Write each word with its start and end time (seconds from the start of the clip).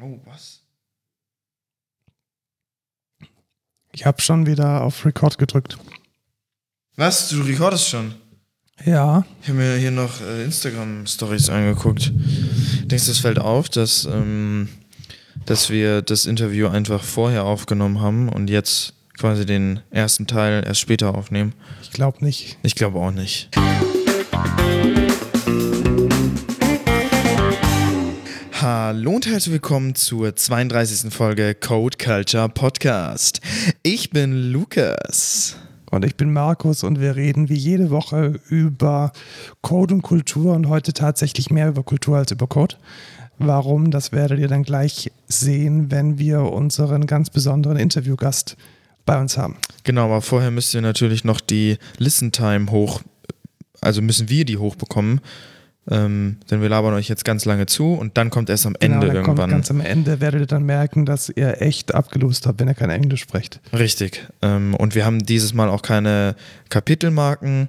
Oh, 0.00 0.18
was? 0.26 0.60
Ich 3.92 4.06
habe 4.06 4.20
schon 4.20 4.46
wieder 4.46 4.82
auf 4.82 5.04
Record 5.04 5.38
gedrückt. 5.38 5.76
Was? 6.94 7.30
Du 7.30 7.42
recordest 7.42 7.88
schon? 7.88 8.14
Ja. 8.84 9.24
Ich 9.42 9.48
habe 9.48 9.58
mir 9.58 9.76
hier 9.76 9.90
noch 9.90 10.20
äh, 10.20 10.44
Instagram-Stories 10.44 11.48
angeguckt. 11.50 12.12
Denkst 12.84 13.06
du, 13.06 13.10
es 13.10 13.18
fällt 13.18 13.40
auf, 13.40 13.68
dass, 13.68 14.04
ähm, 14.04 14.68
dass 15.46 15.68
wir 15.68 16.02
das 16.02 16.26
Interview 16.26 16.68
einfach 16.68 17.02
vorher 17.02 17.44
aufgenommen 17.44 18.00
haben 18.00 18.28
und 18.28 18.50
jetzt 18.50 18.94
quasi 19.18 19.46
den 19.46 19.80
ersten 19.90 20.28
Teil 20.28 20.64
erst 20.64 20.80
später 20.80 21.16
aufnehmen? 21.16 21.54
Ich 21.82 21.90
glaube 21.90 22.24
nicht. 22.24 22.56
Ich 22.62 22.76
glaube 22.76 23.00
auch 23.00 23.10
nicht. 23.10 23.50
Hallo 28.70 29.12
und 29.12 29.26
herzlich 29.26 29.54
willkommen 29.54 29.94
zur 29.94 30.36
32. 30.36 31.10
Folge 31.10 31.54
Code 31.54 31.96
Culture 31.96 32.50
Podcast. 32.50 33.40
Ich 33.82 34.10
bin 34.10 34.52
Lukas. 34.52 35.56
Und 35.90 36.04
ich 36.04 36.16
bin 36.16 36.34
Markus 36.34 36.84
und 36.84 37.00
wir 37.00 37.16
reden 37.16 37.48
wie 37.48 37.54
jede 37.54 37.88
Woche 37.88 38.38
über 38.50 39.14
Code 39.62 39.94
und 39.94 40.02
Kultur 40.02 40.52
und 40.52 40.68
heute 40.68 40.92
tatsächlich 40.92 41.48
mehr 41.48 41.68
über 41.68 41.82
Kultur 41.82 42.18
als 42.18 42.30
über 42.30 42.46
Code. 42.46 42.76
Warum, 43.38 43.90
das 43.90 44.12
werdet 44.12 44.38
ihr 44.38 44.48
dann 44.48 44.64
gleich 44.64 45.10
sehen, 45.28 45.90
wenn 45.90 46.18
wir 46.18 46.42
unseren 46.42 47.06
ganz 47.06 47.30
besonderen 47.30 47.78
Interviewgast 47.78 48.58
bei 49.06 49.18
uns 49.18 49.38
haben. 49.38 49.56
Genau, 49.84 50.04
aber 50.04 50.20
vorher 50.20 50.50
müsst 50.50 50.74
ihr 50.74 50.82
natürlich 50.82 51.24
noch 51.24 51.40
die 51.40 51.78
Listen 51.96 52.32
Time 52.32 52.70
hoch, 52.70 53.00
also 53.80 54.02
müssen 54.02 54.28
wir 54.28 54.44
die 54.44 54.58
hochbekommen. 54.58 55.22
Ähm, 55.90 56.36
denn 56.50 56.60
wir 56.60 56.68
labern 56.68 56.92
euch 56.94 57.08
jetzt 57.08 57.24
ganz 57.24 57.44
lange 57.44 57.66
zu 57.66 57.94
und 57.94 58.18
dann 58.18 58.30
kommt 58.30 58.50
erst 58.50 58.66
am 58.66 58.74
Genau, 58.74 58.96
Ende 58.96 59.06
dann 59.06 59.16
irgendwann. 59.16 59.36
Kommt 59.36 59.52
ganz 59.52 59.70
am 59.70 59.80
Ende 59.80 60.20
werdet 60.20 60.40
ihr 60.42 60.46
dann 60.46 60.64
merken, 60.64 61.06
dass 61.06 61.30
ihr 61.30 61.62
echt 61.62 61.94
abgelost 61.94 62.46
habt, 62.46 62.60
wenn 62.60 62.68
ihr 62.68 62.74
kein 62.74 62.90
Englisch 62.90 63.22
sprecht. 63.22 63.60
Richtig. 63.72 64.26
Ähm, 64.42 64.74
und 64.74 64.94
wir 64.94 65.06
haben 65.06 65.20
dieses 65.24 65.54
Mal 65.54 65.68
auch 65.68 65.82
keine 65.82 66.36
Kapitelmarken, 66.68 67.68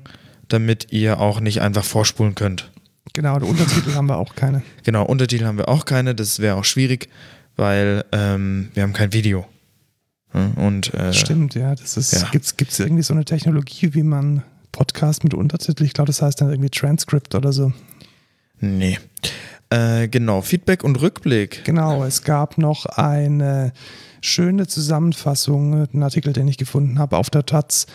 damit 0.50 0.92
ihr 0.92 1.20
auch 1.20 1.40
nicht 1.40 1.62
einfach 1.62 1.86
vorspulen 1.86 2.36
könnt. 2.36 2.70
Genau, 3.14 3.38
Untertitel 3.38 3.94
haben 3.94 4.08
wir 4.08 4.18
auch 4.18 4.36
keine. 4.36 4.62
Genau, 4.84 5.06
Untertitel 5.06 5.46
haben 5.46 5.58
wir 5.58 5.70
auch 5.70 5.86
keine, 5.86 6.16
das 6.16 6.40
wäre 6.40 6.56
auch 6.56 6.66
schwierig, 6.66 7.10
weil 7.56 8.04
ähm, 8.12 8.70
wir 8.74 8.84
haben 8.84 8.94
kein 8.94 9.14
Video. 9.14 9.46
Und 10.56 10.94
äh, 10.94 11.12
Stimmt, 11.14 11.56
ja. 11.56 11.74
Das 11.74 11.98
ist, 11.98 12.14
ja. 12.14 12.30
Gibt 12.32 12.62
es 12.72 12.80
irgendwie 12.80 13.02
so 13.02 13.14
eine 13.14 13.26
Technologie, 13.26 13.94
wie 13.94 14.04
man 14.04 14.44
Podcast 14.72 15.24
mit 15.24 15.34
Untertitel, 15.34 15.84
ich 15.84 15.94
glaube, 15.94 16.08
das 16.08 16.22
heißt 16.22 16.42
dann 16.42 16.50
irgendwie 16.50 16.70
Transcript 16.70 17.34
oder 17.36 17.52
so. 17.52 17.74
Nee. 18.60 18.98
Äh, 19.70 20.08
genau, 20.08 20.42
Feedback 20.42 20.84
und 20.84 21.00
Rückblick. 21.02 21.64
Genau, 21.64 22.04
es 22.04 22.24
gab 22.24 22.58
noch 22.58 22.86
eine 22.86 23.72
schöne 24.22 24.68
Zusammenfassung, 24.68 25.88
einen 25.94 26.04
Artikel, 26.04 26.34
den 26.34 26.48
ich 26.48 26.58
gefunden 26.58 27.00
habe 27.00 27.18
auf 27.18 27.30
der 27.30 27.46
Taz. 27.46 27.86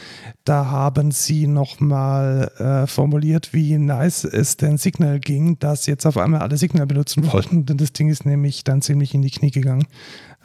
Da 0.45 0.67
haben 0.67 1.11
sie 1.11 1.47
nochmal 1.47 2.51
äh, 2.59 2.87
formuliert, 2.87 3.53
wie 3.53 3.77
nice 3.79 4.25
es 4.25 4.57
denn 4.57 4.79
Signal 4.79 5.21
ging, 5.21 5.59
dass 5.59 5.87
jetzt 5.87 6.07
auf 6.07 6.17
einmal 6.17 6.41
alle 6.41 6.57
Signal 6.57 6.87
benutzen 6.87 7.31
wollten, 7.33 7.67
denn 7.67 7.77
das 7.77 7.93
Ding 7.93 8.09
ist 8.09 8.25
nämlich 8.25 8.65
dann 8.65 8.83
ziemlich 8.83 9.15
in 9.15 9.23
die 9.23 9.31
Knie 9.31 9.51
gegangen. 9.51 9.87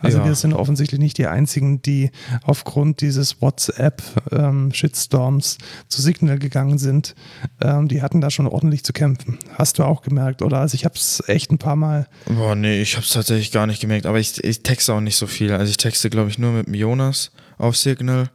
Also 0.02 0.20
Ja. 0.20 0.26
wir 0.26 0.36
sind 0.36 0.54
offensichtlich 0.54 1.00
nicht 1.00 1.18
die 1.18 1.28
Einzigen, 1.28 1.82
die 1.82 2.12
aufgrund 2.44 3.02
dieses 3.02 3.42
WhatsApp-Shitstorms 3.42 5.58
zu 5.88 6.02
Signal 6.02 6.40
gegangen 6.40 6.78
sind. 6.78 7.16
Ähm, 7.62 7.88
die 7.88 8.02
hatten 8.02 8.22
da 8.22 8.30
schon 8.30 8.48
ordentlich 8.48 8.84
zu 8.84 8.94
kämpfen. 8.94 9.40
Hast 9.58 9.80
du 9.80 9.84
auch 9.84 10.02
gemerkt, 10.02 10.42
oder? 10.42 10.60
Also 10.60 10.76
ich 10.76 10.86
habe 10.86 10.96
es 10.96 11.24
echt 11.28 11.52
ein 11.52 11.58
paar 11.58 11.76
Mal 11.76 12.08
Boah, 12.28 12.56
nee, 12.56 12.82
ich 12.82 12.98
hab's 12.98 13.12
tatsächlich 13.12 13.52
gar 13.52 13.68
nicht 13.68 13.82
gemerkt, 13.82 14.06
aber 14.06 14.20
ich, 14.20 14.44
ich 14.44 14.64
texte 14.64 14.94
auch 14.94 15.02
nicht 15.02 15.16
so 15.18 15.28
viel. 15.28 15.52
Also 15.52 15.70
ich 15.70 15.78
texte, 15.78 16.10
glaube 16.10 16.30
ich, 16.30 16.40
nur 16.40 16.52
mit 16.52 16.68
dem 16.68 16.74
Jonas 16.74 17.32
auf 17.58 17.76
Signal 17.78 18.30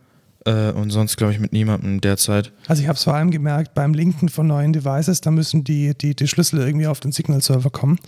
äh, 0.44 0.70
und 0.70 0.90
sonst, 0.90 1.16
glaube 1.16 1.32
ich, 1.32 1.38
mit 1.38 1.52
niemandem 1.52 2.00
derzeit. 2.00 2.52
Also 2.68 2.82
ich 2.82 2.88
habe 2.88 2.96
es 2.96 3.04
vor 3.04 3.14
allem 3.14 3.30
gemerkt 3.30 3.74
beim 3.74 3.94
Linken 3.94 4.28
von 4.28 4.46
neuen 4.46 4.72
Devices, 4.72 5.20
da 5.20 5.30
müssen 5.30 5.64
die, 5.64 5.94
die, 5.96 6.14
die 6.14 6.28
Schlüssel 6.28 6.60
irgendwie 6.60 6.86
auf 6.86 7.00
den 7.00 7.12
Signal-Server 7.12 7.70
kommen. 7.70 7.98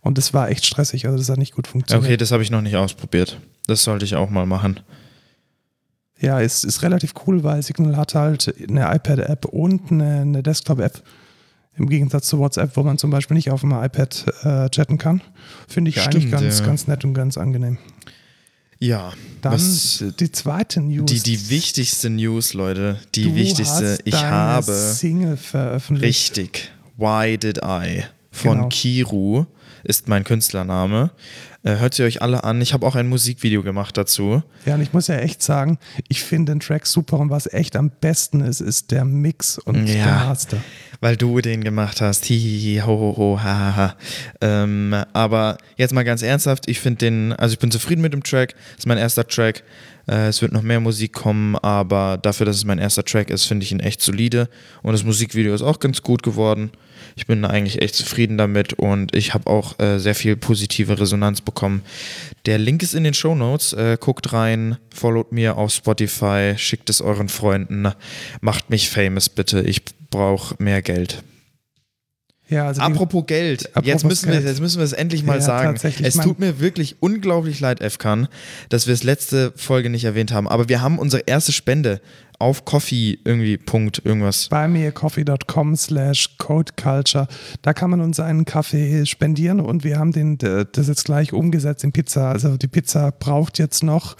Und 0.00 0.18
das 0.18 0.34
war 0.34 0.50
echt 0.50 0.66
stressig, 0.66 1.06
also 1.06 1.18
das 1.18 1.28
hat 1.28 1.38
nicht 1.38 1.54
gut 1.54 1.66
funktioniert. 1.66 2.04
Okay, 2.04 2.16
das 2.16 2.32
habe 2.32 2.42
ich 2.42 2.50
noch 2.50 2.62
nicht 2.62 2.76
ausprobiert. 2.76 3.40
Das 3.66 3.84
sollte 3.84 4.04
ich 4.04 4.16
auch 4.16 4.30
mal 4.30 4.46
machen. 4.46 4.80
Ja, 6.18 6.38
ist, 6.38 6.64
ist 6.64 6.82
relativ 6.82 7.14
cool, 7.26 7.42
weil 7.42 7.62
Signal 7.62 7.96
hat 7.96 8.14
halt 8.14 8.54
eine 8.68 8.94
iPad-App 8.94 9.44
und 9.46 9.90
eine, 9.90 10.20
eine 10.20 10.42
Desktop-App. 10.42 11.02
Im 11.74 11.88
Gegensatz 11.88 12.28
zu 12.28 12.38
WhatsApp, 12.38 12.76
wo 12.76 12.82
man 12.82 12.98
zum 12.98 13.10
Beispiel 13.10 13.34
nicht 13.34 13.50
auf 13.50 13.62
dem 13.62 13.72
iPad 13.72 14.26
äh, 14.42 14.68
chatten 14.68 14.98
kann. 14.98 15.22
Finde 15.66 15.88
ich 15.88 16.00
eigentlich 16.00 16.24
Stimmt, 16.24 16.42
ganz, 16.42 16.60
ja. 16.60 16.66
ganz 16.66 16.86
nett 16.86 17.04
und 17.04 17.14
ganz 17.14 17.38
angenehm. 17.38 17.78
Ja, 18.82 19.12
Dann 19.42 19.52
was, 19.52 20.02
die 20.18 20.32
zweite 20.32 20.80
News. 20.80 21.06
die, 21.08 21.20
die 21.20 21.50
wichtigste 21.50 22.10
News, 22.10 22.52
Leute, 22.52 22.98
die 23.14 23.22
Du 23.24 23.34
wichtigste, 23.36 23.98
ich 24.04 24.14
habe, 24.16 24.72
Single 24.72 25.36
veröffentlicht. 25.36 26.08
richtig, 26.36 26.72
Why 26.96 27.38
Did 27.38 27.58
I 27.64 28.02
von 28.32 28.56
Genau. 28.56 28.68
Kiru 28.70 29.46
ist 29.84 30.08
mein 30.08 30.24
Künstlername. 30.24 31.12
Äh, 31.64 31.76
hört 31.76 31.94
sie 31.94 32.02
euch 32.02 32.22
alle 32.22 32.42
an. 32.42 32.60
Ich 32.60 32.72
habe 32.72 32.84
auch 32.86 32.96
ein 32.96 33.08
Musikvideo 33.08 33.62
gemacht 33.62 33.96
dazu. 33.96 34.42
Ja, 34.66 34.74
und 34.74 34.80
ich 34.82 34.92
muss 34.92 35.06
ja 35.06 35.16
echt 35.16 35.42
sagen, 35.42 35.78
ich 36.08 36.22
finde 36.24 36.52
den 36.52 36.60
Track 36.60 36.86
super 36.86 37.18
und 37.20 37.30
was 37.30 37.46
echt 37.52 37.76
am 37.76 37.90
besten 38.00 38.40
ist, 38.40 38.60
ist 38.60 38.90
der 38.90 39.04
Mix 39.04 39.58
und 39.58 39.86
Ja. 39.86 39.94
der 40.04 40.06
Master. 40.26 40.56
Weil 41.00 41.16
du 41.16 41.40
den 41.40 41.62
gemacht 41.64 42.00
hast. 42.00 42.24
Hihihi, 42.24 42.80
ho, 42.80 42.86
ho, 42.86 43.14
ho, 43.16 43.40
ha, 43.42 43.44
ha, 43.58 43.76
ha. 43.76 43.96
Ähm, 44.40 44.94
aber 45.12 45.58
jetzt 45.76 45.92
mal 45.92 46.02
ganz 46.04 46.22
ernsthaft, 46.22 46.68
ich 46.68 46.80
finde 46.80 46.98
den, 46.98 47.32
also 47.32 47.52
ich 47.52 47.58
bin 47.58 47.70
zufrieden 47.70 48.02
mit 48.02 48.12
dem 48.12 48.22
Track. 48.24 48.54
ist 48.76 48.86
mein 48.86 48.98
erster 48.98 49.26
Track. 49.26 49.62
Äh, 50.08 50.26
es 50.28 50.42
wird 50.42 50.52
noch 50.52 50.62
mehr 50.62 50.80
Musik 50.80 51.12
kommen, 51.12 51.54
aber 51.56 52.18
dafür, 52.18 52.46
dass 52.46 52.56
es 52.56 52.64
mein 52.64 52.78
erster 52.78 53.04
Track 53.04 53.30
ist, 53.30 53.44
finde 53.44 53.64
ich 53.64 53.70
ihn 53.72 53.80
echt 53.80 54.00
solide. 54.00 54.48
Und 54.82 54.92
das 54.92 55.04
Musikvideo 55.04 55.54
ist 55.54 55.62
auch 55.62 55.78
ganz 55.78 56.02
gut 56.02 56.22
geworden. 56.24 56.70
Ich 57.16 57.26
bin 57.26 57.44
eigentlich 57.44 57.82
echt 57.82 57.94
zufrieden 57.94 58.38
damit 58.38 58.74
und 58.74 59.14
ich 59.14 59.34
habe 59.34 59.48
auch 59.48 59.78
äh, 59.78 59.98
sehr 59.98 60.14
viel 60.14 60.36
positive 60.36 60.98
Resonanz 60.98 61.40
bekommen. 61.40 61.82
Der 62.46 62.58
Link 62.58 62.82
ist 62.82 62.94
in 62.94 63.04
den 63.04 63.14
Show 63.14 63.34
Notes. 63.34 63.72
Äh, 63.72 63.96
guckt 64.00 64.32
rein, 64.32 64.76
followt 64.94 65.32
mir 65.32 65.56
auf 65.56 65.72
Spotify, 65.72 66.54
schickt 66.56 66.90
es 66.90 67.00
euren 67.00 67.28
Freunden, 67.28 67.88
macht 68.40 68.70
mich 68.70 68.90
famous 68.90 69.28
bitte. 69.28 69.60
Ich 69.62 69.82
brauche 70.10 70.54
mehr 70.62 70.82
Geld. 70.82 71.22
Ja, 72.48 72.66
also 72.66 72.82
Apropos 72.82 73.24
Geld, 73.26 73.68
Apropos 73.68 73.86
jetzt, 73.88 74.04
müssen 74.04 74.26
wir, 74.26 74.34
Geld. 74.34 74.46
jetzt 74.46 74.60
müssen 74.60 74.76
wir 74.78 74.84
es 74.84 74.92
endlich 74.92 75.22
mal 75.24 75.36
Ja, 75.36 75.40
sagen. 75.40 75.78
Es 76.02 76.16
tut 76.16 76.38
mir 76.38 76.60
wirklich 76.60 76.96
unglaublich 77.00 77.60
leid, 77.60 77.80
Efkan, 77.80 78.28
dass 78.68 78.86
wir 78.86 78.92
es 78.92 79.04
letzte 79.04 79.54
Folge 79.56 79.88
nicht 79.88 80.04
erwähnt 80.04 80.32
haben. 80.32 80.46
Aber 80.46 80.68
wir 80.68 80.82
haben 80.82 80.98
unsere 80.98 81.22
erste 81.26 81.52
Spende 81.52 82.02
auf 82.42 82.64
Coffee 82.64 83.18
irgendwie 83.24 83.56
Punkt 83.56 84.02
irgendwas. 84.04 84.48
bei 84.48 84.68
mircoffee.com 84.68 85.76
slash 85.76 86.36
codeculture. 86.38 87.28
Da 87.62 87.72
kann 87.72 87.90
man 87.90 88.00
uns 88.00 88.20
einen 88.20 88.44
Kaffee 88.44 89.06
spendieren 89.06 89.60
und 89.60 89.84
wir 89.84 89.98
haben 89.98 90.12
den, 90.12 90.36
das 90.38 90.88
jetzt 90.88 91.04
gleich 91.04 91.32
umgesetzt 91.32 91.84
in 91.84 91.92
Pizza. 91.92 92.30
Also 92.30 92.56
die 92.56 92.68
Pizza 92.68 93.12
braucht 93.12 93.58
jetzt 93.58 93.82
noch 93.82 94.16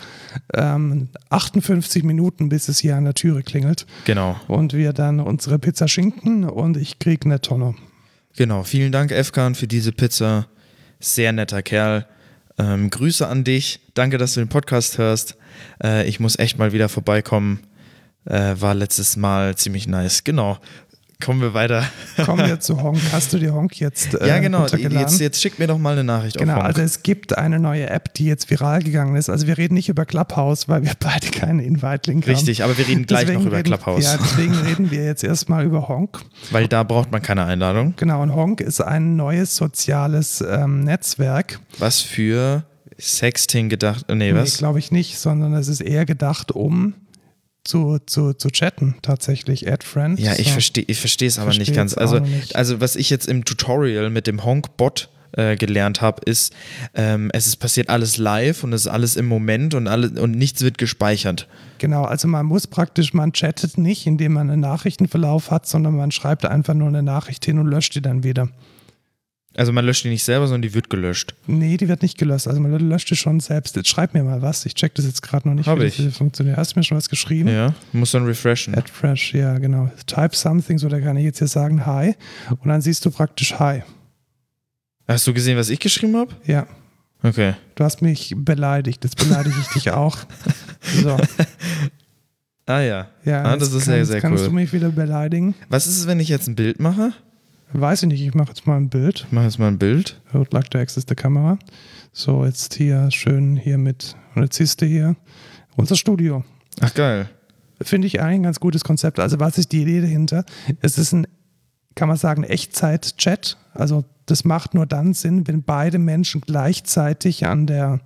ähm, 0.55 1.09
58 1.31 2.05
Minuten, 2.05 2.49
bis 2.49 2.69
es 2.69 2.79
hier 2.79 2.97
an 2.97 3.05
der 3.05 3.15
Türe 3.15 3.43
klingelt. 3.43 3.87
Genau, 4.05 4.41
Und 4.49 4.73
wir 4.73 4.93
dann 4.93 5.21
unsere 5.21 5.59
Pizza 5.59 5.89
schinken 5.89 6.45
und 6.45 6.77
ich 6.77 6.99
kriege 6.99 7.27
eine 7.27 7.41
Tonne. 7.41 7.75
genau. 8.37 8.63
Vielen 8.63 8.93
Dank, 8.93 9.11
Efkan, 9.11 9.55
für 9.55 9.67
diese 9.67 9.93
Pizza. 9.93 10.47
Sehr 11.01 11.33
netter 11.33 11.63
Kerl. 11.63 12.07
Ähm, 12.59 12.91
Grüße 12.91 13.27
an 13.27 13.45
dich. 13.45 13.81
Danke, 13.95 14.19
dass 14.19 14.35
du 14.35 14.41
den 14.41 14.49
Podcast 14.49 14.99
hörst. 14.99 15.37
Äh, 15.83 16.07
ich 16.09 16.21
muss 16.21 16.39
echt 16.39 16.59
mal 16.59 16.73
wieder 16.73 16.89
vorbeikommen. 16.89 17.61
Äh, 18.25 18.55
war 18.59 18.75
letztes 18.75 19.17
Mal 19.17 19.57
ziemlich 19.57 19.87
nice. 19.89 20.25
Genau. 20.25 20.59
Kommen 21.25 21.41
wir 21.41 21.55
weiter. 21.55 21.85
Kommen 22.25 22.45
wir 22.49 22.59
zu 22.61 22.83
Honk. 22.83 22.99
Hast 23.13 23.33
du 23.33 23.39
dir 23.39 23.55
Honk 23.55 23.79
jetzt 23.79 24.15
äh, 24.15 24.27
ja, 24.27 24.41
genau. 24.41 24.67
Jetzt, 24.67 25.21
jetzt 25.21 25.41
schickt 25.41 25.61
mir 25.61 25.69
doch 25.69 25.79
mal 25.79 25.93
eine 25.93 26.03
Nachricht 26.03 26.37
Genau, 26.37 26.59
also 26.59 26.83
es 26.83 27.05
gibt 27.05 27.39
eine 27.39 27.61
neue 27.61 27.89
App, 27.89 28.13
die 28.15 28.25
jetzt 28.25 28.51
viral 28.51 28.83
gegangen 28.83 29.15
ist. 29.15 29.31
Also 29.31 29.47
wir 29.47 29.57
reden 29.57 29.75
nicht 29.75 29.89
über 29.89 30.05
Clubhouse, 30.05 30.69
weil 30.69 30.83
wir 30.83 30.93
beide 30.99 31.29
keinen 31.29 31.61
Invite-Link 31.61 32.25
haben. 32.27 32.35
Richtig, 32.35 32.65
aber 32.65 32.77
wir 32.77 32.89
reden 32.89 33.07
gleich 33.07 33.21
Deswegen 33.21 33.39
noch 33.41 33.47
über 33.47 33.59
reden, 33.59 33.69
Clubhouse. 33.69 34.05
Ja, 34.05 34.17
deswegen 34.17 34.55
reden 34.67 34.91
wir 34.91 35.05
jetzt 35.05 35.23
erstmal 35.23 35.65
über 35.65 35.87
Honk. 35.87 36.19
Weil 36.51 36.67
da 36.67 36.83
braucht 36.83 37.13
man 37.13 37.23
keine 37.23 37.45
Einladung. 37.45 37.95
Genau, 37.97 38.21
und 38.21 38.35
Honk 38.35 38.61
ist 38.61 38.81
ein 38.81 39.15
neues 39.15 39.55
soziales 39.55 40.41
ähm, 40.41 40.81
Netzwerk. 40.83 41.61
Was 41.79 42.01
für 42.01 42.65
Sexting 42.99 43.69
gedacht? 43.69 44.07
Nee, 44.09 44.33
Nee, 44.33 44.35
was? 44.35 44.59
glaube 44.59 44.81
ich 44.81 44.91
nicht, 44.91 45.19
sondern 45.19 45.55
es 45.55 45.69
ist 45.69 45.81
eher 45.83 46.05
gedacht, 46.05 46.51
um 46.51 46.95
zu, 47.65 47.99
zu, 48.07 48.33
zu 48.35 48.51
chatten 48.51 48.97
tatsächlich. 49.03 49.71
Add 49.71 49.87
Friends. 49.87 50.21
ja, 50.23 50.33
ich 50.35 50.49
So. 50.49 50.53
verstehe 50.53 50.85
ich 50.87 50.99
verstehe 50.99 51.29
es 51.29 51.39
aber 51.39 51.47
Versteh 51.47 51.63
nicht 51.63 51.75
ganz. 51.75 51.97
Also, 51.97 52.19
nicht. 52.19 52.57
also 52.57 52.81
was 52.81 52.97
ich 52.97 53.11
jetzt 53.11 53.29
im 53.29 53.45
Tutorial 53.45 54.11
mit 54.11 54.27
dem 54.27 54.45
Honk-Bot 54.45 55.09
äh, 55.33 55.57
gelernt 55.57 56.01
habe, 56.01 56.21
ist, 56.25 56.53
ähm, 56.95 57.31
es 57.33 57.47
ist 57.47 57.57
passiert 57.57 57.89
alles 57.89 58.19
live 58.19 58.65
und 58.65 58.73
es 58.73 58.83
ist 58.83 58.89
alles 58.89 59.17
im 59.17 59.27
Moment 59.27 59.75
und, 59.75 59.89
alle, 59.89 60.11
und 60.21 60.33
nichts 60.33 60.63
wird 60.63 60.77
gespeichert. 60.79 61.49
Genau, 61.79 62.05
also 62.05 62.29
man 62.29 62.47
muss 62.47 62.67
praktisch, 62.67 63.15
man 63.15 63.33
chattet 63.33 63.79
nicht, 63.79 64.07
indem 64.07 64.35
man 64.35 64.51
einen 64.51 64.61
Nachrichtenverlauf 64.61 65.51
hat, 65.51 65.67
sondern 65.67 65.97
man 65.97 66.11
schreibt 66.11 66.45
einfach 66.45 66.75
nur 66.75 66.89
eine 66.89 67.03
Nachricht 67.03 67.45
hin 67.45 67.59
und 67.59 67.67
löscht 67.67 67.95
die 67.95 68.03
dann 68.03 68.25
wieder. 68.25 68.49
Also 69.55 69.71
man 69.73 69.85
löscht 69.85 70.05
die 70.05 70.09
nicht 70.09 70.25
selber, 70.25 70.47
sondern 70.47 70.63
die 70.63 70.73
wird 70.75 70.89
gelöscht. 70.89 71.35
Nee, 71.47 71.77
die 71.77 71.87
wird 71.89 72.01
nicht 72.03 72.17
gelöscht. 72.17 72.49
Also 72.49 72.61
man 72.61 72.73
löscht 72.89 73.11
die 73.11 73.17
schon 73.17 73.39
selbst. 73.41 73.77
Jetzt 73.77 73.89
schreib 73.89 74.15
mir 74.15 74.23
mal 74.25 74.41
was. 74.41 74.65
Ich 74.65 74.75
check 74.75 74.95
das 74.95 75.05
jetzt 75.05 75.21
gerade 75.23 75.47
noch 75.49 75.55
nicht, 75.55 75.67
Hab 75.67 75.79
wie 75.79 75.85
ich. 75.85 75.97
das 76.03 76.17
funktioniert. 76.17 76.57
Hast 76.57 76.75
du 76.75 76.79
mir 76.81 76.85
schon 76.85 76.97
was 76.97 77.09
geschrieben? 77.11 77.49
Ja, 77.51 77.75
muss 77.93 78.13
dann 78.13 78.25
refreshen. 78.25 78.75
Add 78.75 78.91
fresh, 78.91 79.35
ja, 79.35 79.59
genau. 79.59 79.91
Type 80.07 80.35
something, 80.35 80.79
so 80.79 80.89
da 80.89 81.01
kann 81.01 81.17
ich 81.19 81.25
jetzt 81.25 81.39
hier 81.39 81.49
sagen 81.49 81.85
Hi. 81.85 82.15
Und 82.49 82.69
dann 82.69 82.81
siehst 82.81 83.05
du 83.05 83.11
praktisch 83.11 83.55
Hi. 83.59 83.83
Hast 85.07 85.27
du 85.27 85.35
gesehen, 85.35 85.59
was 85.59 85.69
ich 85.69 85.81
geschrieben 85.81 86.17
habe? 86.17 86.33
Ja. 86.47 86.67
Okay. 87.23 87.55
Du 87.75 87.85
hast 87.85 88.01
mich 88.03 88.35
beleidigt. 88.37 89.05
Jetzt 89.05 89.17
beleidige 89.17 89.57
ich 89.61 89.69
dich 89.69 89.91
auch. 89.91 90.17
So. 91.03 91.17
Ah 92.67 92.81
ja. 92.81 93.09
Ja, 93.25 93.43
Ah, 93.45 93.57
das 93.57 93.73
ist 93.73 93.85
sehr, 93.85 93.99
kann- 93.99 94.07
sehr 94.07 94.21
Kannst 94.21 94.43
cool. 94.45 94.49
du 94.51 94.55
mich 94.55 94.73
wieder 94.73 94.89
beleidigen? 94.91 95.55
Was 95.69 95.87
ist 95.87 95.99
es, 95.99 96.07
wenn 96.07 96.19
ich 96.21 96.29
jetzt 96.29 96.49
ein 96.49 96.55
Bild 96.57 96.81
mache? 96.81 97.13
Weiß 97.73 98.03
ich 98.03 98.09
nicht, 98.09 98.23
ich 98.23 98.35
mache 98.35 98.49
jetzt 98.49 98.67
mal 98.67 98.77
ein 98.77 98.91
Bild. 98.91 99.25
Ich 99.27 99.33
mache 99.33 99.47
jetzt 99.47 99.59
mal 99.59 99.69
ein 99.69 99.79
Bild. 99.79 100.21
I 100.31 100.35
would 100.35 100.53
like 100.53 100.71
to 100.71 100.79
access 100.79 101.05
the 101.09 101.15
camera. 101.15 101.59
So, 102.13 102.45
jetzt 102.45 102.75
hier 102.75 103.11
schön 103.11 103.57
hier 103.57 103.79
mit. 103.79 104.15
Und 104.35 104.43
jetzt 104.43 104.57
siehst 104.57 104.83
du 104.83 104.87
hier 104.87 105.17
unser 105.77 105.97
Studio. 105.97 106.45
Ach 106.81 106.93
geil. 106.93 107.31
Finde 107.81 108.07
ich 108.07 108.21
eigentlich 108.21 108.37
ein 108.37 108.43
ganz 108.43 108.61
gutes 108.61 108.85
Konzept. 108.85 109.19
Also, 109.19 109.41
was 109.41 109.59
ist 109.59 109.73
die 109.73 109.83
Idee 109.83 110.03
dahinter? 110.03 110.45
Es 110.81 110.99
ist 110.99 111.13
ein, 111.13 111.27
kann 111.95 112.09
man 112.09 112.17
sagen, 112.17 112.45
Echtzeit-Chat. 112.45 113.57
Also, 113.73 114.05
das 114.27 114.45
macht 114.45 114.75
nur 114.75 114.87
dann 114.87 115.15
Sinn, 115.15 115.47
wenn 115.47 115.63
beide 115.63 115.99
Menschen 115.99 116.43
gleichzeitig 116.43 117.47
an 117.47 117.67
der 117.67 118.01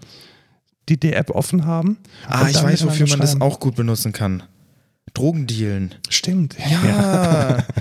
die, 0.88 0.98
die 0.98 1.12
App 1.12 1.30
offen 1.30 1.66
haben. 1.66 1.98
Ah, 2.28 2.48
ich 2.48 2.62
weiß, 2.62 2.86
wofür 2.86 3.08
man 3.08 3.20
das 3.20 3.40
auch 3.40 3.58
gut 3.58 3.74
benutzen 3.74 4.12
kann. 4.12 4.44
Drogendealen. 5.14 5.94
Stimmt. 6.08 6.56
Ja. 6.58 7.64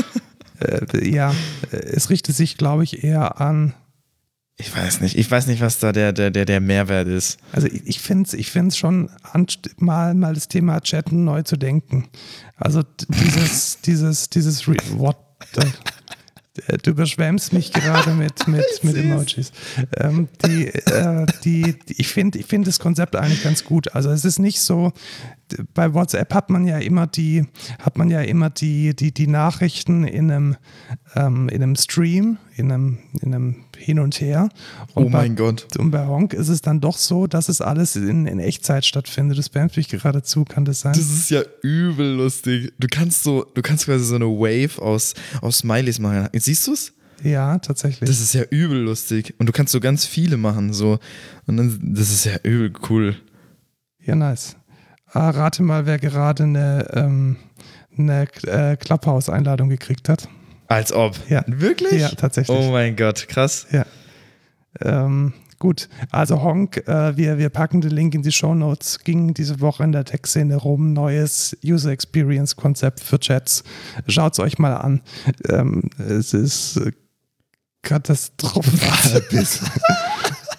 Äh, 0.60 1.08
ja, 1.08 1.34
es 1.70 2.10
richtet 2.10 2.36
sich, 2.36 2.56
glaube 2.56 2.84
ich, 2.84 3.04
eher 3.04 3.40
an. 3.40 3.74
Ich 4.60 4.74
weiß 4.74 5.00
nicht. 5.00 5.16
Ich 5.16 5.30
weiß 5.30 5.46
nicht, 5.46 5.60
was 5.60 5.78
da 5.78 5.92
der, 5.92 6.12
der, 6.12 6.30
der, 6.30 6.44
der 6.44 6.60
Mehrwert 6.60 7.06
ist. 7.06 7.38
Also 7.52 7.68
ich, 7.68 7.86
ich 7.86 8.00
finde 8.00 8.26
es 8.26 8.34
ich 8.34 8.50
find's 8.50 8.76
schon 8.76 9.08
mal, 9.76 10.14
mal 10.14 10.34
das 10.34 10.48
Thema 10.48 10.80
Chatten 10.80 11.24
neu 11.24 11.42
zu 11.42 11.56
denken. 11.56 12.08
Also 12.56 12.82
dieses, 13.08 13.80
dieses, 13.84 14.30
dieses 14.30 14.66
Re 14.66 14.76
What 14.96 15.16
the, 15.54 15.62
äh, 16.66 16.78
Du 16.78 16.90
überschwemmst 16.90 17.52
mich 17.52 17.72
gerade 17.72 18.10
mit, 18.14 18.48
mit, 18.48 18.64
mit 18.82 18.96
Emojis. 18.96 19.52
Ähm, 19.96 20.28
die, 20.44 20.66
äh, 20.66 21.26
die, 21.44 21.78
die, 21.78 22.00
ich 22.00 22.08
finde 22.08 22.38
ich 22.38 22.46
find 22.46 22.66
das 22.66 22.80
Konzept 22.80 23.14
eigentlich 23.14 23.44
ganz 23.44 23.62
gut. 23.64 23.94
Also 23.94 24.10
es 24.10 24.24
ist 24.24 24.40
nicht 24.40 24.60
so, 24.60 24.92
bei 25.74 25.94
WhatsApp 25.94 26.34
hat 26.34 26.50
man 26.50 26.66
ja 26.66 26.78
immer 26.78 27.06
die, 27.06 27.46
hat 27.78 27.96
man 27.98 28.10
ja 28.10 28.20
immer 28.20 28.50
die, 28.50 28.94
die, 28.94 29.12
die 29.12 29.26
Nachrichten 29.26 30.04
in 30.04 30.30
einem, 30.30 30.56
ähm, 31.14 31.48
in 31.48 31.62
einem 31.62 31.76
Stream, 31.76 32.38
in 32.56 32.70
einem, 32.72 32.98
in 33.22 33.34
einem 33.34 33.56
Hin 33.76 33.98
und 34.00 34.20
Her. 34.20 34.48
Und 34.94 35.04
Oh 35.06 35.08
bei- 35.10 35.18
mein 35.22 35.36
Gott. 35.36 35.66
und 35.78 35.90
bei 35.90 36.06
Honk 36.06 36.34
ist 36.34 36.48
es 36.48 36.60
dann 36.60 36.80
doch 36.80 36.96
so, 36.96 37.26
dass 37.26 37.48
es 37.48 37.60
alles 37.60 37.96
in, 37.96 38.26
in 38.26 38.38
Echtzeit 38.40 38.84
stattfindet. 38.84 39.38
Das 39.38 39.46
spammt 39.46 39.76
mich 39.76 39.88
geradezu, 39.88 40.44
kann 40.44 40.64
das 40.64 40.80
sein? 40.80 40.92
Das 40.92 41.10
ist 41.10 41.30
ja 41.30 41.42
übel 41.62 42.14
lustig. 42.16 42.72
Du 42.78 42.86
kannst 42.90 43.22
so, 43.22 43.44
du 43.54 43.62
kannst 43.62 43.86
quasi 43.86 44.04
so 44.04 44.14
eine 44.16 44.26
Wave 44.26 44.80
aus, 44.82 45.14
aus 45.40 45.58
Smileys 45.58 45.98
machen. 45.98 46.28
Siehst 46.34 46.66
du 46.66 46.72
es? 46.72 46.92
ja, 47.24 47.58
tatsächlich. 47.58 48.08
Das 48.08 48.20
ist 48.20 48.32
ja 48.32 48.42
übel 48.50 48.78
lustig. 48.80 49.34
Und 49.38 49.46
du 49.46 49.52
kannst 49.52 49.72
so 49.72 49.80
ganz 49.80 50.04
viele 50.06 50.36
machen. 50.36 50.72
So. 50.72 51.00
Und 51.46 51.56
dann, 51.56 51.80
das 51.94 52.10
ist 52.12 52.24
ja 52.24 52.36
übel 52.44 52.72
cool. 52.90 53.16
ja, 54.04 54.14
nice. 54.14 54.54
Ah, 55.12 55.30
rate 55.30 55.62
mal, 55.62 55.86
wer 55.86 55.98
gerade 55.98 56.42
eine, 56.42 56.86
ähm, 56.92 57.36
eine 57.96 58.26
äh, 58.44 58.76
Clubhouse-Einladung 58.76 59.68
gekriegt 59.68 60.08
hat. 60.08 60.28
Als 60.66 60.92
ob. 60.92 61.16
Ja. 61.30 61.44
Wirklich? 61.46 62.00
Ja, 62.00 62.10
tatsächlich. 62.10 62.56
Oh 62.56 62.70
mein 62.70 62.94
Gott, 62.94 63.26
krass. 63.28 63.66
Ja. 63.70 63.86
Ähm, 64.82 65.32
gut, 65.58 65.88
also 66.10 66.42
Honk, 66.42 66.86
äh, 66.86 67.16
wir, 67.16 67.38
wir 67.38 67.48
packen 67.48 67.80
den 67.80 67.90
Link 67.90 68.14
in 68.14 68.22
die 68.22 68.32
Show 68.32 68.54
Notes. 68.54 68.98
Ging 69.00 69.32
diese 69.32 69.60
Woche 69.60 69.84
in 69.84 69.92
der 69.92 70.04
Tech-Szene 70.04 70.56
rum. 70.56 70.92
Neues 70.92 71.56
User 71.64 71.90
Experience-Konzept 71.90 73.00
für 73.00 73.18
Chats. 73.18 73.64
Schaut 74.06 74.34
es 74.34 74.40
euch 74.40 74.58
mal 74.58 74.76
an. 74.76 75.00
Ähm, 75.48 75.88
es 75.98 76.34
ist 76.34 76.76
äh, 76.76 76.92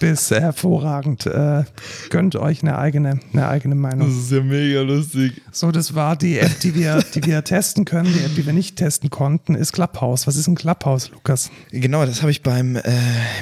bis, 0.00 0.28
bis 0.28 0.40
hervorragend. 0.40 1.26
Äh, 1.26 1.64
gönnt 2.10 2.36
euch 2.36 2.62
eine 2.62 2.78
eigene, 2.78 3.20
eine 3.32 3.48
eigene 3.48 3.74
Meinung. 3.74 4.08
ist 4.08 4.30
ja 4.32 4.42
mega 4.42 4.80
lustig. 4.80 5.40
So, 5.52 5.70
das 5.70 5.94
war 5.94 6.16
die 6.16 6.38
App, 6.38 6.58
die 6.60 6.74
wir, 6.74 7.02
die 7.14 7.24
wir 7.24 7.44
testen 7.44 7.84
können. 7.84 8.10
Die 8.12 8.24
App, 8.24 8.34
die 8.34 8.46
wir 8.46 8.52
nicht 8.52 8.76
testen 8.76 9.10
konnten, 9.10 9.54
ist 9.54 9.72
Clubhouse. 9.72 10.26
Was 10.26 10.34
ist 10.36 10.48
ein 10.48 10.54
Clubhouse, 10.54 11.10
Lukas? 11.10 11.50
Genau, 11.70 12.04
das 12.06 12.22
habe 12.22 12.30
ich 12.30 12.42
beim 12.42 12.76
äh, 12.76 12.82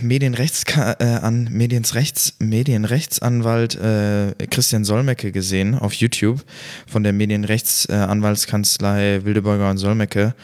Medienrechts 0.02 0.64
äh, 0.76 1.04
an 1.04 1.48
Medienrechts 1.50 2.34
Medienrechtsanwalt 2.38 3.74
äh, 3.76 4.34
Christian 4.50 4.84
Solmecke 4.84 5.32
gesehen 5.32 5.74
auf 5.74 5.92
YouTube 5.94 6.44
von 6.86 7.02
der 7.02 7.12
Medienrechtsanwaltskanzlei 7.12 9.24
Wildeborger 9.24 9.70
und 9.70 9.78
Solmecke. 9.78 10.34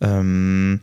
Ähm, 0.00 0.80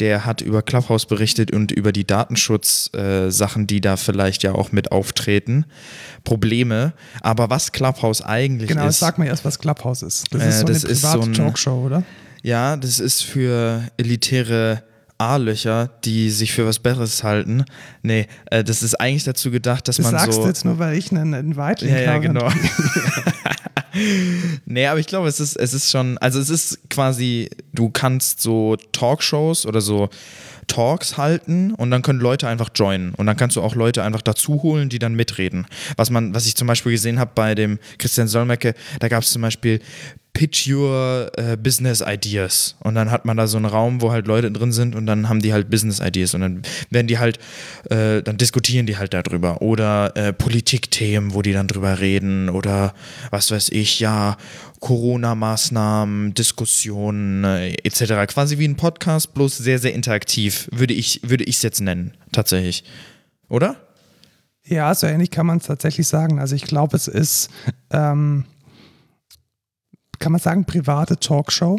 der 0.00 0.24
hat 0.24 0.40
über 0.40 0.62
Clubhouse 0.62 1.06
berichtet 1.06 1.52
und 1.52 1.72
über 1.72 1.92
die 1.92 2.06
Datenschutz-Sachen, 2.06 3.62
äh, 3.62 3.66
die 3.66 3.80
da 3.80 3.96
vielleicht 3.96 4.42
ja 4.42 4.52
auch 4.52 4.72
mit 4.72 4.92
auftreten. 4.92 5.64
Probleme. 6.24 6.92
Aber 7.20 7.50
was 7.50 7.72
Clubhouse 7.72 8.22
eigentlich 8.22 8.68
Genau, 8.68 8.86
ist. 8.86 9.00
sag 9.00 9.18
mal 9.18 9.26
erst, 9.26 9.44
was 9.44 9.58
Clubhouse 9.58 10.02
ist. 10.02 10.26
Das 10.32 10.42
Äh, 10.42 10.48
ist 10.48 10.58
so 10.60 10.66
das 10.66 10.84
eine 10.84 10.94
private 10.94 11.22
so 11.22 11.28
ein- 11.30 11.34
Talkshow, 11.34 11.84
oder? 11.86 12.02
Ja, 12.42 12.76
das 12.76 13.00
ist 13.00 13.22
für 13.24 13.82
elitäre 13.96 14.84
A-Löcher, 15.20 15.90
die 16.04 16.30
sich 16.30 16.52
für 16.52 16.64
was 16.64 16.78
Besseres 16.78 17.24
halten. 17.24 17.64
Nee, 18.02 18.28
äh, 18.52 18.62
das 18.62 18.84
ist 18.84 18.94
eigentlich 19.00 19.24
dazu 19.24 19.50
gedacht, 19.50 19.88
dass 19.88 19.96
Das 19.96 20.04
man 20.04 20.12
sagst 20.12 20.34
so. 20.34 20.42
du 20.42 20.46
jetzt 20.48 20.64
nur, 20.64 20.78
weil 20.78 20.96
ich 20.96 21.10
einen, 21.10 21.34
einen 21.34 21.56
Weitlink 21.56 21.92
ja, 21.92 22.00
ja, 22.02 22.12
habe. 22.12 22.20
genau. 22.20 22.48
nee, 24.64 24.86
aber 24.86 25.00
ich 25.00 25.06
glaube, 25.06 25.28
es 25.28 25.40
ist, 25.40 25.56
es 25.56 25.74
ist 25.74 25.90
schon, 25.90 26.18
also 26.18 26.40
es 26.40 26.50
ist 26.50 26.90
quasi, 26.90 27.50
du 27.72 27.90
kannst 27.90 28.40
so 28.40 28.76
Talkshows 28.92 29.66
oder 29.66 29.80
so 29.80 30.08
Talks 30.66 31.16
halten 31.16 31.72
und 31.72 31.90
dann 31.90 32.02
können 32.02 32.20
Leute 32.20 32.46
einfach 32.46 32.68
joinen 32.74 33.14
und 33.14 33.26
dann 33.26 33.36
kannst 33.36 33.56
du 33.56 33.62
auch 33.62 33.74
Leute 33.74 34.02
einfach 34.02 34.22
dazu 34.22 34.62
holen, 34.62 34.88
die 34.88 34.98
dann 34.98 35.14
mitreden. 35.14 35.66
Was 35.96 36.10
man, 36.10 36.34
was 36.34 36.46
ich 36.46 36.54
zum 36.54 36.68
Beispiel 36.68 36.92
gesehen 36.92 37.18
habe 37.18 37.32
bei 37.34 37.54
dem 37.54 37.78
Christian 37.98 38.28
Solmecke, 38.28 38.74
da 39.00 39.08
gab 39.08 39.22
es 39.22 39.30
zum 39.30 39.42
Beispiel 39.42 39.80
Pitch 40.38 40.68
Your 40.68 41.32
äh, 41.36 41.56
Business 41.56 42.00
Ideas 42.00 42.76
und 42.84 42.94
dann 42.94 43.10
hat 43.10 43.24
man 43.24 43.36
da 43.36 43.48
so 43.48 43.56
einen 43.56 43.66
Raum, 43.66 44.00
wo 44.00 44.12
halt 44.12 44.28
Leute 44.28 44.52
drin 44.52 44.70
sind 44.70 44.94
und 44.94 45.04
dann 45.04 45.28
haben 45.28 45.42
die 45.42 45.52
halt 45.52 45.68
Business 45.68 45.98
Ideas 45.98 46.32
und 46.32 46.42
dann 46.42 46.62
werden 46.90 47.08
die 47.08 47.18
halt, 47.18 47.40
äh, 47.90 48.22
dann 48.22 48.36
diskutieren 48.36 48.86
die 48.86 48.96
halt 48.96 49.14
darüber 49.14 49.62
oder 49.62 50.16
äh, 50.16 50.32
Politikthemen, 50.32 51.34
wo 51.34 51.42
die 51.42 51.52
dann 51.52 51.66
drüber 51.66 51.98
reden 51.98 52.50
oder 52.50 52.94
was 53.32 53.50
weiß 53.50 53.70
ich, 53.70 53.98
ja, 53.98 54.36
Corona-Maßnahmen, 54.78 56.34
Diskussionen 56.34 57.42
äh, 57.42 57.72
etc. 57.82 58.32
Quasi 58.32 58.58
wie 58.58 58.68
ein 58.68 58.76
Podcast, 58.76 59.34
bloß 59.34 59.58
sehr, 59.58 59.80
sehr 59.80 59.92
interaktiv, 59.92 60.68
würde 60.70 60.94
ich 60.94 61.20
würde 61.24 61.44
es 61.44 61.62
jetzt 61.62 61.80
nennen, 61.80 62.12
tatsächlich. 62.30 62.84
Oder? 63.48 63.74
Ja, 64.64 64.94
so 64.94 65.08
ähnlich 65.08 65.32
kann 65.32 65.46
man 65.46 65.58
es 65.58 65.64
tatsächlich 65.64 66.06
sagen. 66.06 66.38
Also 66.38 66.54
ich 66.54 66.62
glaube, 66.62 66.96
es 66.96 67.08
ist, 67.08 67.50
ähm, 67.90 68.44
kann 70.18 70.32
man 70.32 70.40
sagen, 70.40 70.64
private 70.64 71.18
Talkshow 71.18 71.78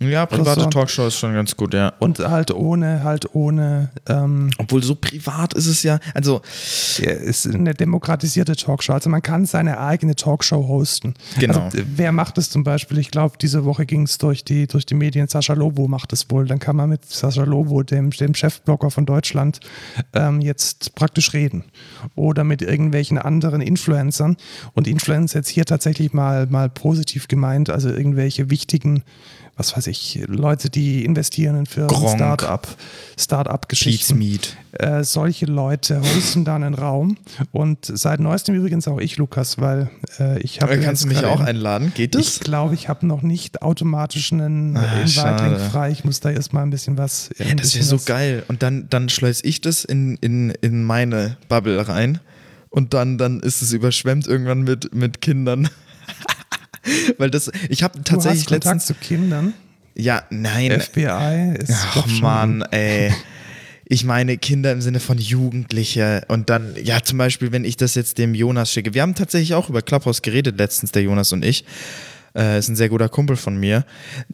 Ja, 0.00 0.26
private 0.26 0.60
so. 0.60 0.66
Talkshow 0.66 1.08
ist 1.08 1.16
schon 1.16 1.34
ganz 1.34 1.56
gut, 1.56 1.74
ja. 1.74 1.92
und 1.98 2.20
halt 2.20 2.52
ohne, 2.52 3.02
halt 3.02 3.34
ohne, 3.34 3.90
ähm, 4.08 4.50
Obwohl 4.58 4.80
so 4.82 4.94
privat 4.94 5.54
ist 5.54 5.66
es 5.66 5.82
ja, 5.82 5.98
also 6.14 6.40
ja, 6.98 7.10
ist 7.10 7.46
eine 7.46 7.74
demokratisierte 7.74 8.54
Talkshow. 8.54 8.92
Also 8.92 9.10
man 9.10 9.22
kann 9.22 9.44
seine 9.44 9.80
eigene 9.80 10.14
Talkshow 10.14 10.68
hosten. 10.68 11.14
Genau. 11.40 11.62
Also, 11.62 11.78
wer 11.96 12.12
macht 12.12 12.38
es 12.38 12.48
zum 12.48 12.62
Beispiel? 12.62 12.98
Ich 12.98 13.10
glaube, 13.10 13.36
diese 13.40 13.64
Woche 13.64 13.86
ging 13.86 14.02
es 14.02 14.18
durch 14.18 14.44
die, 14.44 14.68
durch 14.68 14.86
die 14.86 14.94
Medien. 14.94 15.26
Sascha 15.26 15.54
Lobo 15.54 15.88
macht 15.88 16.12
es 16.12 16.30
wohl. 16.30 16.46
Dann 16.46 16.60
kann 16.60 16.76
man 16.76 16.90
mit 16.90 17.04
Sascha 17.04 17.42
Lobo, 17.42 17.82
dem, 17.82 18.10
dem 18.10 18.34
Chefblogger 18.34 18.92
von 18.92 19.04
Deutschland, 19.04 19.58
ähm, 20.12 20.40
jetzt 20.40 20.94
praktisch 20.94 21.32
reden. 21.32 21.64
Oder 22.14 22.44
mit 22.44 22.62
irgendwelchen 22.62 23.18
anderen 23.18 23.60
Influencern. 23.60 24.36
Und 24.74 24.86
Influencer 24.86 25.40
jetzt 25.40 25.48
hier 25.48 25.64
tatsächlich 25.64 26.12
mal, 26.12 26.46
mal 26.46 26.68
positiv 26.68 27.26
gemeint. 27.26 27.68
Also 27.68 27.88
irgendwelche 27.88 28.48
wichtigen 28.48 29.02
was 29.58 29.76
weiß 29.76 29.86
ich, 29.88 30.20
Leute, 30.26 30.70
die 30.70 31.04
investieren 31.04 31.56
in 31.56 31.66
Firmen. 31.66 31.90
Start-up, 32.08 32.66
Start-up-Geschichten. 33.18 34.18
Äh, 34.72 35.02
solche 35.04 35.46
Leute 35.46 36.00
hosten 36.00 36.44
dann 36.44 36.62
einen 36.62 36.74
Raum 36.74 37.16
und 37.52 37.78
seit 37.84 38.20
neuestem 38.20 38.54
übrigens 38.54 38.86
auch 38.88 38.98
ich, 38.98 39.16
Lukas, 39.16 39.58
weil 39.58 39.90
äh, 40.18 40.38
ich 40.40 40.60
habe. 40.60 40.74
Äh, 40.74 40.78
Kannst 40.82 41.04
du 41.04 41.08
mich 41.08 41.24
auch 41.24 41.40
einladen? 41.40 41.92
Geht 41.94 42.14
Ich 42.14 42.36
das? 42.36 42.40
glaube, 42.40 42.74
ich 42.74 42.88
habe 42.88 43.06
noch 43.06 43.22
nicht 43.22 43.62
automatisch 43.62 44.32
einen 44.32 44.76
Ah, 44.76 44.82
Invite-Link 45.00 45.10
schade. 45.10 45.58
frei. 45.70 45.90
Ich 45.90 46.04
muss 46.04 46.20
da 46.20 46.30
erstmal 46.30 46.62
ein 46.62 46.70
bisschen 46.70 46.96
was. 46.96 47.30
Ja, 47.38 47.54
das 47.54 47.74
wäre 47.74 47.84
so 47.84 47.98
geil. 48.04 48.44
Und 48.48 48.62
dann, 48.62 48.88
dann 48.88 49.08
schleus 49.08 49.42
ich 49.42 49.60
das 49.60 49.84
in, 49.84 50.16
in, 50.20 50.50
in 50.60 50.84
meine 50.84 51.36
Bubble 51.48 51.86
rein. 51.88 52.20
Und 52.70 52.94
dann, 52.94 53.18
dann 53.18 53.40
ist 53.40 53.62
es 53.62 53.72
überschwemmt 53.72 54.26
irgendwann 54.26 54.62
mit, 54.62 54.94
mit 54.94 55.20
Kindern. 55.20 55.68
Weil 57.18 57.30
das, 57.30 57.50
ich 57.68 57.82
habe 57.82 57.98
Du 57.98 58.04
tatsächlich 58.04 58.40
hast 58.42 58.48
Kontakt 58.48 58.64
letztens. 58.76 58.86
zu 58.86 58.94
Kindern. 58.94 59.54
Ja, 59.96 60.22
nein. 60.30 60.80
FBI 60.80 61.54
ist 61.58 61.72
Ach 61.94 62.06
Mann, 62.20 62.62
ey. 62.70 63.12
ich 63.84 64.04
meine 64.04 64.38
Kinder 64.38 64.70
im 64.72 64.80
Sinne 64.80 65.00
von 65.00 65.18
Jugendliche 65.18 66.24
und 66.28 66.50
dann, 66.50 66.74
ja, 66.82 67.02
zum 67.02 67.18
Beispiel, 67.18 67.50
wenn 67.52 67.64
ich 67.64 67.76
das 67.76 67.94
jetzt 67.96 68.18
dem 68.18 68.34
Jonas 68.34 68.72
schicke. 68.72 68.94
Wir 68.94 69.02
haben 69.02 69.14
tatsächlich 69.14 69.54
auch 69.54 69.68
über 69.68 69.82
Clubhouse 69.82 70.22
geredet 70.22 70.58
letztens, 70.58 70.92
der 70.92 71.02
Jonas 71.02 71.32
und 71.32 71.44
ich. 71.44 71.64
Äh, 72.36 72.58
ist 72.58 72.68
ein 72.68 72.76
sehr 72.76 72.90
guter 72.90 73.08
Kumpel 73.08 73.36
von 73.36 73.56
mir. 73.58 73.84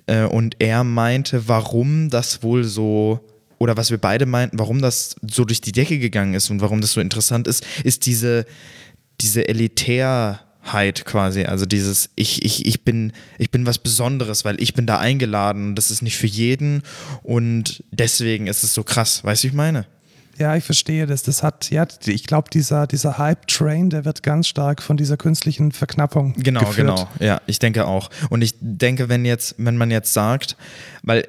Äh, 0.07 0.25
und 0.25 0.57
er 0.59 0.85
meinte, 0.85 1.49
warum 1.49 2.11
das 2.11 2.43
wohl 2.43 2.65
so, 2.65 3.21
oder 3.59 3.77
was 3.79 3.91
wir 3.91 3.99
beide 3.99 4.27
meinten, 4.27 4.59
warum 4.59 4.83
das 4.83 5.17
so 5.27 5.45
durch 5.45 5.61
die 5.63 5.73
Decke 5.73 5.99
gegangen 5.99 6.35
ist 6.35 6.51
und 6.51 6.61
warum 6.61 6.81
das 6.83 6.93
so 6.93 7.01
interessant 7.01 7.47
ist, 7.47 7.65
ist 7.85 8.05
diese, 8.05 8.45
diese 9.21 9.49
Elitärheit 10.65 11.05
quasi. 11.05 11.45
Also 11.45 11.67
dieses, 11.67 12.11
ich, 12.17 12.45
ich, 12.45 12.67
ich, 12.67 12.85
bin, 12.85 13.13
ich 13.39 13.51
bin 13.51 13.67
was 13.67 13.79
Besonderes, 13.79 14.45
weil 14.45 14.61
ich 14.61 14.75
bin 14.75 14.87
da 14.87 14.99
eingeladen 14.99 15.69
und 15.69 15.75
das 15.77 15.91
ist 15.91 16.03
nicht 16.03 16.17
für 16.17 16.27
jeden 16.27 16.83
und 17.23 17.85
deswegen 17.91 18.47
ist 18.47 18.65
es 18.65 18.75
so 18.75 18.83
krass. 18.83 19.25
Weißt 19.25 19.45
du, 19.45 19.49
ich 19.49 19.55
meine? 19.55 19.87
Ja, 20.37 20.57
ich 20.57 20.65
verstehe 20.65 21.07
das. 21.07 21.23
Das 21.23 21.45
hat, 21.45 21.71
ja, 21.71 21.87
ich 22.07 22.25
glaube, 22.25 22.51
dieser, 22.51 22.89
dieser 22.89 23.19
Hype-Train, 23.19 23.91
der 23.91 24.05
wird 24.05 24.25
ganz 24.25 24.49
stark 24.49 24.83
von 24.83 24.97
dieser 24.97 25.17
künstlichen 25.17 25.71
Verknappung. 25.71 26.35
Genau, 26.37 26.61
geführt. 26.61 26.77
genau. 26.77 27.09
Ja, 27.21 27.41
ich 27.47 27.61
denke 27.61 27.87
auch. 27.87 28.11
Und 28.31 28.43
ich 28.43 28.55
denke, 28.61 29.09
wenn 29.09 29.25
jetzt, 29.25 29.55
wenn 29.59 29.77
man 29.77 29.93
jetzt 29.93 30.13
sagt, 30.13 30.57
weil 31.03 31.29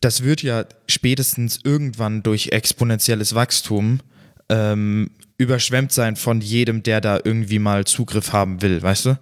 das 0.00 0.22
wird 0.22 0.42
ja 0.42 0.64
spätestens 0.86 1.60
irgendwann 1.64 2.22
durch 2.22 2.48
exponentielles 2.52 3.34
Wachstum 3.34 4.00
ähm, 4.48 5.10
überschwemmt 5.42 5.92
sein 5.92 6.16
von 6.16 6.40
jedem, 6.40 6.82
der 6.82 7.00
da 7.00 7.18
irgendwie 7.22 7.58
mal 7.58 7.84
Zugriff 7.84 8.32
haben 8.32 8.62
will, 8.62 8.82
weißt 8.82 9.06
du? 9.06 9.18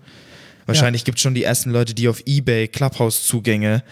Wahrscheinlich 0.66 1.02
ja. 1.02 1.06
gibt 1.06 1.18
es 1.18 1.22
schon 1.22 1.34
die 1.34 1.42
ersten 1.42 1.70
Leute, 1.70 1.94
die 1.94 2.08
auf 2.08 2.22
Ebay 2.26 2.68
Clubhouse-Zugänge 2.68 3.82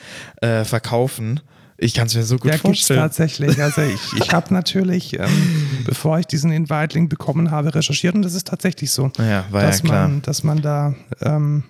äh, 0.40 0.64
verkaufen 0.64 1.40
ich 1.80 1.94
kann 1.94 2.08
es 2.08 2.14
mir 2.16 2.24
so 2.24 2.36
gut 2.38 2.50
ja, 2.50 2.58
vorstellen. 2.58 2.98
tatsächlich. 2.98 3.62
Also 3.62 3.82
ich, 3.82 4.12
ich 4.16 4.32
habe 4.32 4.52
natürlich, 4.52 5.16
ähm, 5.16 5.84
bevor 5.84 6.18
ich 6.18 6.26
diesen 6.26 6.50
Invite-Link 6.50 7.08
bekommen 7.08 7.52
habe, 7.52 7.72
recherchiert 7.72 8.16
und 8.16 8.22
das 8.22 8.34
ist 8.34 8.48
tatsächlich 8.48 8.90
so. 8.90 9.12
Ja, 9.16 9.46
war 9.50 9.62
dass 9.62 9.78
ja 9.78 9.84
klar. 9.84 10.08
Man, 10.08 10.22
dass 10.22 10.42
man 10.42 10.60
da 10.60 10.94
ähm, 11.20 11.62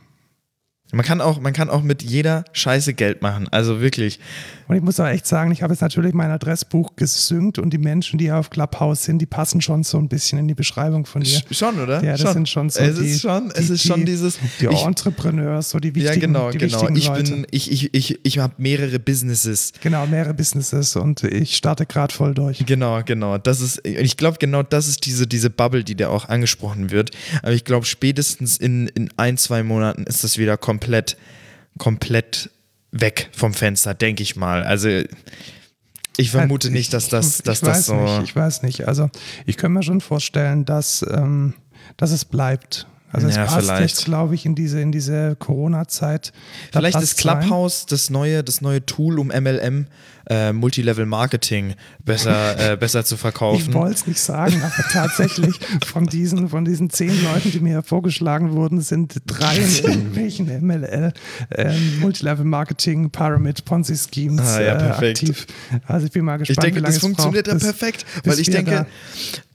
man 0.91 1.05
kann 1.05 1.21
auch, 1.21 1.39
man 1.39 1.53
kann 1.53 1.69
auch 1.69 1.83
mit 1.83 2.03
jeder 2.03 2.45
Scheiße 2.53 2.95
Geld 2.95 3.21
machen. 3.21 3.47
Also 3.51 3.83
wirklich. 3.83 4.21
Und 4.69 4.77
ich 4.77 4.83
muss 4.83 5.01
auch 5.01 5.07
echt 5.07 5.27
sagen, 5.27 5.51
ich 5.51 5.63
habe 5.63 5.73
jetzt 5.73 5.81
natürlich 5.81 6.13
mein 6.13 6.31
Adressbuch 6.31 6.95
gesynkt 6.95 7.59
und 7.59 7.71
die 7.71 7.79
Menschen, 7.79 8.19
die 8.19 8.31
auf 8.31 8.51
Clubhouse 8.51 9.05
sind, 9.05 9.19
die 9.19 9.27
passen 9.27 9.63
schon 9.63 9.83
so 9.83 9.99
ein 9.99 10.09
bisschen 10.09 10.39
in 10.39 10.47
die 10.47 10.55
Beschreibung 10.55 11.07
von 11.07 11.23
dir. 11.23 11.41
Schon, 11.51 11.81
oder? 11.81 12.05
Ja, 12.05 12.13
das 12.13 12.21
schon. 12.21 12.33
sind 12.35 12.49
schon 12.49 12.71
so 12.71 12.81
es 12.81 12.99
die, 12.99 13.07
ist 13.07 13.23
schon, 13.23 13.51
es 13.55 13.67
die, 13.67 13.73
ist 13.73 13.87
schon 13.87 14.01
die, 14.01 14.05
dieses. 14.07 14.39
Die 14.61 14.67
ich, 14.67 14.85
Entrepreneurs, 14.85 15.71
so 15.71 15.79
die 15.81 15.95
wichtigen, 15.95 16.15
Ja, 16.15 16.21
genau, 16.21 16.51
die 16.51 16.59
genau. 16.59 16.89
Ich 16.91 17.09
Leute. 17.09 17.33
bin, 17.33 17.47
ich, 17.51 17.73
ich, 17.73 17.95
ich, 17.95 18.21
ich 18.23 18.39
habe 18.39 18.53
mehrere 18.59 18.99
Businesses. 18.99 19.73
Genau, 19.81 20.07
mehrere 20.07 20.35
Businesses 20.35 20.97
und 20.97 21.25
ich 21.25 21.57
starte 21.57 21.87
gerade 21.87 22.13
voll 22.15 22.35
durch. 22.35 22.65
Genau, 22.67 23.01
genau. 23.05 23.39
Das 23.39 23.63
ist, 23.63 23.87
ich 23.87 24.19
glaube, 24.19 24.37
genau 24.39 24.63
das 24.63 24.87
ist 24.87 25.07
diese, 25.07 25.27
diese 25.27 25.49
Bubble, 25.49 25.83
die 25.83 25.97
da 25.97 26.09
auch 26.09 26.29
angesprochen 26.29 26.91
wird. 26.91 27.11
Aber 27.43 27.53
ich 27.53 27.65
glaube, 27.65 27.87
spätestens 27.87 28.59
in, 28.59 28.89
in 28.89 29.09
ein, 29.17 29.39
zwei 29.39 29.63
Monaten 29.63 30.03
ist 30.05 30.25
das 30.25 30.37
wieder 30.37 30.59
komplett 30.59 31.17
komplett 31.79 32.51
weg 33.01 33.31
vom 33.33 33.55
Fenster, 33.55 33.95
denke 33.95 34.23
ich 34.23 34.37
mal. 34.37 34.63
Also 34.63 34.89
ich 36.17 36.31
vermute 36.31 36.71
nicht, 36.71 36.93
dass 36.93 37.09
das, 37.09 37.39
dass 37.39 37.63
ich 37.63 37.69
das 37.69 37.87
so. 37.87 37.95
Nicht, 37.95 38.31
ich 38.31 38.37
weiß 38.37 38.63
nicht. 38.63 38.89
Also 38.89 39.09
ich 39.47 39.57
kann 39.57 39.73
mir 39.73 39.83
schon 39.83 40.01
vorstellen, 40.01 40.65
dass, 40.65 41.07
ähm, 41.09 41.55
dass 41.97 42.11
es 42.11 42.25
bleibt. 42.25 42.87
Also 43.11 43.27
es 43.27 43.37
Ja, 43.37 43.47
passt 43.47 43.67
vielleicht. 43.67 43.83
jetzt, 43.97 44.05
glaube 44.05 44.35
ich, 44.35 44.45
in 44.45 44.55
diese, 44.55 44.81
in 44.81 44.93
diese 44.93 45.35
Corona-Zeit. 45.37 46.33
Vielleicht 46.73 47.01
ist 47.01 47.17
Clubhouse 47.19 47.87
das 47.87 48.11
neue, 48.11 48.45
das 48.45 48.61
neue 48.61 48.85
Tool, 48.85 49.19
um 49.19 49.29
MLM, 49.29 49.87
äh, 50.29 50.53
Multilevel 50.53 51.07
Marketing, 51.07 51.75
besser, 52.05 52.73
äh, 52.73 52.77
besser 52.81 53.05
zu 53.07 53.15
rein. 53.15 53.17
Ich 53.17 53.21
verkaufen. 53.23 53.73
wollte 53.75 53.95
es 53.95 54.07
nicht 54.07 54.21
sagen, 54.21 54.61
aber 54.63 54.89
tatsächlich 54.93 55.59
von 55.87 56.05
diesen, 56.07 56.51
von 56.51 56.67
diesen 56.67 56.91
zehn 56.91 57.25
Leuten, 57.25 57.51
die 57.51 57.61
mir 57.61 57.83
vorgeschlagen 57.83 58.53
wurden, 58.53 58.83
sind 58.83 59.15
drei 59.27 59.57
in 59.57 59.75
irgendwelchen 59.85 60.67
MLL, 60.67 61.13
ähm, 61.57 62.01
Multilevel 62.01 62.45
Marketing, 62.45 63.11
Pyramid, 63.11 63.65
Ponzi 63.65 63.97
Schemes 63.97 64.41
Ah, 64.43 64.61
ja, 64.61 65.01
äh, 65.01 65.09
aktiv. 65.09 65.47
Also 65.87 66.07
ich 66.07 66.13
bin 66.13 66.27
mal 66.27 66.41
Ich 66.43 66.49
gespannt, 66.49 66.65
denke, 66.67 66.77
wie 66.77 66.81
lange 66.83 66.87
das 66.89 66.97
es 66.97 67.01
funktioniert 67.01 67.47
ja 67.47 67.55
perfekt, 67.55 68.05
weil 68.25 68.39
ich 68.39 68.51
denke, 68.51 68.71
da- 68.71 68.87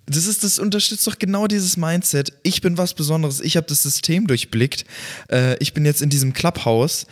das 0.06 0.28
ist 0.28 0.44
das 0.44 0.60
unterstützt 0.60 1.08
doch 1.08 1.18
genau 1.18 1.48
dieses 1.48 1.78
Mindset. 1.78 2.34
Ich 2.44 2.62
bin 2.62 2.78
was 2.78 2.94
Besonderes. 2.94 3.40
Ich 3.40 3.56
habe 3.56 3.68
das 3.68 3.84
System 3.84 4.28
durchblickt. 4.28 4.86
Äh, 5.32 5.58
ich 5.60 5.74
bin 5.74 5.86
jetzt 5.86 6.02
in 6.02 6.10
diesem 6.10 6.34
Clubhouse 6.34 7.06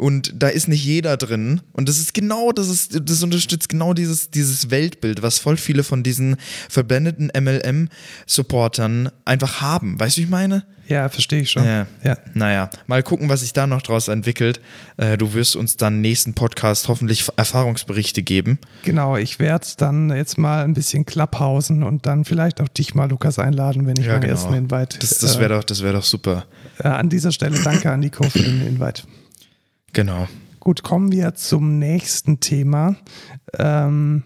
und 0.00 0.32
da 0.42 0.48
ist 0.48 0.66
nicht 0.66 0.84
jeder 0.84 1.16
drin. 1.16 1.60
Und 1.72 1.88
das 1.88 1.98
ist 1.98 2.14
genau, 2.14 2.52
das 2.52 2.68
ist, 2.68 2.98
das 3.08 3.22
unterstützt 3.22 3.68
genau 3.68 3.92
dieses, 3.92 4.30
dieses 4.30 4.70
Weltbild, 4.70 5.22
was 5.22 5.38
voll 5.38 5.56
viele 5.56 5.84
von 5.84 6.02
diesen 6.02 6.36
verblendeten 6.68 7.30
MLM-Supportern 7.38 9.10
einfach 9.24 9.60
haben. 9.60 10.00
Weißt 10.00 10.16
du, 10.16 10.20
wie 10.20 10.24
ich 10.24 10.30
meine? 10.30 10.64
Ja, 10.88 11.08
verstehe 11.08 11.42
ich 11.42 11.50
schon. 11.50 11.64
Ja. 11.64 11.86
ja. 12.02 12.16
Naja, 12.34 12.68
mal 12.88 13.02
gucken, 13.04 13.28
was 13.28 13.40
sich 13.40 13.52
da 13.52 13.68
noch 13.68 13.82
draus 13.82 14.08
entwickelt. 14.08 14.60
Äh, 14.96 15.16
du 15.18 15.34
wirst 15.34 15.54
uns 15.54 15.76
dann 15.76 16.00
nächsten 16.00 16.34
Podcast 16.34 16.88
hoffentlich 16.88 17.28
Erfahrungsberichte 17.36 18.22
geben. 18.22 18.58
Genau, 18.82 19.16
ich 19.16 19.38
werde 19.38 19.66
dann 19.76 20.10
jetzt 20.10 20.36
mal 20.36 20.64
ein 20.64 20.74
bisschen 20.74 21.06
Clubhausen 21.06 21.84
und 21.84 22.06
dann 22.06 22.24
vielleicht 22.24 22.60
auch 22.60 22.68
dich 22.68 22.94
mal, 22.94 23.08
Lukas, 23.08 23.38
einladen, 23.38 23.86
wenn 23.86 23.96
ich 23.98 24.08
meinen 24.08 24.24
ersten 24.24 24.54
Invite. 24.54 24.98
genau. 24.98 25.00
Das, 25.00 25.18
das 25.18 25.38
wäre 25.38 25.54
doch, 25.54 25.64
das 25.64 25.82
wär 25.82 25.92
doch 25.92 26.04
super. 26.04 26.46
äh, 26.78 26.88
an 26.88 27.08
dieser 27.08 27.30
Stelle 27.30 27.60
danke 27.62 27.90
an 27.92 28.00
Nico 28.00 28.24
für 28.28 28.40
den 28.40 28.66
Invite. 28.66 29.02
Genau. 29.92 30.28
Gut, 30.60 30.82
kommen 30.82 31.10
wir 31.10 31.34
zum 31.34 31.78
nächsten 31.78 32.40
Thema. 32.40 32.96
Ähm, 33.58 34.24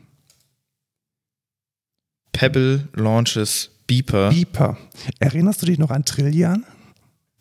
Pebble 2.33 2.88
launches 2.92 3.71
Beeper. 3.87 4.30
Beeper. 4.30 4.76
Erinnerst 5.21 5.62
du 5.62 5.66
dich 5.66 5.78
noch 5.78 5.90
an 5.90 6.04
Trillian? 6.04 6.64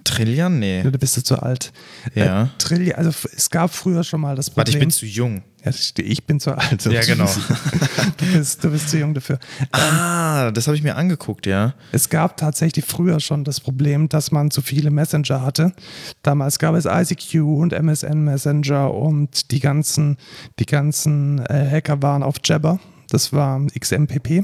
Trillion? 0.03 0.59
Nee. 0.59 0.83
Oder 0.85 0.97
bist 0.97 1.17
du 1.17 1.23
zu 1.23 1.41
alt? 1.41 1.71
Ja. 2.15 2.43
Äh, 2.43 2.47
Trillian, 2.57 2.97
also 2.97 3.11
es 3.35 3.49
gab 3.49 3.73
früher 3.73 4.03
schon 4.03 4.21
mal 4.21 4.35
das 4.35 4.49
Problem. 4.49 4.59
Warte, 4.59 4.71
ich 4.71 4.79
bin 4.79 4.91
zu 4.91 5.05
jung. 5.05 5.43
ja, 5.63 5.71
ich 5.71 5.93
ich 5.97 6.25
bin 6.25 6.39
zu 6.39 6.57
alt. 6.57 6.85
Ja, 6.85 7.01
genau. 7.01 7.29
Du 8.17 8.25
bist, 8.37 8.63
du 8.63 8.69
bist 8.69 8.89
zu 8.89 8.99
jung 8.99 9.13
dafür. 9.13 9.39
Ah, 9.71 10.51
das 10.51 10.67
habe 10.67 10.75
ich 10.77 10.83
mir 10.83 10.95
angeguckt, 10.95 11.45
ja. 11.45 11.73
Es 11.91 12.09
gab 12.09 12.37
tatsächlich 12.37 12.85
früher 12.85 13.19
schon 13.19 13.43
das 13.43 13.59
Problem, 13.59 14.09
dass 14.09 14.31
man 14.31 14.51
zu 14.51 14.61
viele 14.61 14.91
Messenger 14.91 15.41
hatte. 15.41 15.73
Damals 16.21 16.59
gab 16.59 16.75
es 16.75 16.85
ICQ 16.85 17.35
und 17.41 17.73
MSN 17.73 18.23
Messenger 18.23 18.93
und 18.93 19.51
die 19.51 19.59
ganzen, 19.59 20.17
die 20.59 20.65
ganzen 20.65 21.39
äh, 21.45 21.69
Hacker 21.69 22.01
waren 22.01 22.23
auf 22.23 22.35
Jabber. 22.43 22.79
Das 23.09 23.31
war 23.31 23.61
XMPP. 23.67 24.43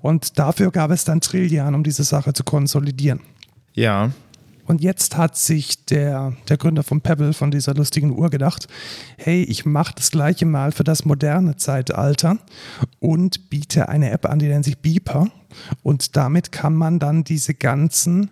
Und 0.00 0.38
dafür 0.38 0.70
gab 0.70 0.90
es 0.90 1.04
dann 1.04 1.20
Trillian, 1.20 1.74
um 1.74 1.82
diese 1.82 2.04
Sache 2.04 2.32
zu 2.32 2.44
konsolidieren. 2.44 3.20
Ja. 3.74 4.10
Und 4.64 4.80
jetzt 4.80 5.16
hat 5.16 5.36
sich 5.36 5.84
der, 5.86 6.36
der 6.48 6.56
Gründer 6.56 6.82
von 6.82 7.00
Pebble, 7.00 7.32
von 7.32 7.50
dieser 7.50 7.74
lustigen 7.74 8.16
Uhr, 8.16 8.30
gedacht, 8.30 8.68
hey, 9.16 9.42
ich 9.42 9.64
mache 9.64 9.94
das 9.96 10.10
gleiche 10.10 10.46
mal 10.46 10.72
für 10.72 10.84
das 10.84 11.04
moderne 11.04 11.56
Zeitalter 11.56 12.38
und 13.00 13.50
biete 13.50 13.88
eine 13.88 14.10
App 14.10 14.26
an, 14.26 14.38
die 14.38 14.46
nennt 14.46 14.64
sich 14.64 14.78
Beeper. 14.78 15.30
Und 15.82 16.16
damit 16.16 16.52
kann 16.52 16.74
man 16.74 16.98
dann 16.98 17.24
diese 17.24 17.54
ganzen 17.54 18.30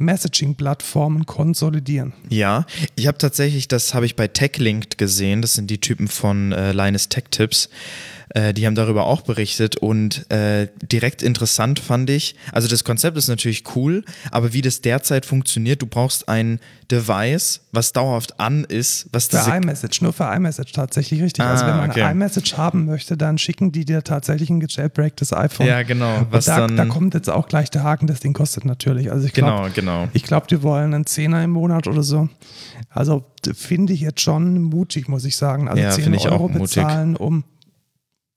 Messaging-Plattformen 0.00 1.26
konsolidieren. 1.26 2.14
Ja, 2.30 2.64
ich 2.96 3.06
habe 3.06 3.18
tatsächlich, 3.18 3.68
das 3.68 3.94
habe 3.94 4.06
ich 4.06 4.16
bei 4.16 4.26
TechLinked 4.26 4.98
gesehen, 4.98 5.42
das 5.42 5.54
sind 5.54 5.70
die 5.70 5.78
Typen 5.78 6.08
von 6.08 6.52
äh, 6.52 6.72
Linus 6.72 7.08
Tech 7.10 7.24
Tips. 7.30 7.68
Äh, 8.32 8.54
die 8.54 8.64
haben 8.66 8.76
darüber 8.76 9.06
auch 9.06 9.22
berichtet 9.22 9.76
und 9.76 10.30
äh, 10.30 10.68
direkt 10.82 11.20
interessant 11.22 11.80
fand 11.80 12.08
ich, 12.10 12.36
also 12.52 12.68
das 12.68 12.84
Konzept 12.84 13.16
ist 13.18 13.26
natürlich 13.28 13.64
cool, 13.74 14.04
aber 14.30 14.52
wie 14.52 14.62
das 14.62 14.80
derzeit 14.82 15.26
funktioniert, 15.26 15.82
du 15.82 15.86
brauchst 15.86 16.28
ein 16.28 16.60
Device, 16.92 17.60
was 17.72 17.92
dauerhaft 17.92 18.38
an 18.38 18.64
ist, 18.64 19.08
was 19.12 19.26
Für 19.28 19.38
iMessage, 19.56 20.00
nur 20.02 20.12
für 20.12 20.24
iMessage 20.32 20.72
tatsächlich 20.72 21.22
richtig. 21.22 21.44
also 21.44 21.64
Ah, 21.64 21.68
wenn 21.68 21.76
man 21.78 21.90
okay. 21.90 22.02
eine 22.02 22.12
iMessage 22.12 22.56
haben 22.56 22.84
möchte, 22.84 23.16
dann 23.16 23.36
schicken 23.38 23.72
die 23.72 23.84
dir 23.84 24.02
tatsächlich 24.04 24.48
ein 24.50 24.60
gejailbreaktes 24.60 25.32
iPhone. 25.32 25.66
Ja, 25.66 25.82
genau, 25.82 26.26
was 26.30 26.46
Und 26.48 26.54
da, 26.56 26.66
dann- 26.66 26.76
da 26.76 26.84
kommt 26.86 27.14
jetzt 27.14 27.30
auch 27.30 27.48
gleich 27.48 27.70
der 27.70 27.82
Haken, 27.82 28.06
das 28.06 28.20
Ding 28.20 28.32
kostet 28.32 28.64
natürlich. 28.64 29.10
Also 29.10 29.26
ich 29.26 29.32
glaube, 29.32 29.70
Genau, 29.74 29.74
genau. 30.02 30.08
Ich 30.12 30.22
glaube, 30.22 30.46
die 30.48 30.62
wollen 30.62 30.94
einen 30.94 31.06
Zehner 31.06 31.42
im 31.42 31.50
Monat 31.50 31.86
oder 31.88 32.02
so. 32.02 32.28
Also 32.90 33.24
finde 33.54 33.92
ich 33.92 34.00
jetzt 34.00 34.20
schon 34.20 34.60
mutig, 34.62 35.08
muss 35.08 35.24
ich 35.24 35.36
sagen. 35.36 35.68
Also 35.68 35.82
Ja, 35.82 35.90
10 35.90 36.04
finde 36.04 36.18
ich 36.18 36.28
auch 36.28 36.32
Euro 36.32 36.48
mutig. 36.48 36.76
bezahlen, 36.76 37.16
um 37.16 37.44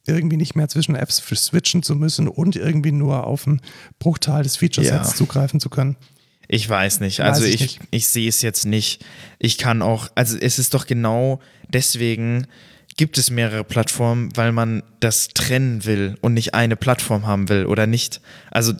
irgendwie 0.05 0.37
nicht 0.37 0.55
mehr 0.55 0.67
zwischen 0.67 0.95
Apps 0.95 1.19
für 1.19 1.35
switchen 1.35 1.81
zu 1.83 1.95
müssen 1.95 2.27
und 2.27 2.55
irgendwie 2.55 2.91
nur 2.91 3.25
auf 3.25 3.47
einen 3.47 3.61
Bruchteil 3.99 4.43
des 4.43 4.57
Feature-Sets 4.57 5.09
Ja. 5.11 5.15
zugreifen 5.15 5.59
zu 5.59 5.69
können. 5.69 5.95
Ich 6.49 6.67
weiß 6.67 6.99
nicht. 6.99 7.19
Weiß 7.19 7.27
Also 7.35 7.45
ich 7.45 7.55
ich, 7.55 7.61
nicht. 7.61 7.79
ich 7.91 8.07
sehe 8.07 8.27
es 8.27 8.41
jetzt 8.41 8.65
nicht. 8.65 9.03
Ich 9.39 9.57
kann 9.57 9.81
auch, 9.81 10.09
also 10.15 10.37
es 10.37 10.59
ist 10.59 10.73
doch 10.73 10.85
genau 10.87 11.39
deswegen 11.69 12.47
gibt 12.97 13.17
es 13.17 13.31
mehrere 13.31 13.63
Plattformen, 13.63 14.29
weil 14.35 14.51
man 14.51 14.83
das 14.99 15.29
trennen 15.29 15.85
will 15.85 16.15
und 16.21 16.33
nicht 16.35 16.53
eine 16.53 16.75
Plattform 16.75 17.25
haben 17.25 17.49
will 17.49 17.65
oder 17.65 17.87
nicht. 17.87 18.21
Also 18.51 18.73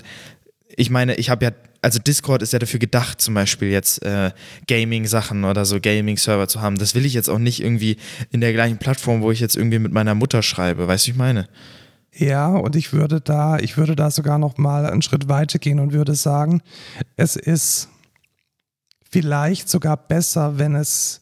ich 0.76 0.90
meine, 0.90 1.16
ich 1.16 1.30
habe 1.30 1.46
ja, 1.46 1.52
also 1.84 2.00
Discord 2.00 2.42
ist 2.42 2.54
ja 2.54 2.60
dafür 2.60 2.80
gedacht, 2.80 3.20
zum 3.20 3.34
Beispiel 3.34 3.70
jetzt 3.70 4.02
äh, 4.04 4.32
Gaming-Sachen 4.68 5.44
oder 5.44 5.66
so 5.66 5.80
Gaming-Server 5.82 6.48
zu 6.48 6.62
haben. 6.62 6.78
Das 6.78 6.96
will 6.96 7.06
ich 7.06 7.14
jetzt 7.14 7.30
auch 7.30 7.40
nicht 7.40 7.62
irgendwie 7.62 7.98
in 8.32 8.42
der 8.42 8.54
gleichen 8.54 8.78
Plattform, 8.78 9.22
wo 9.22 9.32
ich 9.32 9.42
jetzt 9.42 9.58
irgendwie 9.58 9.80
mit 9.80 9.92
meiner 9.92 10.16
Mutter 10.16 10.42
schreibe. 10.42 10.88
Weißt 10.88 11.08
du, 11.08 11.12
ich 11.12 11.18
meine? 11.18 11.48
Ja, 12.16 12.48
und 12.48 12.76
ich 12.76 12.94
würde 12.94 13.20
da, 13.20 13.60
ich 13.60 13.76
würde 13.76 13.96
da 13.96 14.12
sogar 14.12 14.38
noch 14.38 14.58
mal 14.58 14.86
einen 14.86 15.02
Schritt 15.02 15.28
weiter 15.28 15.60
gehen 15.60 15.80
und 15.80 15.94
würde 15.94 16.16
sagen, 16.16 16.62
es 17.18 17.36
ist 17.36 17.90
vielleicht 19.10 19.68
sogar 19.68 19.98
besser, 19.98 20.58
wenn 20.58 20.76
es 20.76 21.22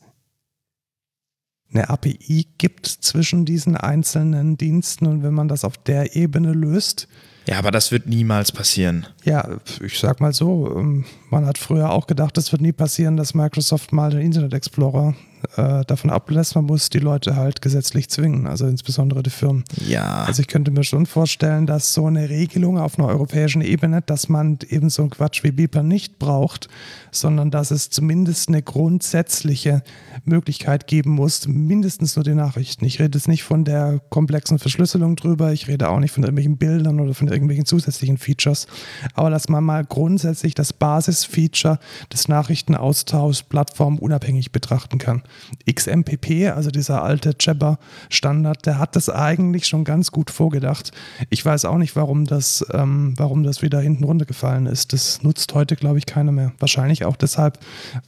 eine 1.73 1.89
API 1.89 2.47
gibt 2.57 2.85
zwischen 2.85 3.45
diesen 3.45 3.77
einzelnen 3.77 4.57
Diensten 4.57 5.07
und 5.07 5.23
wenn 5.23 5.33
man 5.33 5.47
das 5.47 5.63
auf 5.63 5.77
der 5.77 6.15
Ebene 6.15 6.53
löst. 6.53 7.07
Ja, 7.47 7.57
aber 7.57 7.71
das 7.71 7.91
wird 7.91 8.07
niemals 8.07 8.51
passieren. 8.51 9.07
Ja, 9.23 9.47
ich 9.83 9.97
sag 9.99 10.19
mal 10.19 10.33
so, 10.33 10.75
ähm, 10.77 11.05
man 11.29 11.45
hat 11.45 11.57
früher 11.57 11.91
auch 11.91 12.07
gedacht, 12.07 12.37
es 12.37 12.51
wird 12.51 12.61
nie 12.61 12.71
passieren, 12.71 13.17
dass 13.17 13.33
Microsoft 13.33 13.91
mal 13.91 14.11
den 14.11 14.21
Internet 14.21 14.53
Explorer 14.53 15.15
äh, 15.57 15.83
davon 15.85 16.09
ablässt, 16.09 16.55
man 16.55 16.65
muss 16.65 16.89
die 16.89 16.99
Leute 16.99 17.35
halt 17.35 17.61
gesetzlich 17.61 18.09
zwingen, 18.09 18.47
also 18.47 18.67
insbesondere 18.67 19.23
die 19.23 19.29
Firmen. 19.29 19.63
Ja. 19.87 20.23
Also 20.23 20.41
ich 20.41 20.47
könnte 20.47 20.71
mir 20.71 20.83
schon 20.83 21.05
vorstellen, 21.05 21.65
dass 21.65 21.93
so 21.93 22.05
eine 22.05 22.29
Regelung 22.29 22.77
auf 22.77 22.97
einer 22.97 23.07
europäischen 23.07 23.61
Ebene, 23.61 24.01
dass 24.01 24.29
man 24.29 24.59
eben 24.69 24.89
so 24.89 25.03
einen 25.03 25.11
Quatsch 25.11 25.43
wie 25.43 25.51
Beeper 25.51 25.83
nicht 25.83 26.19
braucht, 26.19 26.69
sondern 27.11 27.51
dass 27.51 27.71
es 27.71 27.89
zumindest 27.89 28.49
eine 28.49 28.61
grundsätzliche 28.61 29.83
Möglichkeit 30.25 30.87
geben 30.87 31.11
muss, 31.11 31.47
mindestens 31.47 32.15
nur 32.15 32.23
die 32.23 32.35
Nachrichten. 32.35 32.85
Ich 32.85 32.99
rede 32.99 33.17
jetzt 33.17 33.27
nicht 33.27 33.43
von 33.43 33.65
der 33.65 33.99
komplexen 34.09 34.59
Verschlüsselung 34.59 35.15
drüber, 35.15 35.51
ich 35.51 35.67
rede 35.67 35.89
auch 35.89 35.99
nicht 35.99 36.11
von 36.11 36.23
irgendwelchen 36.23 36.57
Bildern 36.57 36.99
oder 36.99 37.13
von 37.13 37.27
irgendwelchen 37.27 37.65
zusätzlichen 37.65 38.17
Features, 38.17 38.67
aber 39.13 39.29
dass 39.29 39.49
man 39.49 39.63
mal 39.63 39.83
grundsätzlich 39.85 40.55
das 40.55 40.73
Basisfeature 40.73 41.79
des 42.11 42.27
Nachrichtenaustauschs 42.27 43.43
plattformunabhängig 43.43 44.51
betrachten 44.51 44.97
kann. 44.97 45.23
XMPP, 45.71 46.51
also 46.55 46.71
dieser 46.71 47.03
alte 47.03 47.35
Jabber-Standard, 47.39 48.65
der 48.65 48.79
hat 48.79 48.95
das 48.95 49.09
eigentlich 49.09 49.67
schon 49.67 49.83
ganz 49.83 50.11
gut 50.11 50.31
vorgedacht. 50.31 50.91
Ich 51.29 51.45
weiß 51.45 51.65
auch 51.65 51.77
nicht, 51.77 51.95
warum 51.95 52.25
das, 52.25 52.65
ähm, 52.73 53.13
warum 53.17 53.43
das 53.43 53.61
wieder 53.61 53.79
hinten 53.79 54.03
runtergefallen 54.03 54.65
ist. 54.65 54.93
Das 54.93 55.23
nutzt 55.23 55.53
heute, 55.53 55.75
glaube 55.75 55.97
ich, 55.97 56.05
keiner 56.05 56.31
mehr. 56.31 56.53
Wahrscheinlich 56.59 57.05
auch 57.05 57.15
deshalb, 57.15 57.59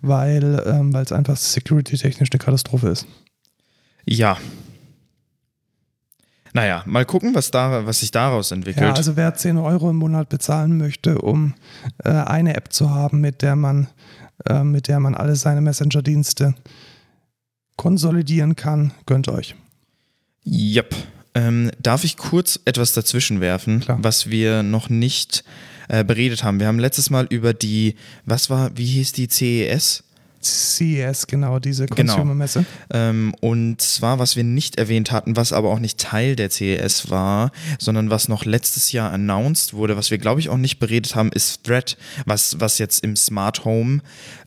weil 0.01 0.63
ähm, 0.65 0.95
es 0.95 1.11
einfach 1.11 1.37
security-technisch 1.37 2.29
eine 2.31 2.39
Katastrophe 2.39 2.89
ist. 2.89 3.07
Ja. 4.05 4.37
Naja, 6.53 6.83
mal 6.85 7.03
gucken, 7.03 7.33
was, 7.33 7.49
da, 7.49 7.85
was 7.85 8.01
sich 8.01 8.11
daraus 8.11 8.51
entwickelt. 8.51 8.85
Ja, 8.85 8.93
also 8.93 9.15
wer 9.15 9.33
10 9.33 9.57
Euro 9.57 9.89
im 9.89 9.95
Monat 9.95 10.29
bezahlen 10.29 10.77
möchte, 10.77 11.19
um 11.19 11.55
äh, 12.03 12.11
eine 12.11 12.55
App 12.55 12.71
zu 12.71 12.91
haben, 12.91 13.21
mit 13.21 13.41
der 13.41 13.55
man, 13.55 13.87
äh, 14.47 14.63
mit 14.63 14.87
der 14.87 14.99
man 14.99 15.15
alle 15.15 15.35
seine 15.35 15.61
Messenger-Dienste 15.61 16.53
konsolidieren 17.75 18.55
kann, 18.55 18.91
gönnt 19.05 19.27
euch. 19.27 19.55
Yep. 20.45 20.95
Ähm, 21.35 21.71
darf 21.81 22.03
ich 22.03 22.17
kurz 22.17 22.59
etwas 22.65 22.93
dazwischen 22.93 23.41
werfen, 23.41 23.79
Klar. 23.79 23.97
was 24.01 24.29
wir 24.29 24.61
noch 24.61 24.89
nicht 24.89 25.43
äh, 25.87 26.03
beredet 26.03 26.43
haben? 26.43 26.59
Wir 26.59 26.67
haben 26.67 26.79
letztes 26.79 27.09
Mal 27.09 27.25
über 27.29 27.53
die, 27.53 27.95
was 28.25 28.49
war, 28.49 28.77
wie 28.77 28.85
hieß 28.85 29.13
die 29.13 29.27
CES? 29.27 30.03
CES, 30.45 31.27
genau, 31.27 31.59
diese 31.59 31.85
Genau. 31.85 32.13
Consumer-Messe. 32.13 32.65
Ähm, 32.91 33.33
und 33.41 33.81
zwar, 33.81 34.19
was 34.19 34.35
wir 34.35 34.43
nicht 34.43 34.77
erwähnt 34.77 35.11
hatten, 35.11 35.35
was 35.35 35.53
aber 35.53 35.69
auch 35.69 35.79
nicht 35.79 35.99
Teil 35.99 36.35
der 36.35 36.49
CES 36.49 37.09
war, 37.09 37.51
sondern 37.79 38.09
was 38.09 38.27
noch 38.27 38.45
letztes 38.45 38.91
Jahr 38.91 39.11
announced 39.11 39.73
wurde, 39.73 39.97
was 39.97 40.11
wir 40.11 40.17
glaube 40.17 40.39
ich 40.39 40.49
auch 40.49 40.57
nicht 40.57 40.79
beredet 40.79 41.15
haben, 41.15 41.31
ist 41.31 41.63
Thread, 41.63 41.97
was, 42.25 42.59
was 42.59 42.77
jetzt 42.77 43.03
im 43.03 43.15
Smart 43.15 43.65
Home 43.65 44.01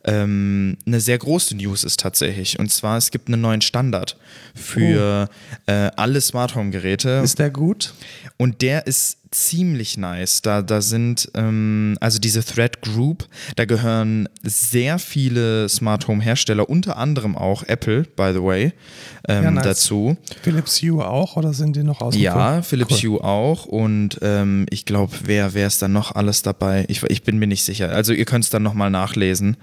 ähm, 0.04 0.76
eine 0.86 1.00
sehr 1.00 1.18
große 1.18 1.56
News 1.56 1.84
ist 1.84 2.00
tatsächlich. 2.00 2.58
Und 2.58 2.70
zwar, 2.70 2.96
es 2.96 3.10
gibt 3.10 3.28
einen 3.28 3.40
neuen 3.40 3.60
Standard 3.60 4.16
für 4.54 5.28
äh, 5.66 5.90
alle 5.96 6.20
Smart 6.20 6.54
Home 6.54 6.70
Geräte. 6.70 7.20
Ist 7.24 7.38
der 7.38 7.50
gut? 7.50 7.94
Und 8.36 8.62
der 8.62 8.86
ist 8.86 9.18
ziemlich 9.36 9.96
nice. 9.98 10.42
Da, 10.42 10.62
da 10.62 10.80
sind, 10.80 11.30
ähm, 11.34 11.96
also 12.00 12.18
diese 12.18 12.44
Thread 12.44 12.80
Group, 12.82 13.26
da 13.56 13.64
gehören 13.64 14.28
sehr 14.42 14.98
viele 14.98 15.68
Smart 15.68 16.08
Home 16.08 16.22
Hersteller, 16.22 16.68
unter 16.68 16.96
anderem 16.96 17.36
auch 17.36 17.62
Apple, 17.64 18.02
by 18.16 18.30
the 18.32 18.42
way, 18.42 18.72
ähm, 19.28 19.44
Ja, 19.44 19.50
nice. 19.50 19.64
dazu. 19.64 20.16
Philips 20.42 20.80
Hue 20.82 21.06
auch 21.06 21.36
oder 21.36 21.52
sind 21.52 21.76
die 21.76 21.82
noch 21.82 22.00
außen 22.00 22.20
Ja? 22.20 22.62
Philips 22.62 23.02
Cool. 23.02 23.10
Hue 23.18 23.24
auch. 23.24 23.66
Und 23.66 24.18
ähm, 24.22 24.66
ich 24.70 24.84
glaube, 24.84 25.12
wer, 25.24 25.54
wer 25.54 25.66
ist 25.66 25.82
da 25.82 25.88
noch 25.88 26.14
alles 26.14 26.42
dabei? 26.42 26.84
Ich, 26.88 27.02
ich 27.04 27.22
bin 27.22 27.38
mir 27.38 27.46
nicht 27.46 27.64
sicher. 27.64 27.90
Also 27.90 28.12
ihr 28.12 28.24
könnt 28.24 28.44
es 28.44 28.50
dann 28.50 28.62
nochmal 28.62 28.90
nachlesen. 28.90 29.56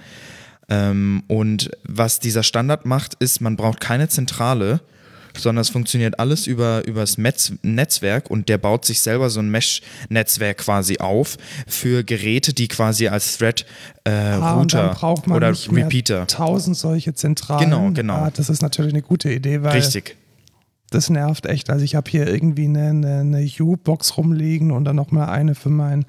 Ähm, 0.69 1.23
und 1.27 1.71
was 1.83 2.19
dieser 2.19 2.43
Standard 2.43 2.85
macht, 2.85 3.15
ist, 3.15 3.41
man 3.41 3.55
braucht 3.55 3.79
keine 3.81 4.07
Zentrale, 4.07 4.81
sondern 5.37 5.61
es 5.61 5.69
funktioniert 5.69 6.19
alles 6.19 6.47
über, 6.47 6.83
das 6.85 7.17
Metz 7.17 7.53
Netzwerk 7.61 8.29
und 8.29 8.49
der 8.49 8.57
baut 8.57 8.85
sich 8.85 9.01
selber 9.01 9.29
so 9.29 9.39
ein 9.39 9.49
Mesh-Netzwerk 9.49 10.57
quasi 10.59 10.97
auf 10.99 11.37
für 11.67 12.03
Geräte, 12.03 12.53
die 12.53 12.67
quasi 12.67 13.07
als 13.07 13.37
Thread 13.37 13.65
äh, 14.05 14.11
Ah, 14.11 14.53
Router 14.53 14.89
braucht 14.89 15.27
man 15.27 15.37
oder 15.37 15.53
Repeater. 15.71 16.27
tausend 16.27 16.77
solche 16.77 17.13
Zentralen. 17.13 17.69
Genau, 17.69 17.91
genau. 17.91 18.13
Ah, 18.15 18.31
das 18.33 18.49
ist 18.49 18.61
natürlich 18.61 18.93
eine 18.93 19.01
gute 19.01 19.31
Idee, 19.31 19.61
weil 19.63 19.71
Richtig. 19.71 20.17
das 20.89 21.09
nervt 21.09 21.45
echt. 21.45 21.69
Also 21.69 21.83
ich 21.85 21.95
habe 21.95 22.09
hier 22.09 22.27
irgendwie 22.27 22.65
eine, 22.65 22.89
eine, 22.89 23.19
eine 23.21 23.45
Hue-Box 23.45 24.17
rumliegen 24.17 24.71
und 24.71 24.85
dann 24.85 24.95
nochmal 24.95 25.29
eine 25.29 25.55
für 25.55 25.69
mein, 25.69 26.05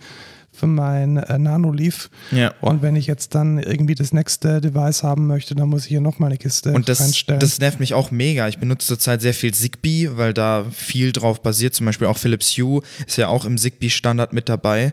für 0.55 0.67
mein 0.67 1.17
äh, 1.17 1.38
Nanoleaf. 1.38 2.09
Ja. 2.31 2.55
Und 2.61 2.81
wenn 2.81 2.97
ich 2.97 3.07
jetzt 3.07 3.35
dann 3.35 3.59
irgendwie 3.59 3.95
das 3.95 4.12
nächste 4.12 4.61
Device 4.61 5.03
haben 5.03 5.27
möchte, 5.27 5.55
dann 5.55 5.69
muss 5.69 5.83
ich 5.83 5.88
hier 5.88 6.01
nochmal 6.01 6.31
eine 6.31 6.38
Kiste 6.38 6.73
Und 6.73 6.88
das, 6.88 7.01
reinstellen. 7.01 7.40
das 7.40 7.59
nervt 7.59 7.81
mich 7.81 7.93
auch 7.93 8.11
mega. 8.11 8.49
Ich 8.49 8.59
benutze 8.59 8.87
zurzeit 8.87 9.21
sehr 9.21 9.35
viel 9.35 9.53
Zigbee, 9.53 10.11
weil 10.14 10.33
da 10.33 10.64
viel 10.71 11.12
drauf 11.12 11.43
basiert. 11.43 11.75
Zum 11.75 11.87
Beispiel 11.87 12.07
auch 12.07 12.19
Philips 12.19 12.57
Hue 12.57 12.83
ist 13.07 13.19
ja 13.19 13.29
auch 13.29 13.45
im 13.45 13.59
Zigbee-Standard 13.59 14.33
mit 14.33 14.49
dabei. 14.49 14.93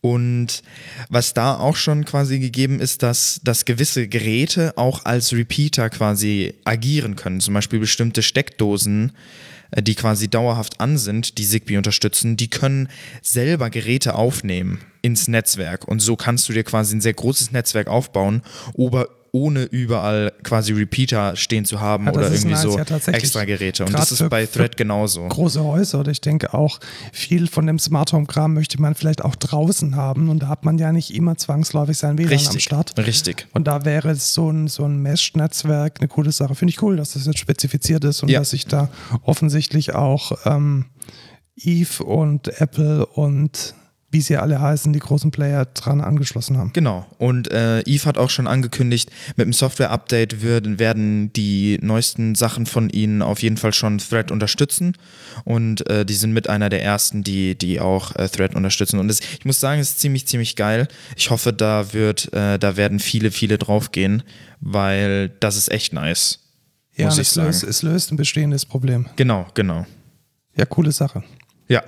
Und 0.00 0.62
was 1.08 1.32
da 1.32 1.56
auch 1.58 1.76
schon 1.76 2.04
quasi 2.04 2.38
gegeben 2.38 2.78
ist, 2.78 3.02
dass, 3.02 3.40
dass 3.42 3.64
gewisse 3.64 4.06
Geräte 4.06 4.74
auch 4.76 5.06
als 5.06 5.32
Repeater 5.32 5.88
quasi 5.88 6.54
agieren 6.64 7.16
können. 7.16 7.40
Zum 7.40 7.54
Beispiel 7.54 7.78
bestimmte 7.78 8.22
Steckdosen, 8.22 9.12
äh, 9.70 9.82
die 9.82 9.94
quasi 9.94 10.28
dauerhaft 10.28 10.80
an 10.80 10.98
sind, 10.98 11.38
die 11.38 11.46
Zigbee 11.46 11.78
unterstützen, 11.78 12.36
die 12.36 12.48
können 12.48 12.88
selber 13.22 13.70
Geräte 13.70 14.14
aufnehmen 14.14 14.80
ins 15.04 15.28
Netzwerk. 15.28 15.86
Und 15.86 16.00
so 16.00 16.16
kannst 16.16 16.48
du 16.48 16.52
dir 16.54 16.64
quasi 16.64 16.96
ein 16.96 17.00
sehr 17.00 17.14
großes 17.14 17.52
Netzwerk 17.52 17.88
aufbauen, 17.88 18.42
ober, 18.72 19.08
ohne 19.32 19.64
überall 19.64 20.32
quasi 20.44 20.72
Repeater 20.72 21.34
stehen 21.34 21.64
zu 21.64 21.80
haben 21.80 22.06
Ja, 22.06 22.12
oder 22.12 22.30
irgendwie 22.30 22.52
nice, 22.52 22.62
so 22.62 22.78
ja, 22.78 22.84
extra 23.08 23.44
Geräte. 23.44 23.84
Und 23.84 23.92
das 23.92 24.12
ist 24.12 24.18
für- 24.18 24.28
bei 24.28 24.46
Thread 24.46 24.76
genauso. 24.76 25.26
große 25.26 25.62
Häuser 25.64 25.98
oder 25.98 26.12
ich 26.12 26.20
denke 26.20 26.54
auch, 26.54 26.78
viel 27.12 27.48
von 27.48 27.66
dem 27.66 27.80
Smart 27.80 28.12
Home 28.12 28.26
Kram 28.26 28.54
möchte 28.54 28.80
man 28.80 28.94
vielleicht 28.94 29.24
auch 29.24 29.34
draußen 29.34 29.96
haben 29.96 30.28
und 30.28 30.38
da 30.44 30.48
hat 30.48 30.64
man 30.64 30.78
ja 30.78 30.92
nicht 30.92 31.12
immer 31.12 31.36
zwangsläufig 31.36 31.98
sein 31.98 32.16
WLAN 32.16 32.28
am 32.32 32.38
Richtig, 32.38 32.62
Start. 32.62 32.96
richtig. 32.96 33.48
Und 33.52 33.66
da 33.66 33.84
wäre 33.84 34.14
so 34.14 34.50
ein, 34.52 34.68
so 34.68 34.84
ein 34.84 34.98
Mesh-Netzwerk 35.02 35.96
eine 35.98 36.06
coole 36.06 36.30
Sache. 36.30 36.54
Finde 36.54 36.70
ich 36.70 36.80
cool, 36.80 36.96
dass 36.96 37.14
das 37.14 37.26
jetzt 37.26 37.40
spezifiziert 37.40 38.04
ist 38.04 38.22
und 38.22 38.28
Ja. 38.30 38.38
dass 38.38 38.50
sich 38.50 38.66
da 38.66 38.88
offensichtlich 39.22 39.96
auch 39.96 40.30
ähm, 40.46 40.86
Eve 41.56 42.04
und 42.04 42.60
Apple 42.60 43.04
und 43.06 43.74
wie 44.14 44.20
sie 44.20 44.36
alle 44.36 44.60
heißen, 44.60 44.92
die 44.92 45.00
großen 45.00 45.32
Player 45.32 45.66
dran 45.66 46.00
angeschlossen 46.00 46.56
haben. 46.56 46.72
Genau. 46.72 47.04
Und 47.18 47.50
äh, 47.50 47.80
Eve 47.80 48.06
hat 48.06 48.16
auch 48.16 48.30
schon 48.30 48.46
angekündigt, 48.46 49.10
mit 49.36 49.44
dem 49.44 49.52
Software-Update 49.52 50.40
werden, 50.40 50.78
werden 50.78 51.32
die 51.32 51.78
neuesten 51.82 52.36
Sachen 52.36 52.64
von 52.64 52.88
ihnen 52.90 53.22
auf 53.22 53.42
jeden 53.42 53.56
Fall 53.56 53.74
schon 53.74 53.98
Thread 53.98 54.30
unterstützen. 54.30 54.96
Und 55.42 55.88
äh, 55.90 56.06
die 56.06 56.14
sind 56.14 56.32
mit 56.32 56.48
einer 56.48 56.68
der 56.68 56.82
ersten, 56.82 57.24
die, 57.24 57.58
die 57.58 57.80
auch 57.80 58.14
äh, 58.14 58.28
Thread 58.28 58.54
unterstützen. 58.54 59.00
Und 59.00 59.10
es, 59.10 59.20
ich 59.20 59.44
muss 59.44 59.58
sagen, 59.58 59.80
es 59.80 59.90
ist 59.90 60.00
ziemlich, 60.00 60.26
ziemlich 60.28 60.54
geil. 60.54 60.86
Ich 61.16 61.30
hoffe, 61.30 61.52
da 61.52 61.92
wird, 61.92 62.32
äh, 62.32 62.58
da 62.58 62.76
werden 62.76 63.00
viele, 63.00 63.32
viele 63.32 63.58
draufgehen, 63.58 64.22
weil 64.60 65.30
das 65.40 65.56
ist 65.56 65.72
echt 65.72 65.92
nice. 65.92 66.38
Ja, 66.94 67.06
muss 67.06 67.18
ich 67.18 67.26
es 67.26 67.34
sagen. 67.34 67.48
löst, 67.48 67.64
es 67.64 67.82
löst 67.82 68.12
ein 68.12 68.16
bestehendes 68.16 68.64
Problem. 68.64 69.06
Genau, 69.16 69.48
genau. 69.54 69.84
Ja, 70.56 70.66
coole 70.66 70.92
Sache. 70.92 71.24
Ja. 71.66 71.82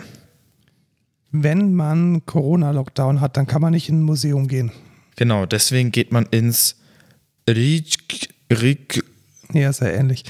Wenn 1.42 1.75
man 1.75 2.25
Corona-Lockdown 2.27 3.20
hat, 3.20 3.37
dann 3.37 3.46
kann 3.46 3.61
man 3.62 3.72
nicht 3.72 3.88
in 3.88 4.01
ein 4.01 4.03
Museum 4.05 4.49
gehen. 4.49 4.72
Genau, 5.16 5.46
deswegen 5.46 5.92
geht 5.92 6.12
man 6.12 6.27
ins 6.27 6.77
Rik, 7.49 8.29
Rik, 8.51 9.03
Ja, 9.53 9.72
sehr 9.72 9.94
ähnlich. 9.94 10.25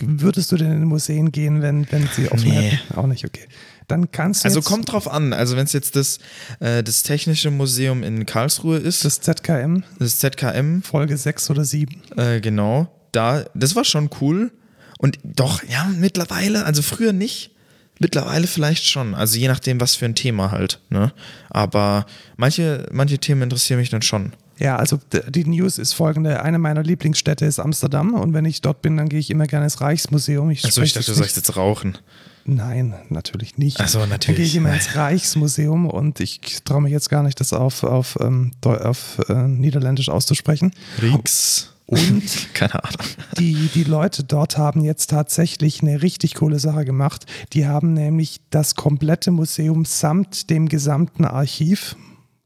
Würdest 0.00 0.50
du 0.52 0.56
denn 0.56 0.72
in 0.72 0.84
Museen 0.84 1.30
gehen, 1.32 1.62
wenn, 1.62 1.86
wenn 1.92 2.08
sie 2.14 2.28
offen 2.30 2.48
Nee. 2.50 2.70
hätten? 2.70 2.94
Auch 2.96 3.06
nicht, 3.06 3.24
okay. 3.24 3.46
Dann 3.88 4.10
kannst 4.10 4.44
du 4.44 4.48
Also 4.48 4.60
kommt 4.62 4.90
drauf 4.90 5.06
an. 5.10 5.32
Also 5.32 5.56
wenn 5.56 5.64
es 5.64 5.72
jetzt 5.72 5.96
das, 5.96 6.18
äh, 6.60 6.82
das 6.82 7.02
Technische 7.04 7.50
Museum 7.50 8.02
in 8.02 8.26
Karlsruhe 8.26 8.78
ist, 8.78 9.04
das, 9.04 9.20
das 9.20 9.36
ZKM, 9.36 9.82
ZKM, 10.00 10.82
Folge 10.82 11.16
6 11.16 11.50
oder 11.50 11.64
7. 11.64 12.00
äh, 12.16 12.40
genau, 12.40 12.88
da, 13.12 13.44
das 13.54 13.76
war 13.76 13.84
schon 13.84 14.10
cool. 14.20 14.50
Und 14.98 15.18
doch, 15.24 15.62
ja, 15.64 15.90
mittlerweile, 15.98 16.64
also 16.64 16.80
früher 16.82 17.12
nicht, 17.12 17.51
mittlerweile 17.98 18.46
vielleicht 18.46 18.84
schon. 18.86 19.14
Also 19.14 19.38
je 19.38 19.48
nachdem, 19.48 19.80
was 19.80 19.94
für 19.94 20.04
ein 20.06 20.14
Thema 20.14 20.50
halt. 20.50 20.80
Ne? 20.90 21.12
Aber 21.50 22.06
manche, 22.36 22.86
manche 22.92 23.18
Themen 23.18 23.42
interessieren 23.42 23.78
mich 23.80 23.90
dann 23.90 24.02
schon. 24.02 24.32
Ja, 24.58 24.76
also 24.76 25.00
die 25.28 25.44
News 25.44 25.78
ist 25.78 25.92
folgende. 25.94 26.42
Eine 26.42 26.58
meiner 26.58 26.82
Lieblingsstädte 26.82 27.44
ist 27.46 27.58
Amsterdam 27.58 28.14
und 28.14 28.32
wenn 28.32 28.44
ich 28.44 28.60
dort 28.60 28.80
bin, 28.82 28.96
dann 28.96 29.08
gehe 29.08 29.18
ich 29.18 29.30
immer 29.30 29.46
gerne 29.46 29.64
ins 29.64 29.80
Reichsmuseum. 29.80 30.50
Ich 30.50 30.64
Achso, 30.64 30.82
ich 30.82 30.92
dachte, 30.92 31.10
du 31.10 31.14
sagst 31.18 31.36
jetzt 31.36 31.56
rauchen. 31.56 31.98
Nein, 32.44 32.94
natürlich 33.08 33.56
nicht. 33.56 33.80
Ach 33.80 33.88
so, 33.88 34.00
Dann 34.00 34.08
gehe 34.08 34.18
natürlich. 34.18 34.46
ich 34.48 34.56
immer 34.56 34.72
ins 34.74 34.94
Reichsmuseum 34.96 35.86
und 35.88 36.18
ich 36.20 36.40
traue 36.64 36.82
mich 36.82 36.92
jetzt 36.92 37.08
gar 37.08 37.22
nicht, 37.22 37.38
das 37.40 37.52
auf, 37.52 37.82
auf, 37.84 38.18
ähm, 38.20 38.50
Deu- 38.62 38.80
auf 38.80 39.20
äh, 39.28 39.34
Niederländisch 39.48 40.08
auszusprechen. 40.08 40.72
Rix. 41.00 41.71
Und 41.92 42.48
Keine 42.54 42.82
Ahnung. 42.82 43.06
die, 43.38 43.68
die 43.74 43.84
Leute 43.84 44.24
dort 44.24 44.56
haben 44.56 44.82
jetzt 44.82 45.10
tatsächlich 45.10 45.82
eine 45.82 46.00
richtig 46.00 46.36
coole 46.36 46.58
Sache 46.58 46.86
gemacht. 46.86 47.26
Die 47.52 47.66
haben 47.66 47.92
nämlich 47.92 48.40
das 48.48 48.74
komplette 48.76 49.30
Museum 49.30 49.84
samt 49.84 50.48
dem 50.48 50.70
gesamten 50.70 51.26
Archiv 51.26 51.96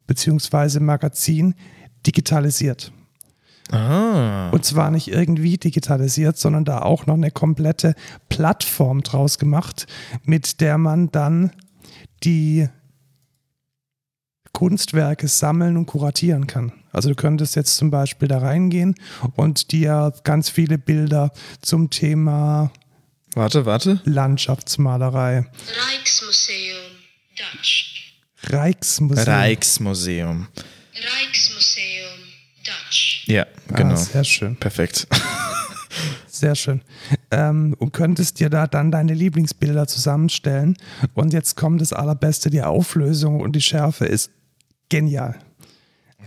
beziehungsweise 0.08 0.80
Magazin 0.80 1.54
digitalisiert. 2.04 2.90
Ah. 3.70 4.50
Und 4.50 4.64
zwar 4.64 4.90
nicht 4.90 5.08
irgendwie 5.08 5.58
digitalisiert, 5.58 6.38
sondern 6.38 6.64
da 6.64 6.82
auch 6.82 7.06
noch 7.06 7.14
eine 7.14 7.30
komplette 7.30 7.94
Plattform 8.28 9.02
draus 9.02 9.38
gemacht, 9.38 9.86
mit 10.24 10.60
der 10.60 10.76
man 10.76 11.12
dann 11.12 11.52
die 12.24 12.68
Kunstwerke 14.52 15.28
sammeln 15.28 15.76
und 15.76 15.86
kuratieren 15.86 16.48
kann. 16.48 16.72
Also 16.96 17.10
du 17.10 17.14
könntest 17.14 17.56
jetzt 17.56 17.76
zum 17.76 17.90
Beispiel 17.90 18.26
da 18.26 18.38
reingehen 18.38 18.94
und 19.34 19.70
dir 19.70 20.14
ganz 20.24 20.48
viele 20.48 20.78
Bilder 20.78 21.30
zum 21.60 21.90
Thema 21.90 22.72
Warte, 23.34 23.66
warte. 23.66 24.00
Landschaftsmalerei, 24.04 25.44
Rijksmuseum 25.90 26.78
Dutch. 27.36 28.14
Reichsmuseum. 28.44 29.28
Rijksmuseum. 29.28 30.48
Rijksmuseum 30.94 32.18
Dutch. 32.64 33.24
Ja, 33.26 33.46
genau. 33.68 33.92
Ah, 33.92 33.96
sehr 33.96 34.24
schön. 34.24 34.56
Perfekt. 34.56 35.06
Sehr 36.28 36.54
schön. 36.54 36.82
Ähm, 37.30 37.74
und 37.78 37.94
könntest 37.94 38.40
dir 38.40 38.50
da 38.50 38.66
dann 38.66 38.90
deine 38.90 39.14
Lieblingsbilder 39.14 39.86
zusammenstellen. 39.86 40.76
Und 41.14 41.32
jetzt 41.32 41.56
kommt 41.56 41.80
das 41.80 41.94
Allerbeste, 41.94 42.50
die 42.50 42.60
Auflösung 42.60 43.40
und 43.40 43.56
die 43.56 43.62
Schärfe 43.62 44.04
ist 44.04 44.30
genial. 44.90 45.38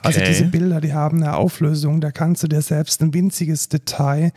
Also 0.03 0.19
diese 0.21 0.45
Bilder, 0.45 0.81
die 0.81 0.93
haben 0.93 1.23
eine 1.23 1.35
Auflösung, 1.35 2.01
da 2.01 2.12
kannst 2.12 2.43
du 2.43 2.47
dir 2.47 2.62
selbst 2.62 3.01
ein 3.01 3.13
winziges 3.13 3.69
Detail 3.69 4.31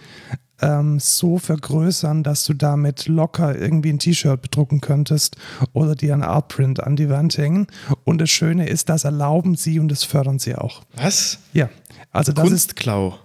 ähm, 0.62 0.98
so 1.01 1.38
vergrößern, 1.38 2.22
dass 2.22 2.44
du 2.44 2.55
damit 2.55 3.07
locker 3.09 3.59
irgendwie 3.59 3.90
ein 3.90 3.98
T-Shirt 3.98 4.40
bedrucken 4.40 4.81
könntest 4.81 5.37
oder 5.72 5.94
dir 5.94 6.14
ein 6.14 6.22
Artprint 6.22 6.83
an 6.83 6.96
die 6.96 7.11
Wand 7.11 7.37
hängen. 7.37 7.66
Und 8.05 8.20
das 8.20 8.31
Schöne 8.31 8.68
ist, 8.68 8.88
das 8.88 9.05
erlauben 9.05 9.57
sie 9.57 9.79
und 9.81 9.88
das 9.88 10.05
fördern 10.05 10.38
sie 10.38 10.55
auch. 10.55 10.83
Was? 10.94 11.38
Ja, 11.53 11.68
also 12.12 12.33
das 12.33 12.44
ist 12.44 12.51
Kunstklau. 12.51 13.18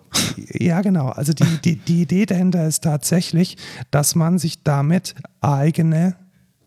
ja, 0.53 0.81
genau. 0.81 1.09
Also 1.09 1.33
die, 1.33 1.45
die, 1.63 1.75
die 1.75 2.01
Idee 2.01 2.25
dahinter 2.25 2.67
ist 2.67 2.83
tatsächlich, 2.83 3.57
dass 3.91 4.15
man 4.15 4.39
sich 4.39 4.63
damit 4.63 5.15
eigene 5.41 6.15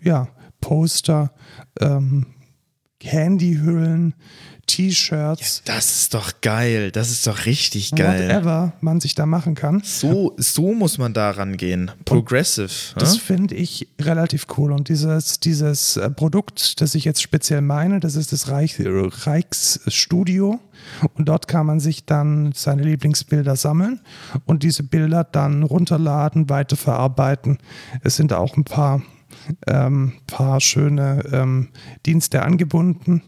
ja, 0.00 0.28
Poster, 0.60 1.32
ähm, 1.80 2.26
Handyhüllen, 3.02 4.14
T-Shirts, 4.70 5.62
Das 5.64 5.96
ist 5.96 6.14
doch 6.14 6.40
geil. 6.42 6.92
Das 6.92 7.10
ist 7.10 7.26
doch 7.26 7.44
richtig 7.44 7.90
geil. 7.92 8.28
whatever 8.28 8.72
man 8.80 9.00
sich 9.00 9.16
da 9.16 9.26
machen 9.26 9.56
kann. 9.56 9.82
So, 9.84 10.34
so 10.36 10.72
muss 10.72 10.96
man 10.96 11.12
da 11.12 11.32
rangehen. 11.32 11.90
Progressive. 12.04 12.70
Das 12.96 13.16
ja? 13.16 13.20
finde 13.20 13.56
ich 13.56 13.88
relativ 14.00 14.46
cool. 14.56 14.70
Und 14.70 14.88
dieses, 14.88 15.40
dieses 15.40 15.96
äh, 15.96 16.08
Produkt, 16.10 16.80
das 16.80 16.94
ich 16.94 17.04
jetzt 17.04 17.20
speziell 17.20 17.62
meine, 17.62 17.98
das 17.98 18.14
ist 18.14 18.32
das 18.32 18.48
Reich, 18.48 18.76
Reichsstudio. 18.78 20.60
Und 21.14 21.28
dort 21.28 21.48
kann 21.48 21.66
man 21.66 21.80
sich 21.80 22.04
dann 22.04 22.52
seine 22.54 22.84
Lieblingsbilder 22.84 23.56
sammeln 23.56 24.00
und 24.46 24.62
diese 24.62 24.84
Bilder 24.84 25.24
dann 25.24 25.64
runterladen, 25.64 26.48
weiterverarbeiten. 26.48 27.58
Es 28.02 28.16
sind 28.16 28.32
auch 28.32 28.56
ein 28.56 28.64
paar, 28.64 29.02
ähm, 29.66 30.12
paar 30.28 30.60
schöne 30.60 31.24
ähm, 31.32 31.68
Dienste 32.06 32.42
angebunden. 32.42 33.22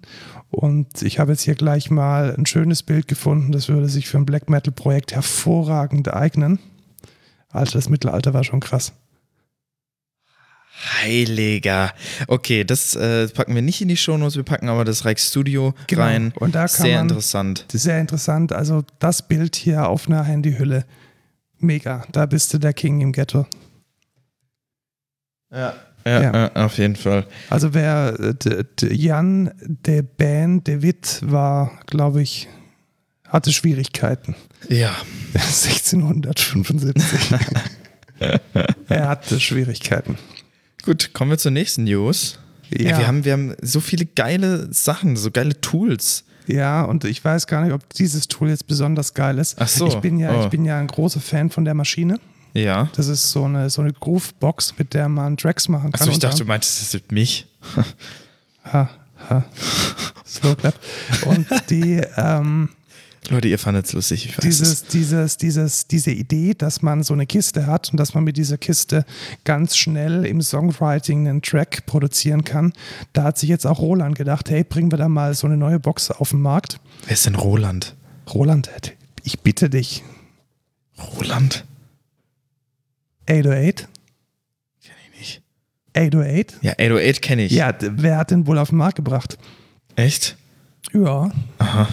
Und 0.53 1.01
ich 1.01 1.19
habe 1.19 1.33
jetzt 1.33 1.43
hier 1.43 1.55
gleich 1.55 1.91
mal 1.91 2.35
ein 2.37 2.45
schönes 2.47 2.83
Bild 2.83 3.09
gefunden, 3.09 3.53
das 3.53 3.69
würde 3.71 3.89
sich 3.89 4.07
für 4.07 4.19
ein 4.19 4.27
Black 4.27 4.51
Metal 4.51 4.73
Projekt 4.73 5.13
hervorragend 5.15 6.13
eignen. 6.13 6.59
Alter, 7.49 7.73
das 7.73 7.89
Mittelalter 7.89 8.35
war 8.35 8.45
schon 8.45 8.61
krass. 8.61 8.93
Heiliger. 11.03 11.93
Okay, 12.29 12.65
das 12.65 12.95
äh, 12.97 13.29
packen 13.29 13.55
wir 13.55 13.63
nicht 13.63 13.81
in 13.81 13.89
die 13.89 13.97
Shownotes, 13.97 14.37
wir 14.37 14.43
packen 14.43 14.69
aber 14.69 14.85
das 14.85 15.05
Rijksstudio 15.05 15.75
Genau. 15.87 16.03
rein. 16.03 16.33
Und 16.37 16.55
da 16.55 16.61
kann 16.67 16.69
Sehr 16.69 16.97
man- 16.99 17.09
interessant. 17.09 17.65
Das 17.69 17.77
ist 17.77 17.83
sehr 17.85 18.01
interessant. 18.01 18.53
Also 18.53 18.85
das 18.99 19.27
Bild 19.27 19.57
hier 19.57 19.89
auf 19.89 20.07
einer 20.07 20.25
Handyhülle. 20.25 20.85
Mega. 21.59 22.05
Da 22.13 22.27
bist 22.27 22.53
du 22.53 22.59
der 22.59 22.73
King 22.75 23.01
im 23.01 23.13
Ghetto. 23.13 23.47
Ja. 25.51 25.75
Ja, 26.05 26.21
Ja. 26.23 26.53
auf 26.67 26.79
jeden 26.79 26.97
Fall. 26.97 27.27
Also 27.51 27.75
wer 27.75 28.17
äh, 28.21 28.65
Jan 28.95 29.51
de 29.61 30.03
Ben 30.03 30.63
de 30.65 30.83
Witt 30.83 31.21
war, 31.23 31.71
glaube 31.87 32.23
ich, 32.23 32.49
hatte 33.29 33.53
Schwierigkeiten. 33.53 34.35
Ja. 34.69 34.95
1675. 35.35 37.33
er 38.89 39.09
hatte 39.09 39.41
Schwierigkeiten. 39.41 40.17
Gut, 40.85 41.13
kommen 41.13 41.31
wir 41.31 41.39
zur 41.39 41.51
nächsten 41.53 41.85
News. 41.85 42.39
Ja. 42.71 42.91
Ja. 42.91 42.99
wir, 42.99 43.07
haben, 43.07 43.25
wir 43.25 43.33
haben 43.33 43.55
so 43.61 43.81
viele 43.81 44.07
geile 44.07 44.73
Sachen, 44.73 45.17
so 45.17 45.31
geile 45.31 45.61
Tools. 45.61 46.25
Ja, 46.47 46.83
und 46.83 47.05
ich 47.05 47.25
weiß 47.25 47.47
gar 47.47 47.63
nicht, 47.63 47.73
ob 47.73 47.89
dieses 47.95 48.27
Tool 48.29 48.49
jetzt 48.49 48.67
besonders 48.67 49.15
geil 49.15 49.39
ist. 49.39 49.57
Ach 49.61 49.69
so. 49.69 49.87
Ich 49.87 49.97
bin 49.97 50.19
ja, 50.19 50.35
Oh. 50.35 50.43
ich 50.45 50.49
bin 50.51 50.65
ja 50.65 50.79
ein 50.79 50.89
großer 50.89 51.21
Fan 51.21 51.51
von 51.51 51.65
der 51.65 51.75
Maschine. 51.75 52.19
Ja. 52.55 52.89
Das 52.95 53.09
ist 53.09 53.31
so 53.31 53.45
eine, 53.45 53.71
so 53.71 53.83
eine 53.83 53.93
Groove-Box, 53.93 54.75
mit 54.79 54.95
der 54.95 55.09
man 55.09 55.37
Tracks 55.37 55.69
machen 55.69 55.93
kann. 55.93 56.03
Achso, 56.03 56.13
ich 56.13 56.19
dachte, 56.19 56.39
du 56.39 56.45
meintest 56.45 56.83
das 56.83 56.95
mit 56.95 57.13
mich. 57.13 57.47
Ha, 58.65 58.89
ha. 59.29 59.45
Slow 60.25 60.55
clap. 60.55 60.75
Und 61.27 61.47
die, 61.69 62.01
ähm, 62.17 62.69
Leute, 63.29 63.49
ihr 63.49 63.59
fandet 63.59 63.87
es 63.87 63.93
lustig, 63.93 64.27
ich 64.27 64.39
weiß 64.39 64.45
es. 64.45 64.59
dieses, 64.59 64.85
dieses, 64.85 65.37
dieses, 65.37 65.87
diese 65.87 66.11
Idee, 66.11 66.55
dass 66.55 66.83
man 66.83 67.03
so 67.03 67.15
eine 67.15 67.27
Kiste 67.27 67.67
hat 67.67 67.91
und 67.91 67.99
dass 67.99 68.15
man 68.15 68.25
mit 68.25 68.37
dieser 68.37 68.59
Kiste 68.59 69.05
ganz 69.45 69.77
schnell 69.77 70.27
im 70.27 70.43
Songwriting 70.43 71.29
einen 71.29 71.43
Track 71.43 71.87
produzieren 71.87 72.45
kann, 72.45 72.73
da 73.13 73.25
hat 73.25 73.39
sich 73.39 73.49
jetzt 73.49 73.67
auch 73.67 73.79
Roland 73.79 74.17
gedacht, 74.17 74.51
hey, 74.51 74.65
bringen 74.65 74.91
wir 74.91 74.99
da 74.99 75.09
mal 75.09 75.35
so 75.35 75.47
eine 75.47 75.57
neue 75.57 75.79
Box 75.79 76.11
auf 76.11 76.31
den 76.31 76.41
Markt. 76.41 76.81
Wer 77.07 77.15
ist 77.15 77.27
denn 77.27 77.37
Roland? 77.37 77.95
Roland, 78.33 78.71
ich 79.23 79.41
bitte 79.41 79.71
dich, 79.71 80.03
Roland? 81.17 81.65
808? 83.29 83.89
Kenn 84.83 84.95
ich 85.13 85.19
nicht. 85.19 85.43
808? 85.97 86.59
Ja, 86.63 86.73
808 86.73 87.23
kenne 87.23 87.43
ich. 87.45 87.53
Ja, 87.53 87.73
wer 87.81 88.17
hat 88.19 88.31
den 88.31 88.47
wohl 88.47 88.59
auf 88.59 88.71
den 88.71 88.79
Markt 88.79 88.97
gebracht? 88.97 89.39
Echt? 89.97 90.37
Ja, 90.93 91.31
Aha. 91.59 91.89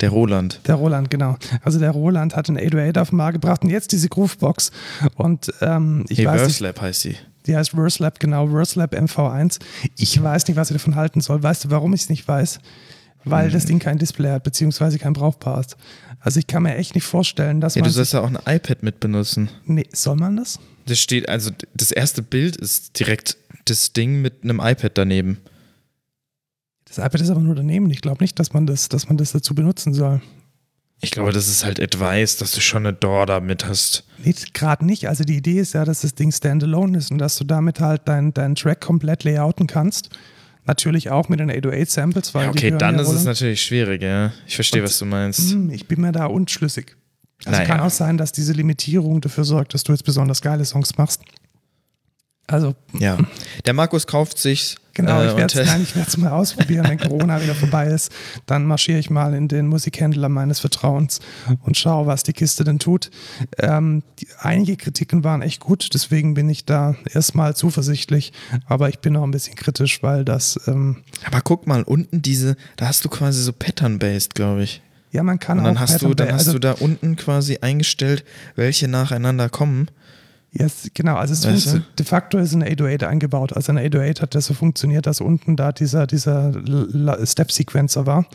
Der 0.00 0.10
Roland. 0.10 0.58
Der 0.66 0.74
Roland, 0.74 1.10
genau. 1.10 1.36
Also 1.62 1.78
der 1.78 1.92
Roland 1.92 2.34
hat 2.34 2.48
einen 2.48 2.58
808 2.58 2.98
auf 2.98 3.10
den 3.10 3.18
Markt 3.18 3.34
gebracht 3.34 3.62
und 3.62 3.70
jetzt 3.70 3.92
diese 3.92 4.08
Groovebox. 4.08 4.72
Und 5.14 5.52
ähm, 5.60 6.04
ich 6.08 6.18
Nee, 6.18 6.24
weiß 6.26 6.40
nicht, 6.40 6.56
Verslap 6.56 6.80
heißt 6.80 7.04
die. 7.04 7.16
die 7.46 7.56
heißt 7.56 7.70
Verslab, 7.70 8.18
genau, 8.18 8.48
Verslab 8.48 8.94
MV1. 8.94 9.60
Ich 9.96 10.20
weiß 10.20 10.48
nicht, 10.48 10.56
was 10.56 10.70
ich 10.72 10.76
davon 10.76 10.96
halten 10.96 11.20
soll. 11.20 11.40
Weißt 11.40 11.64
du, 11.66 11.70
warum 11.70 11.94
ich 11.94 12.00
es 12.02 12.08
nicht 12.08 12.26
weiß? 12.26 12.58
Weil 13.24 13.46
Hm. 13.46 13.52
das 13.52 13.66
Ding 13.66 13.78
kein 13.78 13.98
Display 13.98 14.30
hat, 14.30 14.42
beziehungsweise 14.42 14.98
kein 14.98 15.12
brauchbar 15.12 15.60
ist. 15.60 15.76
Also 16.20 16.38
ich 16.40 16.46
kann 16.46 16.62
mir 16.64 16.74
echt 16.76 16.94
nicht 16.94 17.04
vorstellen, 17.04 17.60
dass 17.60 17.74
Ja, 17.74 17.80
man. 17.82 17.88
du 17.88 17.94
sollst 17.94 18.12
ja 18.12 18.20
auch 18.20 18.28
ein 18.32 18.38
iPad 18.46 18.82
mit 18.82 19.00
benutzen. 19.00 19.48
nee, 19.64 19.86
soll 19.92 20.16
man 20.16 20.36
das? 20.36 20.58
Das 20.86 20.98
steht, 20.98 21.28
also 21.28 21.50
das 21.74 21.92
erste 21.92 22.22
Bild 22.22 22.56
ist 22.56 22.98
direkt 22.98 23.36
das 23.66 23.92
Ding 23.92 24.20
mit 24.22 24.42
einem 24.42 24.60
iPad 24.60 24.92
daneben. 24.98 25.38
Das 26.84 26.98
iPad 26.98 27.20
ist 27.20 27.30
aber 27.30 27.40
nur 27.40 27.54
daneben. 27.54 27.90
Ich 27.90 28.00
glaube 28.00 28.22
nicht, 28.22 28.38
dass 28.38 28.52
man 28.52 28.66
das, 28.66 28.88
dass 28.88 29.08
man 29.08 29.16
das 29.16 29.32
dazu 29.32 29.54
benutzen 29.54 29.94
soll. 29.94 30.20
Ich 31.00 31.10
glaube, 31.10 31.32
das 31.32 31.48
ist 31.48 31.64
halt 31.64 31.80
Advice, 31.80 32.36
dass 32.36 32.52
du 32.52 32.60
schon 32.60 32.86
eine 32.86 32.92
DAW 32.96 33.26
damit 33.26 33.64
hast. 33.66 34.04
Nee, 34.22 34.34
gerade 34.52 34.84
nicht. 34.84 35.08
Also 35.08 35.24
die 35.24 35.36
Idee 35.36 35.58
ist 35.58 35.72
ja, 35.74 35.84
dass 35.84 36.02
das 36.02 36.14
Ding 36.14 36.30
standalone 36.30 36.98
ist 36.98 37.10
und 37.10 37.18
dass 37.18 37.36
du 37.36 37.44
damit 37.44 37.80
halt 37.80 38.06
deinen 38.06 38.32
dein 38.34 38.54
Track 38.54 38.80
komplett 38.80 39.24
layouten 39.24 39.66
kannst. 39.66 40.10
Natürlich 40.64 41.10
auch 41.10 41.28
mit 41.28 41.40
den 41.40 41.50
808-Samples, 41.50 42.34
weil 42.34 42.44
Ja, 42.44 42.50
okay, 42.50 42.72
dann 42.78 42.94
ja 42.96 43.02
ist 43.02 43.08
es 43.10 43.24
natürlich 43.24 43.62
schwierig, 43.62 44.00
ja. 44.02 44.32
Ich 44.46 44.54
verstehe, 44.54 44.82
was 44.82 44.98
du 44.98 45.04
meinst. 45.06 45.50
Hm, 45.52 45.70
Ich 45.70 45.88
bin 45.88 46.00
mir 46.00 46.12
da 46.12 46.26
unschlüssig. 46.26 46.96
Also 47.44 47.58
Naja. 47.58 47.68
kann 47.68 47.80
auch 47.80 47.90
sein, 47.90 48.16
dass 48.16 48.30
diese 48.30 48.52
Limitierung 48.52 49.20
dafür 49.20 49.42
sorgt, 49.44 49.74
dass 49.74 49.82
du 49.82 49.92
jetzt 49.92 50.04
besonders 50.04 50.40
geile 50.40 50.64
Songs 50.64 50.96
machst. 50.96 51.22
Also, 52.46 52.74
Ja. 52.98 53.18
Der 53.66 53.72
Markus 53.72 54.06
kauft 54.06 54.38
sich. 54.38 54.76
Genau, 54.94 55.22
äh, 55.22 55.28
ich 55.28 55.36
werde 55.36 56.06
es 56.06 56.16
mal 56.16 56.30
ausprobieren, 56.30 56.86
wenn 56.88 56.98
Corona 56.98 57.42
wieder 57.42 57.54
vorbei 57.54 57.86
ist. 57.86 58.12
Dann 58.46 58.66
marschiere 58.66 58.98
ich 58.98 59.10
mal 59.10 59.34
in 59.34 59.48
den 59.48 59.66
Musikhändler 59.66 60.28
meines 60.28 60.60
Vertrauens 60.60 61.20
und 61.62 61.76
schaue, 61.76 62.06
was 62.06 62.22
die 62.22 62.32
Kiste 62.32 62.64
denn 62.64 62.78
tut. 62.78 63.10
Ähm, 63.58 64.02
die, 64.18 64.28
einige 64.38 64.76
Kritiken 64.76 65.24
waren 65.24 65.42
echt 65.42 65.60
gut, 65.60 65.88
deswegen 65.94 66.34
bin 66.34 66.48
ich 66.48 66.64
da 66.64 66.94
erstmal 67.12 67.56
zuversichtlich, 67.56 68.32
aber 68.66 68.88
ich 68.88 69.00
bin 69.00 69.16
auch 69.16 69.24
ein 69.24 69.30
bisschen 69.30 69.54
kritisch, 69.54 70.02
weil 70.02 70.24
das, 70.24 70.58
ähm, 70.66 70.98
Aber 71.24 71.40
guck 71.40 71.66
mal, 71.66 71.82
unten 71.82 72.22
diese, 72.22 72.56
da 72.76 72.88
hast 72.88 73.04
du 73.04 73.08
quasi 73.08 73.42
so 73.42 73.52
Pattern-based, 73.52 74.34
glaube 74.34 74.62
ich. 74.62 74.82
Ja, 75.12 75.22
man 75.22 75.38
kann 75.38 75.58
Und 75.58 75.64
dann 75.64 75.76
auch 75.76 75.80
hast 75.80 76.00
du, 76.00 76.14
dann 76.14 76.32
hast 76.32 76.48
also, 76.48 76.52
du 76.54 76.58
da 76.58 76.72
unten 76.72 77.16
quasi 77.16 77.58
eingestellt, 77.60 78.24
welche 78.56 78.88
nacheinander 78.88 79.50
kommen. 79.50 79.88
Yes, 80.54 80.90
genau, 80.92 81.16
also 81.16 81.32
es 81.32 81.46
Weißt 81.46 81.74
du? 81.74 81.80
de 81.98 82.04
facto 82.04 82.36
ist 82.36 82.52
ein 82.52 82.62
808 82.62 83.04
eingebaut. 83.04 83.54
Also 83.54 83.72
ein 83.72 83.78
808 83.78 84.20
hat 84.20 84.34
das 84.34 84.46
so 84.46 84.54
funktioniert, 84.54 85.06
dass 85.06 85.22
unten 85.22 85.56
da 85.56 85.72
dieser, 85.72 86.06
dieser 86.06 86.52
Step-Sequencer 87.24 88.04
war. 88.04 88.26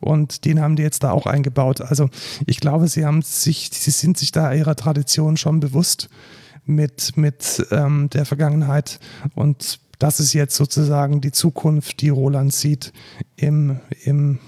Und 0.00 0.46
den 0.46 0.60
haben 0.60 0.76
die 0.76 0.82
jetzt 0.82 1.02
da 1.02 1.10
auch 1.10 1.26
eingebaut. 1.26 1.82
Also 1.82 2.08
ich 2.46 2.60
glaube, 2.60 2.88
sie 2.88 3.04
haben 3.04 3.20
sich, 3.20 3.68
sie 3.72 3.90
sind 3.90 4.16
sich 4.16 4.32
da 4.32 4.54
ihrer 4.54 4.74
Tradition 4.74 5.36
schon 5.36 5.60
bewusst 5.60 6.08
mit, 6.64 7.16
mit 7.18 7.66
ähm, 7.70 8.08
der 8.08 8.24
Vergangenheit. 8.24 8.98
Und 9.34 9.80
das 9.98 10.18
ist 10.18 10.32
jetzt 10.32 10.56
sozusagen 10.56 11.20
die 11.20 11.32
Zukunft, 11.32 12.00
die 12.00 12.08
Roland 12.08 12.54
sieht 12.54 12.94
im, 13.36 13.80
im 14.04 14.38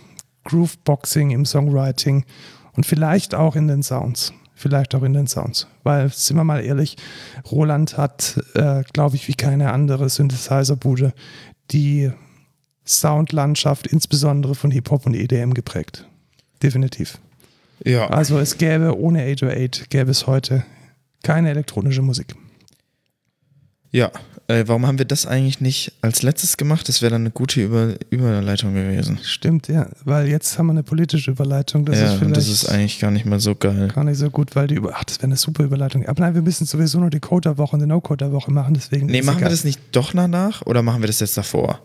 Grooveboxing, 0.44 1.30
im 1.30 1.44
Songwriting 1.44 2.24
und 2.74 2.86
vielleicht 2.86 3.34
auch 3.34 3.54
in 3.54 3.68
den 3.68 3.82
Sounds. 3.82 4.32
Vielleicht 4.62 4.94
auch 4.94 5.02
in 5.02 5.12
den 5.12 5.26
Sounds. 5.26 5.66
Weil, 5.82 6.08
sind 6.10 6.36
wir 6.36 6.44
mal 6.44 6.64
ehrlich, 6.64 6.96
Roland 7.50 7.98
hat, 7.98 8.40
äh, 8.54 8.84
glaube 8.92 9.16
ich, 9.16 9.26
wie 9.26 9.34
keine 9.34 9.72
andere 9.72 10.08
Synthesizer-Bude 10.08 11.14
die 11.72 12.12
Soundlandschaft 12.86 13.88
insbesondere 13.88 14.54
von 14.54 14.70
Hip-Hop 14.70 15.04
und 15.04 15.14
EDM 15.14 15.52
geprägt. 15.52 16.06
Definitiv. 16.62 17.18
Ja. 17.84 18.08
Also 18.10 18.38
es 18.38 18.56
gäbe 18.56 18.96
ohne 18.96 19.24
808, 19.24 19.90
gäbe 19.90 20.12
es 20.12 20.28
heute 20.28 20.62
keine 21.24 21.50
elektronische 21.50 22.02
Musik. 22.02 22.36
Ja. 23.92 24.10
Äh, 24.48 24.64
warum 24.66 24.86
haben 24.86 24.98
wir 24.98 25.04
das 25.04 25.24
eigentlich 25.24 25.60
nicht 25.60 25.92
als 26.02 26.22
letztes 26.22 26.56
gemacht? 26.56 26.88
Das 26.88 27.00
wäre 27.00 27.12
dann 27.12 27.22
eine 27.22 27.30
gute 27.30 27.62
Über 27.62 27.94
Überleitung 28.10 28.74
gewesen. 28.74 29.18
Stimmt, 29.22 29.68
ja, 29.68 29.86
weil 30.04 30.28
jetzt 30.28 30.58
haben 30.58 30.66
wir 30.66 30.72
eine 30.72 30.82
politische 30.82 31.30
Überleitung. 31.30 31.84
Das 31.84 32.00
ja, 32.00 32.14
ist 32.14 32.22
und 32.22 32.36
das 32.36 32.48
ist 32.48 32.68
eigentlich 32.68 32.98
gar 32.98 33.12
nicht 33.12 33.24
mal 33.24 33.38
so 33.38 33.54
geil. 33.54 33.88
gar 33.94 34.02
nicht 34.04 34.18
so 34.18 34.30
gut, 34.30 34.56
weil 34.56 34.66
die 34.66 34.74
über. 34.74 34.92
Ach, 34.94 35.04
das 35.04 35.18
wäre 35.18 35.26
eine 35.26 35.36
super 35.36 35.62
Überleitung. 35.62 36.06
Aber 36.06 36.20
nein, 36.20 36.34
wir 36.34 36.42
müssen 36.42 36.66
sowieso 36.66 36.98
nur 36.98 37.10
die 37.10 37.20
Coder-Woche 37.20 37.76
und 37.76 37.80
die 37.80 37.86
No-Coder-Woche 37.86 38.50
machen, 38.50 38.74
deswegen. 38.74 39.06
Nee, 39.06 39.22
machen 39.22 39.40
wir 39.40 39.48
das 39.48 39.64
nicht 39.64 39.80
doch 39.92 40.12
danach 40.12 40.62
oder 40.66 40.82
machen 40.82 41.02
wir 41.02 41.06
das 41.06 41.20
jetzt 41.20 41.36
davor? 41.36 41.78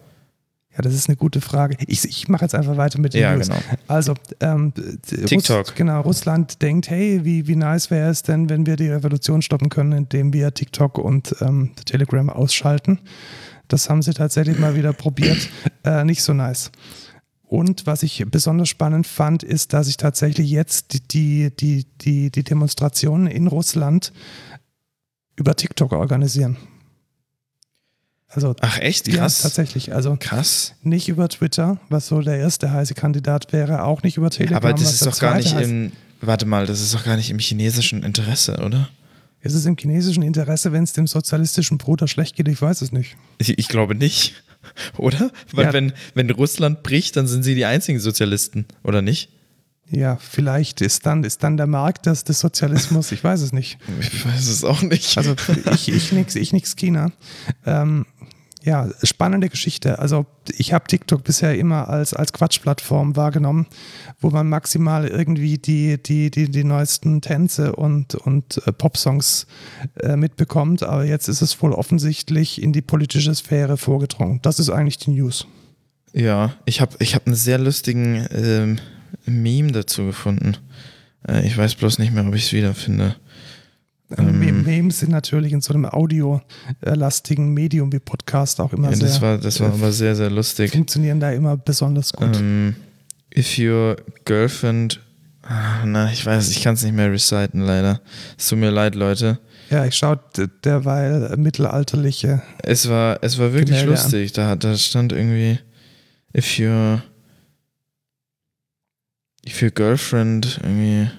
Ja, 0.77 0.83
das 0.83 0.93
ist 0.93 1.09
eine 1.09 1.15
gute 1.17 1.41
Frage. 1.41 1.75
Ich, 1.87 2.05
ich 2.05 2.27
mache 2.27 2.45
jetzt 2.45 2.53
einfach 2.53 2.77
weiter 2.77 2.99
mit 2.99 3.15
den 3.15 3.21
Ja, 3.21 3.35
News. 3.35 3.47
genau. 3.47 3.59
Also, 3.87 4.13
ähm, 4.39 4.73
TikTok. 5.25 5.67
Russ, 5.69 5.75
genau, 5.75 6.01
Russland 6.01 6.61
denkt, 6.61 6.89
hey, 6.89 7.25
wie, 7.25 7.47
wie 7.47 7.55
nice 7.55 7.89
wäre 7.89 8.11
es 8.11 8.21
denn, 8.21 8.47
wenn 8.49 8.67
wir 8.67 8.75
die 8.75 8.89
Revolution 8.89 9.41
stoppen 9.41 9.69
können, 9.69 9.91
indem 9.91 10.33
wir 10.33 10.53
TikTok 10.53 10.99
und 10.99 11.35
ähm, 11.41 11.71
Telegram 11.85 12.29
ausschalten. 12.29 12.99
Das 13.67 13.89
haben 13.89 14.03
sie 14.03 14.13
tatsächlich 14.13 14.59
mal 14.59 14.75
wieder 14.75 14.93
probiert. 14.93 15.49
Äh, 15.83 16.03
nicht 16.03 16.21
so 16.21 16.33
nice. 16.33 16.71
Und 17.43 17.87
was 17.87 18.03
ich 18.03 18.23
besonders 18.29 18.69
spannend 18.69 19.07
fand, 19.07 19.41
ist, 19.41 19.73
dass 19.73 19.87
sich 19.87 19.97
tatsächlich 19.97 20.49
jetzt 20.49 21.13
die, 21.13 21.49
die, 21.55 21.85
die, 22.01 22.29
die 22.29 22.43
Demonstrationen 22.43 23.25
in 23.27 23.47
Russland 23.47 24.11
über 25.37 25.55
TikTok 25.55 25.93
organisieren. 25.93 26.57
Also 28.29 28.55
Ach 28.59 28.77
echt? 28.79 29.07
ja, 29.07 29.19
Krass. 29.19 29.41
tatsächlich. 29.41 29.93
Also 29.93 30.17
Krass. 30.19 30.73
nicht 30.83 31.07
über 31.07 31.29
Twitter, 31.29 31.79
was 31.89 32.07
so 32.07 32.21
der 32.21 32.37
erste 32.37 32.71
heiße 32.71 32.93
Kandidat 32.93 33.53
wäre, 33.53 33.83
auch 33.83 34.03
nicht 34.03 34.17
über 34.17 34.29
Telegram. 34.29 34.57
Aber 34.57 34.73
das 34.73 34.93
ist 34.93 35.05
doch 35.05 35.17
gar 35.19 35.37
nicht 35.37 35.53
heißt. 35.55 35.69
im. 35.69 35.91
Warte 36.19 36.45
mal, 36.45 36.65
das 36.65 36.81
ist 36.81 36.93
doch 36.93 37.05
gar 37.05 37.15
nicht 37.15 37.29
im 37.29 37.39
chinesischen 37.39 38.03
Interesse, 38.03 38.57
oder? 38.65 38.89
Ist 39.41 39.53
es 39.53 39.65
im 39.65 39.77
chinesischen 39.77 40.23
Interesse, 40.23 40.71
wenn 40.71 40.83
es 40.83 40.91
dem 40.93 41.05
sozialistischen 41.07 41.77
Bruder 41.77 42.07
schlecht 42.07 42.35
geht? 42.35 42.47
Ich 42.47 42.61
weiß 42.61 42.81
es 42.81 42.91
nicht. 42.91 43.15
Ich, 43.37 43.57
ich 43.57 43.67
glaube 43.67 43.93
nicht. 43.95 44.33
Oder? 44.97 45.31
Weil 45.53 45.65
Ja. 45.65 45.73
wenn, 45.73 45.93
wenn 46.15 46.29
Russland 46.31 46.81
bricht, 46.83 47.15
dann 47.15 47.27
sind 47.27 47.43
sie 47.43 47.55
die 47.55 47.63
einzigen 47.65 47.99
Sozialisten, 47.99 48.65
oder 48.83 49.01
nicht? 49.01 49.29
Ja, 49.89 50.17
vielleicht 50.17 50.81
ist 50.81 51.05
dann, 51.05 51.23
ist 51.23 51.43
dann 51.43 51.55
der 51.55 51.67
Markt 51.67 52.07
das 52.07 52.25
des 52.25 52.41
Sozialismus, 52.41 53.11
ich 53.13 53.23
weiß 53.23 53.39
es 53.41 53.53
nicht. 53.53 53.77
Ich 54.01 54.25
weiß 54.25 54.47
es 54.47 54.63
auch 54.65 54.81
nicht. 54.81 55.17
Also 55.17 55.35
ich, 55.71 55.87
ich 55.89 56.11
nix, 56.11 56.35
ich 56.35 56.51
nix 56.51 56.75
China. 56.75 57.11
Ähm, 57.65 58.05
ja, 58.67 58.89
spannende 59.01 59.47
Geschichte. 59.47 59.97
Also 59.99 60.25
ich 60.57 60.73
habe 60.73 60.85
TikTok 60.87 61.23
bisher 61.23 61.57
immer 61.57 61.87
als, 61.87 62.13
als 62.13 62.33
Quatschplattform 62.33 63.15
wahrgenommen, 63.15 63.65
wo 64.19 64.29
man 64.29 64.49
maximal 64.49 65.07
irgendwie 65.07 65.57
die, 65.57 66.03
die, 66.03 66.29
die, 66.29 66.51
die 66.51 66.65
neuesten 66.65 67.21
Tänze 67.21 67.77
und, 67.77 68.15
und 68.15 68.61
äh, 68.67 68.73
Popsongs 68.73 69.47
äh, 70.01 70.17
mitbekommt. 70.17 70.83
Aber 70.83 71.05
jetzt 71.05 71.29
ist 71.29 71.41
es 71.41 71.61
wohl 71.61 71.71
offensichtlich 71.71 72.61
in 72.61 72.73
die 72.73 72.81
politische 72.81 73.33
Sphäre 73.33 73.77
vorgedrungen. 73.77 74.41
Das 74.41 74.59
ist 74.59 74.69
eigentlich 74.69 74.97
die 74.97 75.11
News. 75.11 75.47
ja, 76.11 76.53
ich 76.65 76.81
habe 76.81 76.97
ich 76.99 77.15
hab 77.15 77.25
einen 77.25 77.35
sehr 77.37 77.59
lustigen 77.59 78.27
ähm, 78.31 78.79
Meme 79.25 79.71
dazu 79.71 80.05
gefunden. 80.07 80.57
Äh, 81.25 81.47
ich 81.47 81.57
weiß 81.57 81.75
bloß 81.75 81.99
nicht 81.99 82.13
mehr, 82.13 82.27
ob 82.27 82.35
ich 82.35 82.43
es 82.43 82.51
wiederfinde. 82.53 83.15
Ähm. 84.17 84.63
Memes 84.63 84.99
sind 84.99 85.11
natürlich 85.11 85.51
in 85.51 85.61
so 85.61 85.73
einem 85.73 85.85
audiolastigen 85.85 87.53
Medium 87.53 87.91
wie 87.91 87.99
Podcast 87.99 88.61
auch 88.61 88.71
immer 88.71 88.89
Ja, 88.89 88.95
sehr 88.95 89.07
das 89.07 89.21
war, 89.21 89.37
das 89.37 89.59
war 89.59 89.69
äh, 89.69 89.73
aber 89.73 89.91
sehr, 89.91 90.15
sehr 90.15 90.29
lustig. 90.29 90.71
funktionieren 90.71 91.19
da 91.19 91.31
immer 91.31 91.57
besonders 91.57 92.13
gut. 92.13 92.37
Ähm, 92.37 92.75
if 93.35 93.57
your 93.57 93.97
girlfriend. 94.25 95.01
Ah, 95.41 95.85
na, 95.85 96.11
ich 96.11 96.25
weiß, 96.25 96.49
ich 96.49 96.61
kann 96.61 96.73
es 96.73 96.83
nicht 96.83 96.93
mehr 96.93 97.11
reciten, 97.11 97.61
leider. 97.61 98.01
Es 98.37 98.49
tut 98.49 98.59
mir 98.59 98.69
leid, 98.69 98.95
Leute. 98.95 99.39
Ja, 99.69 99.85
ich 99.85 99.95
schaue 99.95 100.19
derweil 100.63 101.35
mittelalterliche. 101.37 102.41
Es 102.63 102.89
war, 102.89 103.19
es 103.21 103.37
war 103.37 103.53
wirklich 103.53 103.79
Gemälde 103.79 103.91
lustig. 103.91 104.33
Da, 104.33 104.55
da 104.55 104.75
stand 104.77 105.13
irgendwie, 105.13 105.59
if 106.35 106.59
your, 106.59 107.01
if 109.45 109.61
your 109.61 109.71
girlfriend 109.71 110.59
irgendwie 110.63 111.09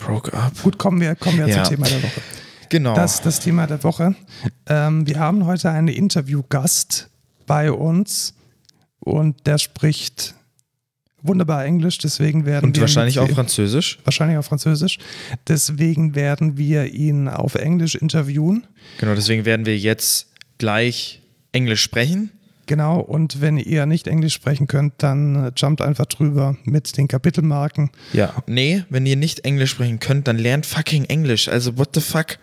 broke 0.00 0.32
up. 0.32 0.52
Gut, 0.62 0.78
kommen 0.78 1.00
wir, 1.00 1.14
kommen 1.14 1.38
wir 1.38 1.46
Ja. 1.48 1.62
zum 1.64 1.74
Thema 1.76 1.86
der 1.88 2.02
Woche. 2.02 2.20
Genau. 2.68 2.94
Das 2.94 3.14
ist 3.14 3.26
das 3.26 3.40
Thema 3.40 3.66
der 3.66 3.82
Woche. 3.84 4.14
Ähm, 4.66 5.06
wir 5.06 5.18
haben 5.18 5.44
heute 5.46 5.70
einen 5.70 5.88
Interviewgast 5.88 7.08
bei 7.46 7.70
uns 7.72 8.34
und 9.00 9.46
der 9.46 9.58
spricht 9.58 10.34
wunderbar 11.22 11.64
Englisch, 11.64 11.98
deswegen 11.98 12.46
werden 12.46 12.66
Und 12.66 12.76
wir 12.76 12.82
wahrscheinlich 12.82 13.16
mit- 13.16 13.24
auch 13.30 13.34
Französisch. 13.34 13.98
wahrscheinlich 14.04 14.38
auch 14.38 14.44
Französisch. 14.44 14.98
Deswegen 15.48 16.14
werden 16.14 16.56
wir 16.56 16.86
ihn 16.94 17.28
auf 17.28 17.56
Englisch 17.56 17.94
interviewen. 17.94 18.66
Genau, 18.98 19.14
deswegen 19.14 19.44
werden 19.44 19.66
wir 19.66 19.76
jetzt 19.76 20.28
gleich 20.58 21.20
Englisch 21.52 21.82
sprechen. 21.82 22.30
Genau, 22.70 23.00
und 23.00 23.40
wenn 23.40 23.58
ihr 23.58 23.84
nicht 23.84 24.06
Englisch 24.06 24.34
sprechen 24.34 24.68
könnt, 24.68 24.92
dann 24.98 25.34
äh, 25.34 25.52
jumpt 25.56 25.82
einfach 25.82 26.06
drüber 26.06 26.56
mit 26.62 26.96
den 26.96 27.08
Kapitelmarken. 27.08 27.90
Ja. 28.12 28.32
Nee, 28.46 28.84
wenn 28.88 29.06
ihr 29.06 29.16
nicht 29.16 29.40
Englisch 29.44 29.72
sprechen 29.72 29.98
könnt, 29.98 30.28
dann 30.28 30.38
lernt 30.38 30.66
fucking 30.66 31.06
Englisch. 31.06 31.48
Also, 31.48 31.78
what 31.78 31.88
the 31.94 32.00
fuck? 32.00 32.38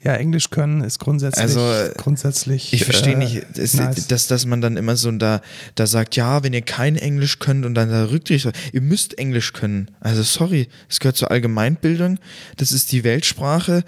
Ja, 0.00 0.14
Englisch 0.14 0.50
können 0.50 0.80
ist 0.82 1.00
grundsätzlich. 1.00 1.42
Also, 1.42 1.58
äh, 1.58 1.92
grundsätzlich 1.96 2.72
Ich 2.72 2.84
verstehe 2.84 3.14
äh, 3.14 3.16
nicht, 3.16 3.58
es, 3.58 3.74
nice. 3.74 4.06
dass, 4.06 4.28
dass 4.28 4.46
man 4.46 4.60
dann 4.60 4.76
immer 4.76 4.94
so 4.94 5.10
da, 5.10 5.40
da 5.74 5.88
sagt, 5.88 6.14
ja, 6.14 6.44
wenn 6.44 6.52
ihr 6.52 6.62
kein 6.62 6.94
Englisch 6.94 7.40
könnt 7.40 7.66
und 7.66 7.74
dann 7.74 7.90
da 7.90 8.04
rückdreht, 8.04 8.48
ihr 8.72 8.80
müsst 8.80 9.18
Englisch 9.18 9.54
können. 9.54 9.90
Also 9.98 10.22
sorry, 10.22 10.68
es 10.88 11.00
gehört 11.00 11.16
zur 11.16 11.32
Allgemeinbildung, 11.32 12.20
das 12.58 12.70
ist 12.70 12.92
die 12.92 13.02
Weltsprache. 13.02 13.82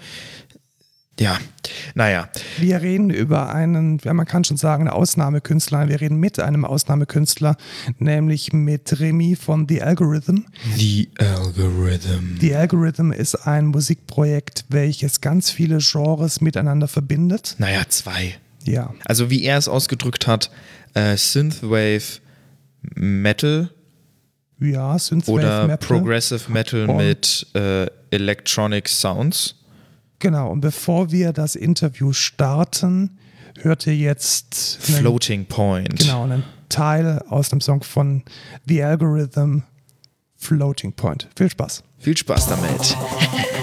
Ja, 1.19 1.37
naja, 1.95 2.29
Wir 2.59 2.81
reden 2.81 3.09
über 3.09 3.53
einen, 3.53 3.99
ja, 4.03 4.13
man 4.13 4.25
kann 4.27 4.43
schon 4.43 4.57
sagen, 4.57 4.83
einen 4.87 4.95
Ausnahmekünstler. 4.95 5.89
Wir 5.89 5.99
reden 5.99 6.17
mit 6.17 6.39
einem 6.39 6.63
Ausnahmekünstler, 6.63 7.57
nämlich 7.97 8.53
mit 8.53 8.99
Remy 8.99 9.35
von 9.35 9.67
The 9.67 9.81
Algorithm. 9.81 10.45
The 10.75 11.09
Algorithm. 11.19 12.37
The 12.39 12.55
Algorithm 12.55 13.11
ist 13.11 13.35
ein 13.35 13.65
Musikprojekt, 13.67 14.65
welches 14.69 15.19
ganz 15.21 15.49
viele 15.49 15.79
Genres 15.79 16.39
miteinander 16.41 16.87
verbindet. 16.87 17.55
Naja, 17.57 17.81
zwei. 17.89 18.35
Ja, 18.63 18.93
Also 19.05 19.29
wie 19.29 19.43
er 19.43 19.57
es 19.57 19.67
ausgedrückt 19.67 20.27
hat, 20.27 20.51
äh, 20.93 21.17
Synthwave 21.17 22.19
Metal 22.95 23.71
ja, 24.59 24.97
Synthwave 24.97 25.31
oder 25.33 25.67
Metal. 25.67 25.77
Progressive 25.87 26.51
Metal 26.51 26.89
Und- 26.89 26.97
mit 26.97 27.47
äh, 27.53 27.85
Electronic 28.11 28.87
Sounds. 28.89 29.55
Genau, 30.19 30.51
und 30.51 30.61
bevor 30.61 31.11
wir 31.11 31.33
das 31.33 31.55
Interview 31.55 32.11
starten, 32.13 33.17
hört 33.59 33.85
ihr 33.85 33.95
jetzt 33.95 34.79
einen, 34.87 34.97
Floating 34.97 35.45
Point. 35.45 35.99
genau, 35.99 36.23
einen 36.23 36.43
Teil 36.69 37.19
aus 37.29 37.49
dem 37.49 37.61
Song 37.61 37.83
von 37.83 38.23
The 38.65 38.83
Algorithm 38.83 39.63
Floating 40.35 40.93
Point. 40.93 41.27
Viel 41.35 41.49
Spaß. 41.49 41.83
Viel 41.99 42.17
Spaß 42.17 42.47
damit. 42.47 42.97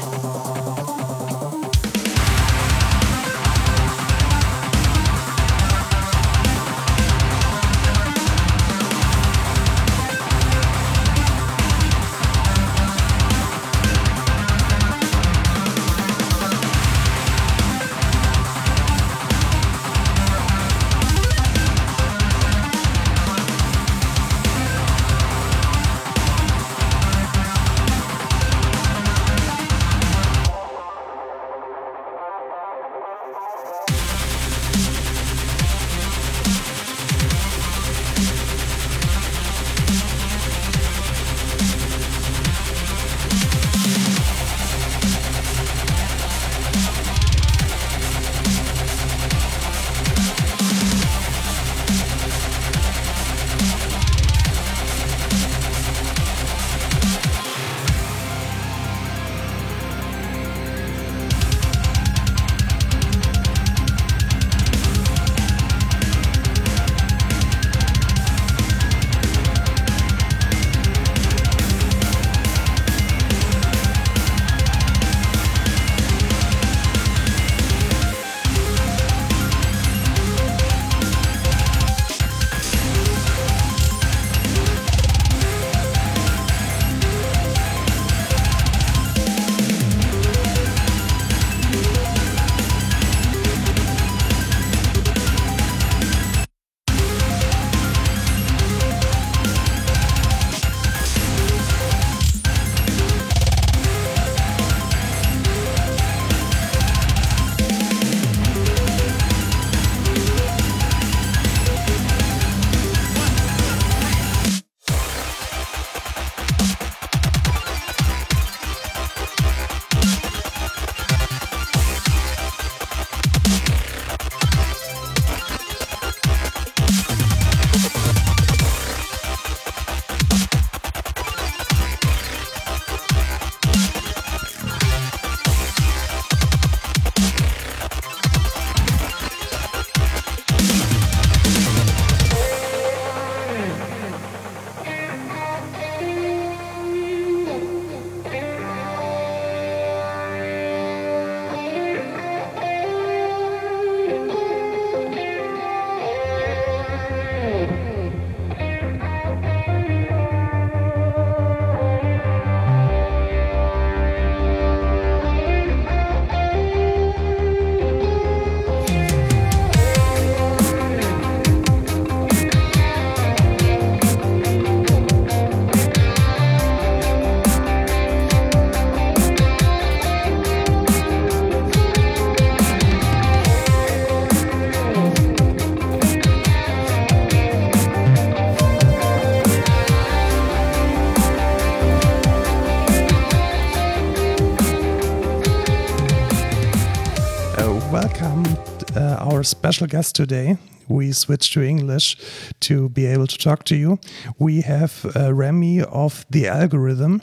special 199.65 199.87
guest 199.87 200.15
today. 200.15 200.59
We 200.89 201.13
switched 201.13 201.55
to 201.55 201.63
English 201.63 202.17
to 202.61 202.91
be 202.91 203.07
able 203.07 203.27
to 203.27 203.39
talk 203.39 203.65
to 203.65 203.75
you. 203.75 203.99
We 204.39 204.61
have 204.61 205.07
uh, 205.17 205.33
Remy 205.33 205.81
of 205.83 206.27
The 206.29 206.49
Algorithm. 206.49 207.23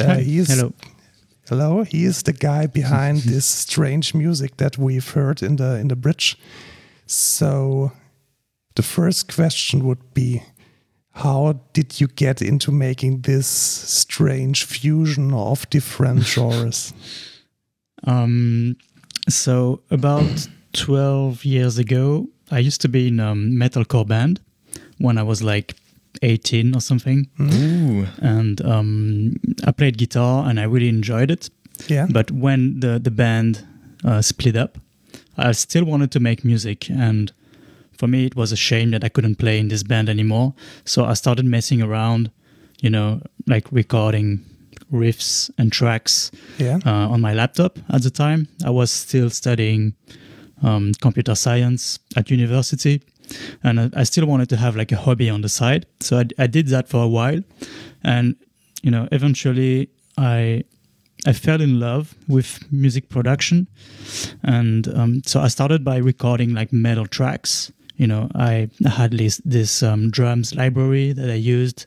Uh, 0.00 0.16
is- 0.18 0.48
Hello. 0.48 0.72
Hello, 1.48 1.84
he 1.84 2.04
is 2.04 2.22
the 2.24 2.32
guy 2.32 2.66
behind 2.66 3.18
this 3.24 3.46
strange 3.46 4.12
music 4.14 4.56
that 4.56 4.76
we've 4.76 5.08
heard 5.14 5.40
in 5.42 5.56
the 5.56 5.78
in 5.78 5.86
the 5.88 5.94
bridge. 5.94 6.36
So, 7.06 7.92
the 8.74 8.82
first 8.82 9.32
question 9.32 9.84
would 9.86 10.12
be, 10.14 10.42
how 11.12 11.60
did 11.72 12.00
you 12.00 12.08
get 12.08 12.42
into 12.42 12.72
making 12.72 13.22
this 13.22 13.46
strange 13.46 14.64
fusion 14.64 15.32
of 15.32 15.70
different 15.70 16.26
genres? 16.34 16.92
Um, 18.04 18.74
so 19.28 19.82
about 19.90 20.48
12 20.76 21.44
years 21.44 21.78
ago, 21.78 22.28
I 22.50 22.58
used 22.58 22.80
to 22.82 22.88
be 22.88 23.08
in 23.08 23.20
a 23.20 23.34
metalcore 23.34 24.06
band 24.06 24.40
when 24.98 25.18
I 25.18 25.22
was 25.22 25.42
like 25.42 25.74
18 26.22 26.74
or 26.74 26.80
something. 26.80 27.28
Ooh. 27.40 28.06
And 28.20 28.60
um, 28.64 29.36
I 29.66 29.72
played 29.72 29.98
guitar 29.98 30.48
and 30.48 30.58
I 30.60 30.64
really 30.64 30.88
enjoyed 30.88 31.30
it. 31.30 31.50
Yeah. 31.88 32.06
But 32.10 32.30
when 32.30 32.80
the, 32.80 32.98
the 32.98 33.10
band 33.10 33.66
uh, 34.04 34.22
split 34.22 34.56
up, 34.56 34.78
I 35.36 35.52
still 35.52 35.84
wanted 35.84 36.10
to 36.12 36.20
make 36.20 36.44
music. 36.44 36.88
And 36.90 37.32
for 37.92 38.06
me, 38.06 38.24
it 38.26 38.36
was 38.36 38.52
a 38.52 38.56
shame 38.56 38.90
that 38.92 39.04
I 39.04 39.08
couldn't 39.08 39.36
play 39.36 39.58
in 39.58 39.68
this 39.68 39.82
band 39.82 40.08
anymore. 40.08 40.54
So 40.84 41.04
I 41.04 41.14
started 41.14 41.44
messing 41.44 41.82
around, 41.82 42.30
you 42.80 42.90
know, 42.90 43.20
like 43.46 43.66
recording 43.72 44.44
riffs 44.92 45.50
and 45.58 45.72
tracks 45.72 46.30
Yeah. 46.58 46.78
uh, 46.86 47.08
on 47.10 47.20
my 47.20 47.34
laptop 47.34 47.78
at 47.90 48.02
the 48.02 48.10
time. 48.10 48.48
I 48.64 48.70
was 48.70 48.90
still 48.90 49.30
studying 49.30 49.94
um, 50.62 50.92
computer 51.00 51.34
science 51.34 51.98
at 52.16 52.30
university, 52.30 53.02
and 53.62 53.94
I, 53.94 54.04
still 54.04 54.26
wanted 54.26 54.48
to 54.50 54.56
have 54.56 54.76
like 54.76 54.92
a 54.92 54.96
hobby 54.96 55.28
on 55.28 55.42
the 55.42 55.48
side. 55.48 55.86
So 56.00 56.18
I, 56.18 56.24
I 56.38 56.46
did 56.46 56.68
that 56.68 56.88
for 56.88 57.02
a 57.02 57.08
while, 57.08 57.40
and 58.02 58.36
you 58.82 58.90
know, 58.90 59.08
eventually 59.12 59.88
I 60.16 60.64
I 61.26 61.32
fell 61.32 61.60
in 61.60 61.80
love 61.80 62.14
with 62.28 62.60
music 62.70 63.08
production, 63.08 63.66
and 64.42 64.88
um, 64.94 65.22
so 65.26 65.40
I 65.40 65.48
started 65.48 65.84
by 65.84 65.96
recording 65.96 66.54
like 66.54 66.72
metal 66.72 67.06
tracks. 67.06 67.72
You 67.98 68.06
know, 68.06 68.28
I 68.34 68.68
had 68.86 69.12
this 69.12 69.40
this 69.44 69.82
um, 69.82 70.10
drums 70.10 70.54
library 70.54 71.12
that 71.14 71.30
I 71.30 71.34
used, 71.34 71.86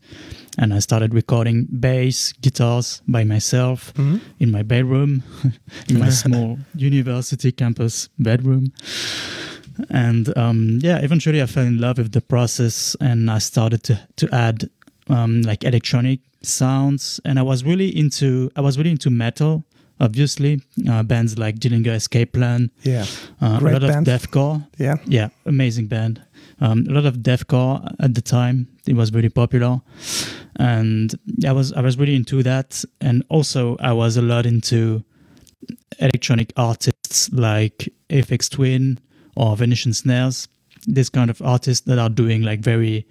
and 0.58 0.74
I 0.74 0.80
started 0.80 1.13
recording 1.13 1.67
bass, 1.80 2.34
guitars 2.41 3.02
by 3.08 3.24
myself 3.24 3.93
Mhm. 3.93 4.19
in 4.39 4.52
my 4.52 4.63
bedroom, 4.63 5.22
in 5.89 6.00
my 6.00 6.10
small 6.10 6.58
university 6.76 7.52
campus 7.52 8.10
bedroom. 8.17 8.71
And 9.90 10.36
um, 10.38 10.79
yeah, 10.81 10.98
eventually 10.98 11.42
I 11.42 11.46
fell 11.46 11.65
in 11.65 11.77
love 11.79 11.98
with 12.00 12.12
the 12.12 12.21
process, 12.21 12.96
and 13.00 13.29
I 13.31 13.40
started 13.40 13.83
to 13.83 13.96
to 14.15 14.27
add 14.33 14.69
um, 15.10 15.42
like 15.44 15.63
electronic 15.63 16.19
sounds. 16.42 17.19
And 17.23 17.40
I 17.40 17.44
was 17.44 17.63
really 17.63 17.88
into 17.98 18.50
I 18.56 18.62
was 18.62 18.77
really 18.77 18.92
into 18.92 19.10
metal. 19.10 19.63
Obviously, 20.02 20.62
uh, 20.89 21.04
bands 21.04 21.37
like 21.37 21.60
Dillinger 21.60 21.93
Escape 21.95 22.31
Plan, 22.33 22.71
Yeah. 22.83 23.06
uh, 23.41 23.60
a 23.62 23.63
lot 23.63 23.81
band. 23.81 24.08
of 24.08 24.21
deathcore. 24.21 24.65
Yeah. 24.77 24.95
Yeah, 25.06 25.29
amazing 25.45 25.87
band. 25.87 26.21
Um, 26.62 26.85
a 26.89 26.91
lot 26.93 27.06
of 27.06 27.17
deathcore 27.17 27.93
at 28.00 28.13
the 28.15 28.21
time. 28.21 28.67
It 28.87 28.95
was 28.95 29.12
really 29.13 29.29
popular, 29.29 29.81
and 30.56 31.13
I 31.45 31.52
was 31.52 31.73
I 31.73 31.81
was 31.81 31.97
really 31.97 32.15
into 32.15 32.41
that. 32.43 32.83
And 33.02 33.23
also, 33.29 33.75
I 33.79 33.91
was 33.93 34.17
a 34.17 34.21
lot 34.21 34.45
into 34.45 35.04
electronic 36.00 36.54
artists 36.56 37.31
like 37.33 37.89
Aphex 38.10 38.50
Twin 38.50 39.00
or 39.35 39.56
Venetian 39.58 39.93
Snares. 39.93 40.47
This 40.87 41.10
kind 41.10 41.29
of 41.29 41.41
artists 41.41 41.85
that 41.87 42.00
are 42.00 42.10
doing 42.10 42.41
like 42.41 42.62
very, 42.62 43.06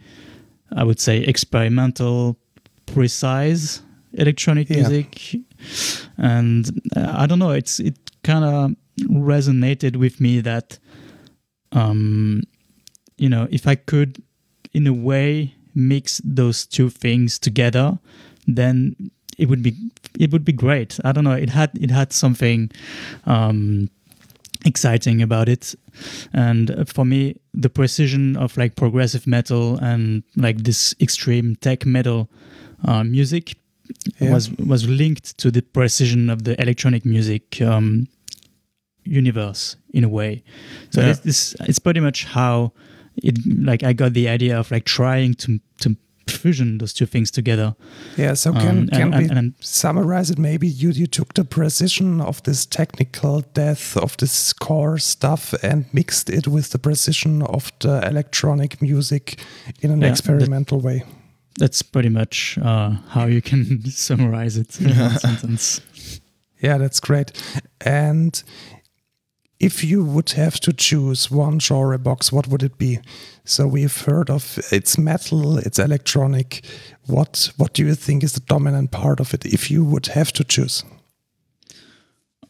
I 0.75 0.85
would 0.85 0.99
say, 1.01 1.19
experimental, 1.19 2.39
precise 2.87 3.83
electronic 4.15 4.69
Yeah. 4.71 4.77
music. 4.89 5.37
And 6.17 6.81
uh, 6.97 7.15
I 7.17 7.27
don't 7.27 7.39
know, 7.39 7.51
it's 7.53 7.81
it 7.81 7.97
kind 8.23 8.45
of 8.45 8.77
resonated 9.09 9.97
with 9.97 10.21
me 10.21 10.41
that 10.41 10.79
um, 11.73 12.43
you 13.17 13.29
know, 13.29 13.49
if 13.51 13.67
I 13.67 13.75
could, 13.75 14.23
in 14.73 14.87
a 14.87 14.93
way, 14.93 15.55
mix 15.75 16.21
those 16.25 16.67
two 16.67 16.89
things 16.89 17.39
together, 17.39 17.99
then 18.47 19.11
it 19.37 19.49
would 19.49 19.63
be 19.63 19.77
it 20.19 20.33
would 20.33 20.45
be 20.45 20.53
great. 20.53 20.99
I 21.05 21.13
don't 21.13 21.25
know. 21.25 21.33
It 21.33 21.51
had 21.51 21.71
it 21.81 21.91
had 21.91 22.13
something 22.13 22.71
um, 23.27 23.89
exciting 24.65 25.23
about 25.23 25.49
it, 25.49 25.75
and 26.33 26.89
for 26.89 27.05
me, 27.05 27.41
the 27.55 27.69
precision 27.69 28.37
of 28.37 28.57
like 28.57 28.77
progressive 28.77 29.27
metal 29.27 29.77
and 29.79 30.23
like 30.37 30.65
this 30.65 30.95
extreme 31.01 31.57
tech 31.57 31.85
metal 31.85 32.29
uh, 32.85 33.05
music 33.05 33.57
Yeah. 34.21 34.35
was 34.35 34.51
was 34.59 34.87
linked 34.89 35.37
to 35.39 35.51
the 35.51 35.63
precision 35.63 36.31
of 36.31 36.43
the 36.45 36.61
electronic 36.61 37.05
music 37.05 37.61
um, 37.63 38.07
universe 39.05 39.77
in 39.93 40.05
a 40.05 40.09
way. 40.09 40.43
So 40.91 41.01
Yeah. 41.01 41.11
it's, 41.11 41.21
this 41.21 41.57
it's 41.69 41.79
pretty 41.79 42.01
much 42.01 42.25
how 42.25 42.73
it 43.17 43.39
like 43.67 43.83
I 43.83 43.93
got 43.95 44.13
the 44.13 44.29
idea 44.29 44.59
of 44.59 44.71
like 44.71 44.85
trying 44.85 45.35
to 45.35 45.59
to 45.81 45.97
fusion 46.29 46.79
those 46.79 46.93
two 46.93 47.07
things 47.07 47.31
together. 47.31 47.75
Yeah. 48.19 48.35
So 48.37 48.53
can 48.53 48.79
Um, 48.79 48.89
can 48.89 49.01
and- 49.03 49.15
we 49.15 49.29
and- 49.29 49.39
and- 49.39 49.55
summarize 49.61 50.31
it? 50.33 50.39
Maybe 50.39 50.67
you 50.67 50.91
you 50.91 51.07
took 51.07 51.33
the 51.35 51.45
precision 51.45 52.21
of 52.21 52.43
this 52.43 52.67
technical 52.67 53.43
death 53.55 53.97
of 53.97 54.17
this 54.17 54.53
core 54.53 54.99
stuff 54.99 55.55
and 55.63 55.85
mixed 55.93 56.29
it 56.31 56.47
with 56.47 56.69
the 56.71 56.79
precision 56.79 57.43
of 57.43 57.73
the 57.81 58.07
electronic 58.11 58.81
music 58.83 59.39
in 59.81 59.91
an 59.91 60.01
Yeah, 60.03 60.11
experimental 60.11 60.81
way. 60.81 61.03
That's 61.59 61.83
pretty 61.83 62.09
much 62.09 62.59
uh, 62.63 62.91
how 63.09 63.27
you 63.27 63.43
can 63.43 63.85
summarize 63.91 64.57
it 64.57 64.81
in 64.81 64.97
one 64.97 65.19
sentence. 65.19 65.81
Yeah, 66.61 66.77
that's 66.77 66.99
great. 66.99 67.31
And 67.83 68.43
if 69.61 69.85
you 69.85 70.05
would 70.05 70.31
have 70.31 70.59
to 70.61 70.73
choose 70.73 71.31
one 71.31 71.61
genre 71.61 71.99
box, 71.99 72.33
what 72.33 72.49
would 72.49 72.65
it 72.65 72.79
be? 72.79 72.99
So 73.45 73.67
we've 73.67 73.97
heard 74.03 74.29
of 74.29 74.59
it's 74.73 74.99
metal, 74.99 75.59
it's 75.59 75.79
electronic. 75.79 76.65
What 77.07 77.53
what 77.57 77.75
do 77.75 77.85
you 77.85 77.95
think 77.95 78.25
is 78.25 78.33
the 78.33 78.41
dominant 78.41 78.91
part 78.91 79.21
of 79.21 79.35
it 79.35 79.47
if 79.47 79.71
you 79.71 79.85
would 79.85 80.07
have 80.07 80.33
to 80.33 80.43
choose? 80.45 80.85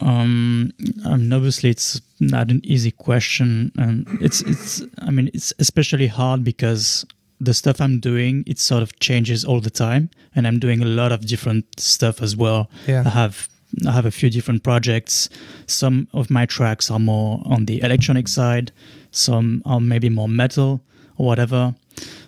Um, 0.00 0.72
I 1.04 1.16
mean, 1.16 1.32
obviously, 1.32 1.70
it's 1.70 2.00
not 2.20 2.50
an 2.50 2.60
easy 2.62 2.92
question, 2.92 3.72
and 3.78 4.06
it's 4.20 4.42
it's. 4.42 4.82
I 4.98 5.10
mean, 5.10 5.30
it's 5.34 5.52
especially 5.58 6.06
hard 6.06 6.44
because 6.44 7.04
the 7.40 7.54
stuff 7.54 7.80
I'm 7.80 8.00
doing 8.00 8.44
it 8.46 8.58
sort 8.58 8.82
of 8.82 8.98
changes 8.98 9.44
all 9.44 9.60
the 9.60 9.70
time, 9.70 10.10
and 10.34 10.46
I'm 10.46 10.58
doing 10.58 10.82
a 10.82 10.86
lot 10.86 11.12
of 11.12 11.26
different 11.26 11.64
stuff 11.78 12.22
as 12.22 12.36
well. 12.36 12.70
Yeah. 12.86 13.02
I 13.06 13.10
have 13.10 13.48
I 13.86 13.92
have 13.92 14.06
a 14.06 14.10
few 14.10 14.30
different 14.30 14.62
projects. 14.62 15.28
Some 15.66 16.08
of 16.12 16.30
my 16.30 16.46
tracks 16.46 16.90
are 16.90 16.98
more 16.98 17.42
on 17.44 17.66
the 17.66 17.82
electronic 17.82 18.28
side. 18.28 18.72
Some 19.10 19.62
are 19.64 19.80
maybe 19.80 20.08
more 20.08 20.28
metal 20.28 20.82
or 21.16 21.26
whatever. 21.26 21.74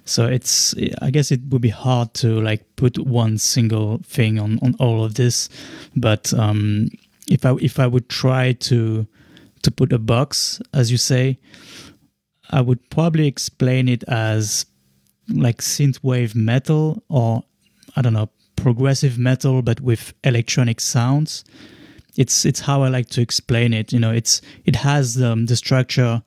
So 0.05 0.27
it's 0.27 0.75
I 1.01 1.11
guess 1.11 1.31
it 1.31 1.41
would 1.51 1.63
be 1.63 1.71
hard 1.71 2.15
to 2.15 2.41
like 2.41 2.65
put 2.77 2.99
one 2.99 3.39
single 3.39 3.99
thing 4.05 4.39
on 4.39 4.59
on 4.63 4.75
all 4.79 5.05
of 5.05 5.15
this, 5.15 5.49
but 5.97 6.33
um, 6.35 6.89
if 7.29 7.47
I 7.47 7.55
if 7.61 7.79
I 7.79 7.87
would 7.87 8.09
try 8.09 8.53
to 8.53 9.07
to 9.63 9.71
put 9.71 9.93
a 9.93 9.99
box, 9.99 10.61
as 10.73 10.91
you 10.91 10.97
say, 10.97 11.39
I 12.51 12.61
would 12.61 12.91
probably 12.91 13.27
explain 13.27 13.89
it 13.89 14.03
as 14.09 14.67
like 15.33 15.59
synthwave 15.59 16.35
metal 16.35 17.03
or 17.09 17.45
I 17.97 18.03
don't 18.03 18.13
know 18.13 18.31
progressive 18.57 19.19
metal, 19.19 19.63
but 19.63 19.81
with 19.81 20.13
electronic 20.25 20.81
sounds. 20.81 21.45
It's 22.17 22.45
it's 22.45 22.61
how 22.61 22.83
I 22.83 22.89
like 22.89 23.09
to 23.11 23.21
explain 23.21 23.73
it. 23.73 23.93
You 23.93 24.01
know, 24.01 24.13
it's 24.13 24.43
it 24.65 24.77
has 24.77 25.21
um, 25.23 25.47
the 25.47 25.57
structure 25.57 26.23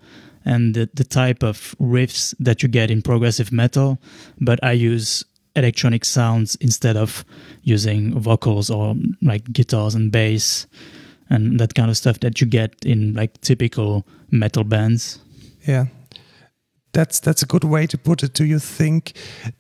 and 0.45 0.74
the, 0.74 0.89
the 0.93 1.04
type 1.04 1.43
of 1.43 1.76
riffs 1.80 2.34
that 2.39 2.64
you 2.64 2.70
get 2.70 2.91
in 2.91 3.01
progressive 3.01 3.51
metal, 3.51 3.97
but 4.41 4.60
I 4.64 4.74
use 4.74 5.24
electronic 5.56 6.04
sounds 6.04 6.56
instead 6.56 6.97
of 6.97 7.24
using 7.62 8.20
vocals 8.20 8.70
or 8.70 8.95
like 9.22 9.51
guitars 9.54 9.95
and 9.95 10.12
bass 10.12 10.68
and 11.30 11.60
that 11.60 11.76
kind 11.76 11.89
of 11.89 11.97
stuff 11.97 12.20
that 12.20 12.41
you 12.41 12.47
get 12.47 12.74
in 12.86 13.14
like 13.14 13.39
typical 13.41 14.06
metal 14.32 14.64
bands. 14.64 15.20
Yeah. 15.68 15.86
That's 16.93 17.19
that's 17.19 17.41
a 17.41 17.47
good 17.47 17.63
way 17.63 17.87
to 17.87 17.97
put 17.97 18.23
it. 18.23 18.33
Do 18.33 18.45
you 18.45 18.59
think 18.59 19.13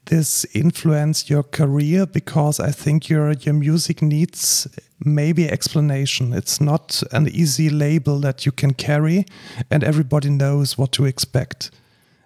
this 0.05 0.45
influenced 0.53 1.29
your 1.31 1.43
career? 1.43 2.05
Because 2.05 2.59
I 2.59 2.71
think 2.71 3.09
your 3.09 3.31
your 3.31 3.55
music 3.55 4.01
needs 4.01 4.67
maybe 5.03 5.49
explanation. 5.49 6.33
It's 6.33 6.61
not 6.61 7.03
an 7.11 7.27
easy 7.27 7.69
label 7.69 8.19
that 8.19 8.45
you 8.45 8.51
can 8.51 8.73
carry, 8.73 9.25
and 9.71 9.83
everybody 9.83 10.29
knows 10.29 10.77
what 10.77 10.91
to 10.91 11.05
expect. 11.05 11.71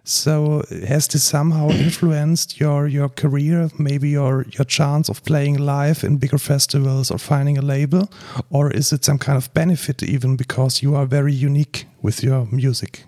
So 0.04 0.64
has 0.88 1.08
this 1.08 1.24
somehow 1.24 1.70
influenced 1.86 2.60
your 2.60 2.88
your 2.88 3.10
career, 3.10 3.70
maybe 3.78 4.10
your 4.10 4.46
your 4.58 4.66
chance 4.66 5.10
of 5.10 5.24
playing 5.24 5.58
live 5.58 6.04
in 6.04 6.18
bigger 6.18 6.38
festivals 6.40 7.12
or 7.12 7.18
finding 7.18 7.58
a 7.58 7.62
label, 7.62 8.10
or 8.50 8.72
is 8.72 8.94
it 8.94 9.06
some 9.06 9.20
kind 9.20 9.38
of 9.38 9.54
benefit 9.54 10.04
even 10.04 10.38
because 10.38 10.82
you 10.82 10.96
are 10.96 11.06
very 11.06 11.34
unique 11.34 11.86
with 12.02 12.24
your 12.24 12.46
music? 12.52 13.04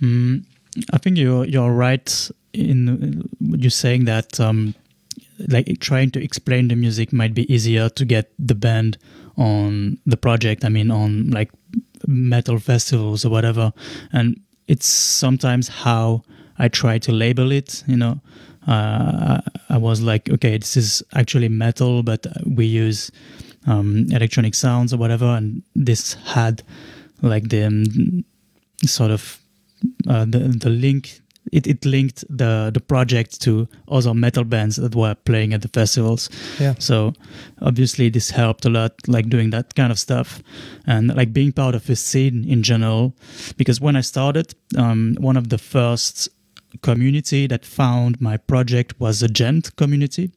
Mm, 0.00 0.44
I 0.92 0.98
think 0.98 1.16
you're 1.18 1.44
you're 1.44 1.72
right 1.72 2.30
in 2.52 3.28
you 3.40 3.70
saying 3.70 4.04
that 4.06 4.40
um, 4.40 4.74
like 5.48 5.68
trying 5.80 6.10
to 6.12 6.22
explain 6.22 6.68
the 6.68 6.76
music 6.76 7.12
might 7.12 7.34
be 7.34 7.52
easier 7.52 7.88
to 7.90 8.04
get 8.04 8.32
the 8.38 8.54
band 8.54 8.98
on 9.36 9.98
the 10.06 10.16
project. 10.16 10.64
I 10.64 10.68
mean, 10.68 10.90
on 10.90 11.30
like 11.30 11.50
metal 12.06 12.58
festivals 12.58 13.24
or 13.24 13.30
whatever, 13.30 13.72
and 14.12 14.40
it's 14.68 14.86
sometimes 14.86 15.68
how 15.68 16.22
I 16.58 16.68
try 16.68 16.98
to 16.98 17.12
label 17.12 17.52
it. 17.52 17.84
You 17.86 17.96
know, 17.96 18.20
uh, 18.66 19.40
I 19.68 19.76
was 19.76 20.00
like, 20.02 20.30
okay, 20.30 20.58
this 20.58 20.76
is 20.76 21.02
actually 21.14 21.48
metal, 21.48 22.02
but 22.02 22.26
we 22.46 22.66
use 22.66 23.10
um, 23.66 24.06
electronic 24.10 24.54
sounds 24.54 24.92
or 24.92 24.96
whatever, 24.96 25.26
and 25.26 25.62
this 25.74 26.14
had 26.14 26.62
like 27.22 27.48
the 27.48 27.64
um, 27.64 28.24
sort 28.84 29.10
of 29.10 29.38
uh, 30.08 30.24
the 30.24 30.38
the 30.38 30.70
link 30.70 31.20
it, 31.52 31.66
it 31.66 31.84
linked 31.84 32.24
the 32.28 32.70
the 32.72 32.80
project 32.80 33.40
to 33.42 33.68
other 33.88 34.14
metal 34.14 34.44
bands 34.44 34.76
that 34.76 34.94
were 34.94 35.14
playing 35.14 35.54
at 35.54 35.62
the 35.62 35.68
festivals. 35.68 36.28
Yeah. 36.58 36.74
So 36.78 37.14
obviously 37.62 38.08
this 38.08 38.30
helped 38.30 38.64
a 38.64 38.70
lot, 38.70 38.94
like 39.06 39.28
doing 39.28 39.50
that 39.50 39.74
kind 39.74 39.92
of 39.92 39.98
stuff, 39.98 40.42
and 40.86 41.14
like 41.14 41.32
being 41.32 41.52
part 41.52 41.74
of 41.74 41.88
a 41.88 41.96
scene 41.96 42.44
in 42.48 42.62
general. 42.62 43.14
Because 43.56 43.80
when 43.80 43.96
I 43.96 44.00
started, 44.00 44.54
um, 44.76 45.16
one 45.20 45.36
of 45.36 45.48
the 45.48 45.58
first 45.58 46.28
community 46.82 47.46
that 47.46 47.64
found 47.64 48.20
my 48.20 48.36
project 48.36 48.94
was 48.98 49.22
a 49.22 49.28
gent 49.28 49.74
community 49.76 50.30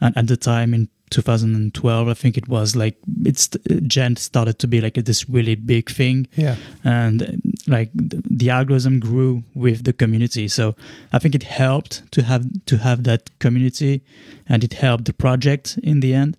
and 0.00 0.16
at 0.16 0.26
the 0.28 0.36
time 0.36 0.72
in 0.72 0.88
2012 1.14 2.08
i 2.08 2.14
think 2.14 2.36
it 2.36 2.48
was 2.48 2.74
like 2.74 2.96
it's 3.24 3.48
gent 3.86 4.18
started 4.18 4.58
to 4.58 4.66
be 4.66 4.80
like 4.80 4.94
this 4.94 5.28
really 5.30 5.54
big 5.54 5.88
thing. 5.90 6.26
Yeah. 6.36 6.56
and 6.82 7.40
like 7.66 7.90
the, 7.94 8.22
the 8.28 8.50
algorithm 8.50 9.00
grew 9.00 9.44
with 9.54 9.84
the 9.84 9.92
community. 9.92 10.48
So 10.48 10.74
i 11.12 11.18
think 11.20 11.34
it 11.34 11.44
helped 11.44 12.10
to 12.12 12.22
have 12.22 12.44
to 12.66 12.76
have 12.78 13.04
that 13.04 13.22
community 13.38 14.02
and 14.48 14.64
it 14.64 14.74
helped 14.74 15.04
the 15.04 15.12
project 15.12 15.78
in 15.82 16.00
the 16.00 16.14
end. 16.14 16.36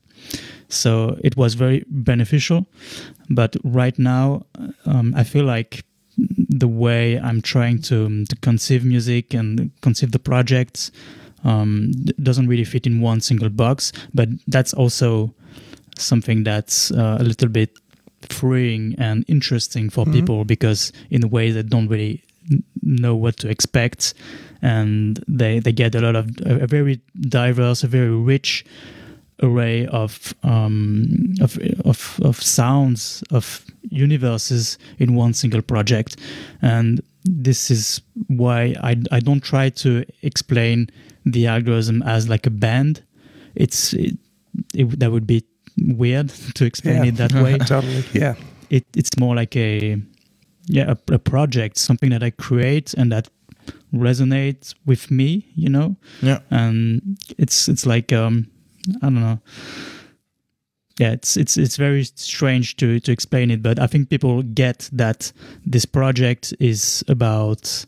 So 0.67 1.17
it 1.23 1.38
was 1.38 1.53
very 1.53 1.86
beneficial. 1.88 2.67
But 3.30 3.55
right 3.63 3.97
now 3.97 4.45
um, 4.86 5.13
i 5.15 5.23
feel 5.23 5.45
like 5.45 5.84
the 6.17 6.67
way 6.67 7.19
i'm 7.19 7.41
trying 7.41 7.82
to, 7.89 8.26
to 8.26 8.36
conceive 8.49 8.86
music 8.86 9.34
and 9.34 9.71
conceive 9.82 10.11
the 10.11 10.19
projects 10.32 10.91
um, 11.46 11.91
doesn't 12.28 12.48
really 12.52 12.66
fit 12.66 12.86
in 12.88 13.02
one 13.02 13.20
single 13.22 13.50
box 13.50 13.91
but 14.14 14.28
that's 14.54 14.74
also 14.74 15.34
something 15.98 16.43
that's 16.43 16.91
uh, 16.91 17.18
a 17.20 17.24
little 17.24 17.50
bit 17.50 17.70
freeing 18.30 18.96
and 18.98 19.24
interesting 19.28 19.89
for 19.89 20.06
Mhm. 20.06 20.14
people 20.14 20.46
because 20.46 20.91
in 21.10 21.24
a 21.24 21.28
way 21.28 21.52
they 21.52 21.64
don't 21.64 21.88
really 21.89 22.22
know 22.84 23.16
what 23.16 23.38
to 23.38 23.48
expect 23.50 24.14
and 24.62 25.24
they 25.39 25.60
they 25.60 25.72
get 25.74 25.96
a 25.96 26.00
lot 26.02 26.16
of 26.16 26.26
a, 26.46 26.64
a 26.64 26.68
very 26.68 27.00
diverse 27.30 27.84
a 27.84 27.88
very 27.88 28.16
rich 28.34 28.66
array 29.43 29.86
of 29.88 30.34
um 30.43 31.08
of, 31.41 31.58
of 31.84 32.20
of 32.24 32.41
sounds 32.41 33.24
of 33.32 33.66
universes 33.89 34.78
in 35.00 35.16
one 35.16 35.34
single 35.34 35.62
project 35.62 36.16
and 36.62 37.02
this 37.26 37.70
is 37.72 38.02
why 38.28 38.76
I, 38.82 38.96
I 39.12 39.20
don't 39.20 39.43
try 39.43 39.70
to 39.84 40.06
explain 40.22 40.88
the 41.26 41.47
algorithm 41.47 42.01
as 42.03 42.30
like 42.30 42.45
a 42.45 42.51
band 42.51 43.03
it's 43.55 43.93
it, 43.93 44.17
it, 44.73 44.99
that 44.99 45.11
would 45.11 45.26
be 45.28 45.43
weird 45.78 46.30
to 46.55 46.65
explain 46.65 46.97
Yeah. 47.03 47.05
it 47.09 47.15
that 47.17 47.34
way 47.34 47.57
totally. 47.67 48.03
Yeah. 48.13 48.36
it, 48.69 48.86
it's 48.95 49.17
more 49.17 49.36
like 49.36 49.55
a 49.55 50.01
yeah 50.67 50.91
a, 50.91 51.13
a 51.13 51.19
project 51.19 51.78
something 51.78 52.09
that 52.11 52.23
i 52.23 52.30
create 52.32 52.93
and 52.97 53.11
that 53.11 53.30
resonates 53.93 54.73
with 54.86 55.09
me 55.11 55.45
you 55.55 55.69
know 55.69 55.95
Yeah. 56.21 56.39
and 56.49 57.17
it's 57.38 57.67
it's 57.69 57.86
like 57.86 58.11
um 58.13 58.47
i 59.01 59.05
don't 59.09 59.15
know 59.21 59.39
yeah 60.99 61.11
it's 61.11 61.38
it's 61.38 61.57
it's 61.57 61.78
very 61.78 62.03
strange 62.03 62.76
to 62.78 62.99
to 62.99 63.11
explain 63.11 63.51
it 63.51 63.61
but 63.61 63.80
i 63.80 63.88
think 63.88 64.09
people 64.09 64.41
get 64.43 64.89
that 64.93 65.32
this 65.65 65.86
project 65.86 66.53
is 66.59 67.03
about 67.07 67.86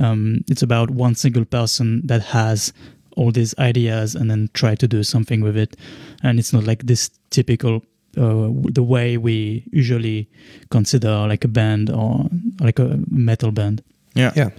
um 0.00 0.42
it's 0.48 0.62
about 0.62 0.90
one 0.90 1.14
single 1.14 1.44
person 1.44 2.02
that 2.06 2.22
has 2.22 2.72
all 3.16 3.30
these 3.32 3.54
ideas 3.58 4.14
and 4.14 4.30
then 4.30 4.48
try 4.52 4.74
to 4.74 4.88
do 4.88 5.02
something 5.02 5.40
with 5.40 5.56
it 5.56 5.76
and 6.22 6.38
it's 6.38 6.52
not 6.52 6.64
like 6.64 6.86
this 6.86 7.10
typical 7.30 7.82
uh, 8.16 8.48
the 8.72 8.82
way 8.82 9.16
we 9.16 9.64
usually 9.70 10.28
consider 10.70 11.28
like 11.28 11.44
a 11.44 11.48
band 11.48 11.90
or 11.90 12.28
like 12.60 12.78
a 12.78 12.98
metal 13.08 13.52
band 13.52 13.82
Yeah. 14.14 14.32
Yeah. 14.34 14.50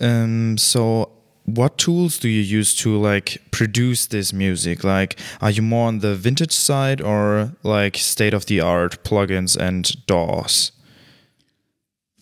Um, 0.00 0.58
so 0.58 1.10
what 1.44 1.78
tools 1.78 2.18
do 2.18 2.28
you 2.28 2.40
use 2.40 2.74
to 2.76 2.96
like 2.98 3.42
produce 3.50 4.06
this 4.06 4.32
music? 4.32 4.84
Like, 4.84 5.18
are 5.40 5.50
you 5.50 5.62
more 5.62 5.88
on 5.88 5.98
the 5.98 6.14
vintage 6.14 6.52
side 6.52 7.00
or 7.00 7.52
like 7.62 7.96
state 7.96 8.34
of 8.34 8.46
the 8.46 8.60
art 8.60 9.02
plugins 9.04 9.56
and 9.56 9.90
DAWs? 10.06 10.72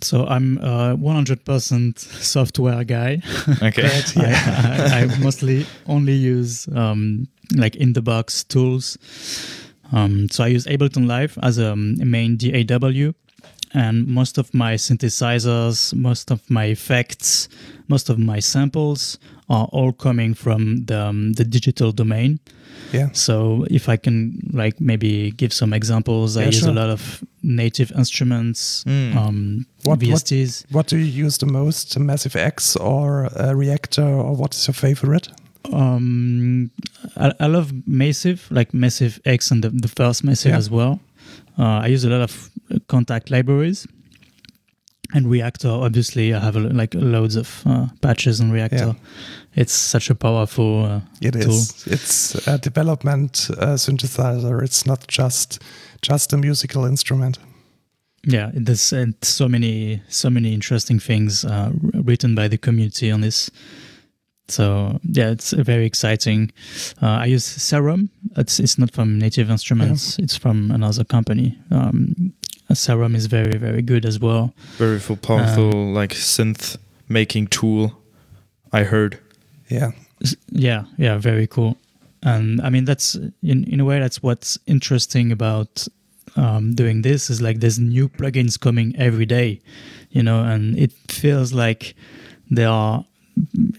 So 0.03 0.27
i'm 0.27 0.59
a 0.59 0.97
100% 0.97 1.99
software 1.99 2.85
guy 2.85 3.21
Okay. 3.63 3.83
I, 4.17 4.23
Yeah. 4.23 4.89
I, 4.93 5.01
I 5.03 5.19
mostly 5.19 5.67
only 5.87 6.15
use 6.15 6.69
um, 6.75 7.27
like 7.57 7.77
in 7.77 7.93
the 7.93 8.03
box 8.03 8.45
tools. 8.45 8.97
Um, 9.93 10.29
so 10.31 10.45
I 10.45 10.49
use 10.49 10.67
Ableton 10.67 11.07
Live 11.07 11.37
as 11.43 11.59
a, 11.59 11.73
a 11.73 11.77
main 11.77 12.37
DAW, 12.37 13.13
and 13.75 14.07
most 14.07 14.39
of 14.39 14.53
my 14.55 14.75
synthesizers, 14.77 15.93
most 15.95 16.31
of 16.31 16.49
my 16.49 16.67
effects, 16.67 17.49
most 17.89 18.09
of 18.09 18.19
my 18.19 18.39
samples 18.41 19.19
are 19.49 19.67
all 19.73 19.93
coming 19.93 20.35
from 20.35 20.85
the, 20.87 21.07
um, 21.07 21.33
the 21.35 21.45
digital 21.45 21.93
domain. 21.93 22.39
Yeah. 22.93 23.09
So 23.13 23.65
if 23.71 23.89
I 23.89 23.97
can 23.97 24.39
like 24.53 24.81
maybe 24.81 25.31
give 25.33 25.53
some 25.53 25.73
examples, 25.73 26.37
I 26.37 26.41
Yeah, 26.41 26.47
use 26.47 26.59
sure. 26.61 26.71
a 26.71 26.73
lot 26.73 26.91
of 26.91 27.23
native 27.43 27.93
instruments, 27.97 28.85
Mm. 28.87 29.17
um, 29.17 29.67
What- 29.85 29.91
what- 29.93 30.01
VSTs. 30.01 30.65
What 30.71 30.87
do 30.89 30.97
you 30.97 31.25
use 31.27 31.39
the 31.39 31.47
most? 31.47 31.99
Massive 31.99 32.37
X 32.37 32.77
or 32.77 33.29
a 33.37 33.55
Reactor, 33.55 34.03
or 34.05 34.35
what 34.37 34.55
is 34.55 34.67
your 34.67 34.75
favorite? 34.75 35.29
Um, 35.73 36.71
I, 37.17 37.33
I 37.41 37.47
love 37.47 37.73
Massive, 37.87 38.47
like 38.51 38.73
Massive 38.75 39.21
X 39.25 39.51
and 39.51 39.63
the, 39.63 39.71
the 39.71 39.89
first 39.89 40.25
Massive 40.25 40.51
Yeah. 40.53 40.59
as 40.59 40.71
well. 40.71 41.01
Uh, 41.59 41.81
I 41.85 41.89
use 41.89 42.05
a 42.05 42.11
lot 42.11 42.23
of 42.23 42.51
uh, 42.71 42.79
contact 42.89 43.31
libraries. 43.31 43.87
And 45.13 45.29
Reactor, 45.29 45.69
obviously, 45.69 46.33
I 46.33 46.39
have 46.39 46.55
a, 46.57 46.61
like 46.61 46.95
loads 46.95 47.35
of 47.37 47.63
uh, 47.67 47.89
patches 48.01 48.41
on 48.41 48.53
Reactor. 48.53 48.77
Yeah. 48.87 48.93
It's 49.55 49.73
such 49.73 50.11
a 50.11 50.15
powerful 50.15 50.85
uh, 50.85 51.01
It 51.21 51.33
tool. 51.33 51.51
is. 51.51 51.87
It's 51.87 52.47
a 52.47 52.57
development 52.59 53.49
uh, 53.59 53.77
synthesizer. 53.77 54.63
It's 54.63 54.87
not 54.87 55.07
just 55.09 55.61
just 56.03 56.33
a 56.33 56.37
musical 56.37 56.85
instrument. 56.87 57.39
Yeah, 58.23 58.51
there's 58.55 58.93
and 58.93 59.15
so 59.23 59.49
many 59.49 60.03
so 60.09 60.31
many 60.31 60.53
interesting 60.55 61.01
things 61.01 61.45
uh, 61.45 61.71
written 62.05 62.35
by 62.35 62.49
the 62.49 62.59
community 62.59 63.11
on 63.11 63.21
this. 63.23 63.51
So 64.49 64.99
yeah, 65.03 65.31
it's 65.31 65.53
uh, 65.53 65.63
very 65.65 65.87
exciting. 65.87 66.53
Uh, 67.03 67.23
I 67.23 67.27
use 67.27 67.45
Serum. 67.45 68.11
It's 68.37 68.61
it's 68.61 68.79
not 68.79 68.93
from 68.93 69.19
Native 69.19 69.51
Instruments. 69.51 70.19
It's 70.19 70.37
from 70.37 70.71
another 70.71 71.05
company. 71.05 71.59
Um, 71.71 72.33
Serum 72.73 73.17
is 73.17 73.27
very 73.27 73.59
very 73.59 73.83
good 73.83 74.05
as 74.07 74.19
well. 74.19 74.53
Very 74.79 75.01
full, 75.01 75.17
powerful, 75.17 75.93
like 75.93 76.15
synth 76.15 76.77
making 77.09 77.49
tool. 77.49 77.93
I 78.73 78.85
heard. 78.85 79.19
Yeah. 79.71 79.93
Yeah, 80.51 80.85
yeah, 80.99 81.17
very 81.19 81.47
cool. 81.47 81.79
And 82.23 82.61
I 82.61 82.69
mean, 82.69 82.85
that's 82.85 83.15
in 83.43 83.65
in 83.65 83.81
a 83.81 83.85
way 83.85 83.99
that's 83.99 84.23
what's 84.23 84.59
interesting 84.67 85.33
about 85.33 85.89
um, 86.37 86.75
doing 86.75 87.03
this 87.03 87.31
is 87.31 87.41
like 87.41 87.61
there's 87.61 87.79
new 87.79 88.09
plugins 88.09 88.61
coming 88.61 88.95
every 88.99 89.25
day, 89.27 89.61
you 90.11 90.23
know, 90.23 90.43
and 90.45 90.79
it 90.79 90.93
feels 91.09 91.55
like 91.55 91.95
there 92.51 92.69
are 92.69 93.05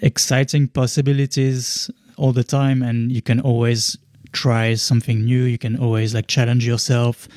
exciting 0.02 0.68
possibilities 0.68 1.92
all 2.18 2.34
the 2.34 2.44
time, 2.44 2.82
and 2.82 3.12
you 3.12 3.22
can 3.22 3.40
always 3.40 3.98
try 4.32 4.74
something 4.74 5.24
new. 5.24 5.44
You 5.44 5.60
can 5.60 5.78
always 5.78 6.16
like 6.16 6.26
challenge 6.28 6.66
yourself, 6.66 7.28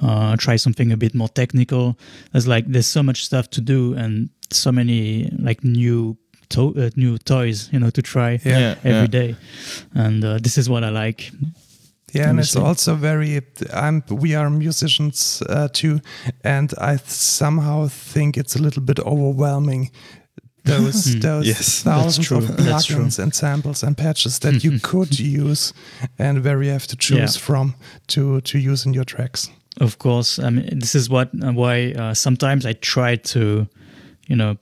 uh, 0.00 0.36
try 0.36 0.54
something 0.54 0.92
a 0.92 0.96
bit 0.96 1.14
more 1.14 1.28
technical. 1.28 1.98
There's 2.32 2.46
like 2.46 2.66
there's 2.68 2.86
so 2.86 3.02
much 3.02 3.24
stuff 3.24 3.50
to 3.50 3.60
do, 3.60 3.94
and 3.94 4.30
so 4.52 4.70
many 4.70 5.32
like 5.38 5.64
new 5.64 6.16
to- 6.48 6.74
uh, 6.76 6.90
new 6.96 7.18
toys, 7.18 7.68
you 7.72 7.78
know, 7.78 7.90
to 7.90 8.02
try 8.02 8.38
Yeah. 8.44 8.74
every 8.84 9.08
day, 9.08 9.36
and 9.94 10.24
uh, 10.24 10.38
this 10.42 10.56
is 10.58 10.68
what 10.68 10.82
I 10.84 10.90
like. 10.90 11.30
Yeah, 12.12 12.30
and 12.30 12.38
it's 12.38 12.54
Obviously. 12.56 12.62
also 12.68 12.94
very. 12.94 13.40
I'm. 13.72 14.02
We 14.08 14.36
are 14.36 14.48
musicians 14.50 15.42
uh, 15.48 15.68
too, 15.72 16.00
and 16.44 16.72
I 16.78 16.96
somehow 17.08 17.88
think 17.88 18.36
it's 18.36 18.54
a 18.56 18.62
little 18.62 18.82
bit 18.82 18.98
overwhelming 19.00 19.90
those 20.64 21.18
those 21.20 21.46
Yes, 21.46 21.58
that's 21.58 21.82
thousands 21.82 22.26
true, 22.28 22.38
of 22.38 22.44
plugins 22.44 23.18
and 23.18 23.34
samples 23.34 23.82
and 23.82 23.96
patches 23.96 24.38
that 24.38 24.64
you 24.64 24.78
could 24.82 25.18
use 25.18 25.72
and 26.18 26.42
where 26.44 26.62
you 26.62 26.70
have 26.72 26.86
to 26.86 26.96
choose 26.96 27.36
Yeah. 27.36 27.42
from 27.46 27.74
to 28.06 28.40
to 28.40 28.58
use 28.58 28.86
in 28.88 28.94
your 28.94 29.04
tracks. 29.04 29.50
Of 29.80 29.96
course, 29.98 30.38
I 30.38 30.50
mean 30.50 30.78
this 30.78 30.94
is 30.94 31.08
what 31.10 31.28
uh, 31.42 31.52
why 31.52 31.92
uh, 31.98 32.14
sometimes 32.14 32.64
I 32.64 32.74
try 32.74 33.16
to, 33.16 33.66
you 34.28 34.36
know, 34.36 34.56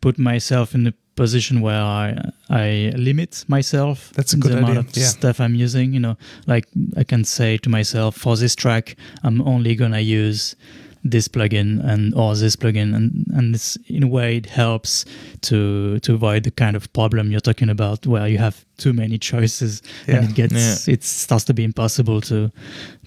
put 0.00 0.18
myself 0.18 0.74
in 0.74 0.86
a 0.86 0.92
position 1.16 1.60
where 1.60 1.80
I 1.82 2.14
I 2.50 2.92
limit 2.96 3.44
myself. 3.48 4.10
That's 4.14 4.32
a 4.32 4.36
in 4.36 4.40
good 4.40 4.52
the 4.52 4.58
amount 4.58 4.78
idea, 4.78 4.80
of 4.80 4.96
yeah. 4.96 5.06
stuff 5.06 5.40
I'm 5.40 5.54
using. 5.54 5.92
You 5.92 6.00
know, 6.00 6.16
like 6.46 6.66
I 6.96 7.04
can 7.04 7.24
say 7.24 7.58
to 7.58 7.68
myself, 7.68 8.16
for 8.16 8.36
this 8.36 8.54
track, 8.54 8.96
I'm 9.22 9.40
only 9.42 9.74
gonna 9.74 10.00
use 10.00 10.54
this 11.04 11.26
plugin 11.28 11.80
and 11.84 12.14
or 12.14 12.36
this 12.36 12.56
plugin, 12.56 12.94
and 12.94 13.26
and 13.34 13.54
this 13.54 13.76
in 13.88 14.02
a 14.04 14.06
way 14.08 14.36
it 14.36 14.46
helps 14.46 15.04
to 15.42 15.98
to 16.00 16.14
avoid 16.14 16.44
the 16.44 16.50
kind 16.52 16.76
of 16.76 16.92
problem 16.92 17.30
you're 17.30 17.40
talking 17.40 17.68
about, 17.70 18.06
where 18.06 18.28
you 18.28 18.38
have 18.38 18.64
too 18.78 18.92
many 18.92 19.18
choices 19.30 19.82
Yeah. 20.06 20.16
and 20.16 20.30
it 20.30 20.34
gets 20.34 20.88
it 20.88 21.02
starts 21.04 21.44
to 21.44 21.54
be 21.54 21.64
impossible 21.64 22.20
to 22.22 22.50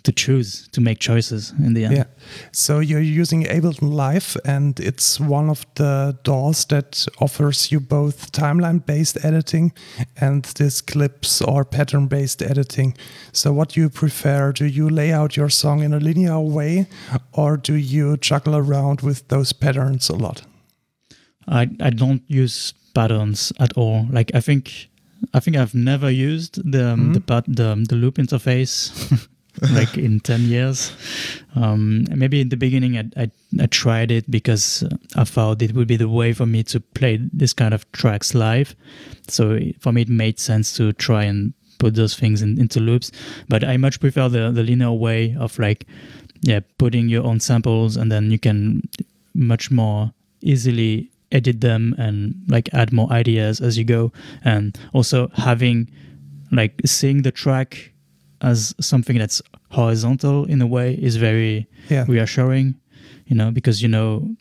to 0.05 0.11
choose 0.11 0.67
to 0.71 0.81
make 0.81 0.99
choices 0.99 1.51
in 1.59 1.73
the 1.73 1.85
end. 1.85 1.97
Yeah. 1.97 2.03
So 2.51 2.79
you're 2.79 3.01
using 3.01 3.43
Ableton 3.43 3.93
Live, 3.93 4.37
and 4.45 4.79
it's 4.79 5.19
one 5.19 5.49
of 5.49 5.65
the 5.75 6.17
DAWs 6.23 6.65
that 6.65 7.05
offers 7.19 7.71
you 7.71 7.79
both 7.79 8.31
timeline 8.31 8.85
based 8.85 9.23
editing 9.25 9.73
and 10.21 10.45
this 10.57 10.81
clips 10.81 11.41
or 11.41 11.65
pattern 11.65 12.07
based 12.07 12.41
editing. 12.41 12.95
So, 13.31 13.51
what 13.51 13.69
do 13.69 13.81
you 13.81 13.89
prefer? 13.89 14.51
Do 14.51 14.65
you 14.65 14.89
lay 14.89 15.11
out 15.11 15.35
your 15.35 15.49
song 15.49 15.83
in 15.83 15.93
a 15.93 15.99
linear 15.99 16.39
way, 16.39 16.87
or 17.33 17.57
do 17.57 17.73
you 17.73 18.17
juggle 18.17 18.55
around 18.55 19.01
with 19.01 19.27
those 19.27 19.53
patterns 19.53 20.09
a 20.09 20.15
lot? 20.15 20.43
I 21.47 21.69
I 21.79 21.89
don't 21.89 22.23
use 22.27 22.73
patterns 22.93 23.51
at 23.59 23.73
all. 23.73 24.07
Like 24.11 24.31
I 24.33 24.41
think 24.41 24.89
I 25.33 25.39
think 25.39 25.57
I've 25.57 25.75
never 25.75 26.09
used 26.09 26.71
the 26.71 26.93
um, 26.93 27.13
the 27.13 27.43
the 27.47 27.85
the 27.89 27.95
loop 27.95 28.15
interface 28.15 28.91
like 29.71 29.97
in 29.97 30.19
10 30.19 30.41
years. 30.41 30.91
Um, 31.55 32.05
maybe 32.13 32.41
in 32.41 32.49
the 32.49 32.57
beginning 32.57 32.97
I, 32.97 33.23
I 33.23 33.31
I 33.59 33.65
tried 33.67 34.11
it 34.11 34.29
because 34.29 34.83
I 35.15 35.23
thought 35.23 35.61
it 35.61 35.73
would 35.73 35.87
be 35.87 35.95
the 35.95 36.09
way 36.09 36.33
for 36.33 36.45
me 36.45 36.63
to 36.63 36.79
play 36.79 37.19
this 37.31 37.53
kind 37.53 37.73
of 37.73 37.89
tracks 37.91 38.35
live. 38.35 38.75
So 39.27 39.59
for 39.79 39.91
me 39.91 40.01
it 40.01 40.09
made 40.09 40.39
sense 40.39 40.75
to 40.77 40.93
try 40.93 41.23
and 41.23 41.53
put 41.77 41.95
those 41.95 42.15
things 42.15 42.41
in, 42.41 42.59
into 42.59 42.79
loops. 42.79 43.11
But 43.47 43.63
I 43.63 43.77
much 43.77 43.99
prefer 43.99 44.29
the 44.29 44.51
the 44.51 44.63
linear 44.63 44.91
way 44.91 45.35
of 45.39 45.57
like 45.59 45.85
yeah 46.41 46.59
putting 46.77 47.09
your 47.09 47.23
own 47.23 47.39
samples 47.39 47.97
and 47.97 48.11
then 48.11 48.31
you 48.31 48.39
can 48.39 48.81
much 49.33 49.71
more 49.71 50.13
easily 50.41 51.09
edit 51.31 51.61
them 51.61 51.95
and 51.97 52.35
like 52.47 52.69
add 52.73 52.93
more 52.93 53.11
ideas 53.11 53.59
as 53.59 53.77
you 53.77 53.83
go 53.83 54.11
and 54.43 54.77
also 54.93 55.29
having 55.33 55.89
like 56.51 56.79
seeing 56.85 57.23
the 57.23 57.31
track 57.31 57.91
as 58.45 58.73
something 58.79 59.17
that's 59.19 59.41
horizontal 59.71 60.45
in 60.49 60.61
a 60.61 60.67
way 60.67 60.93
is 61.01 61.15
very 61.17 61.65
Yeah. 61.89 62.05
reassuring 62.07 62.75
you 63.27 63.35
know 63.35 63.51
because 63.51 63.81
you 63.83 63.89
know 63.89 64.35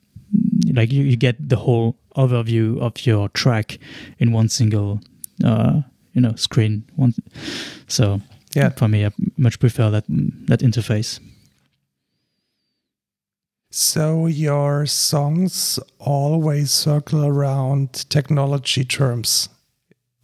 like 0.74 0.92
you, 0.94 1.04
you 1.04 1.16
get 1.16 1.36
the 1.48 1.56
whole 1.56 1.94
overview 2.16 2.78
of 2.80 2.92
your 3.06 3.28
track 3.30 3.78
in 4.18 4.34
one 4.36 4.48
single 4.48 5.00
uh 5.44 5.80
you 6.14 6.20
know 6.22 6.34
screen 6.36 6.82
one 6.96 7.12
so 7.88 8.20
Yeah. 8.56 8.70
for 8.76 8.88
me 8.88 9.06
i 9.06 9.10
much 9.36 9.58
prefer 9.58 9.90
that 9.90 10.04
that 10.48 10.60
interface 10.62 11.20
So 13.70 14.26
your 14.28 14.86
songs 14.86 15.80
always 15.98 16.70
circle 16.70 17.24
around 17.24 18.08
technology 18.08 18.84
terms 18.84 19.48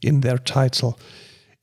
in 0.03 0.21
their 0.21 0.39
title. 0.39 0.93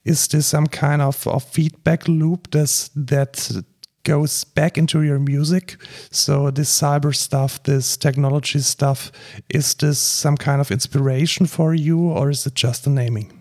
Is 0.08 0.28
this 0.28 0.48
some 0.48 0.68
kind 0.68 1.02
of, 1.02 1.28
of 1.28 1.44
feedback 1.44 2.08
loop 2.08 2.52
this, 2.52 2.90
that 2.96 3.64
goes 4.04 4.44
back 4.44 4.78
into 4.78 5.04
your 5.04 5.20
music? 5.20 5.76
So 6.12 6.50
this 6.52 6.82
cyber 6.82 7.14
stuff, 7.14 7.62
this 7.64 7.98
technology 7.98 8.60
stuff, 8.60 9.12
is 9.50 9.74
this 9.76 10.00
some 10.00 10.38
kind 10.38 10.62
of 10.62 10.72
inspiration 10.72 11.46
for 11.46 11.74
you 11.74 12.00
or 12.00 12.30
is 12.30 12.48
it 12.48 12.56
just 12.56 12.88
a 12.88 12.90
naming? 12.90 13.38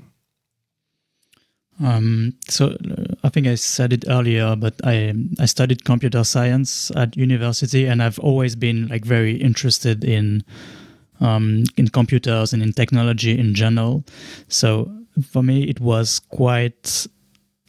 Um, 1.82 2.32
so 2.48 2.74
I 3.22 3.28
think 3.28 3.46
I 3.46 3.54
said 3.54 3.92
it 3.92 4.04
earlier, 4.08 4.56
but 4.56 4.74
I 4.82 5.14
I 5.38 5.46
studied 5.46 5.84
computer 5.84 6.24
science 6.24 6.90
at 6.96 7.16
university, 7.16 7.86
and 7.86 8.02
I've 8.02 8.18
always 8.18 8.56
been 8.56 8.88
like 8.88 9.04
very 9.04 9.36
interested 9.36 10.02
in 10.02 10.42
um, 11.20 11.64
in 11.76 11.88
computers 11.88 12.52
and 12.52 12.62
in 12.62 12.72
technology 12.72 13.38
in 13.38 13.54
general. 13.54 14.04
So 14.48 14.90
for 15.22 15.42
me, 15.42 15.64
it 15.64 15.80
was 15.80 16.18
quite, 16.18 17.06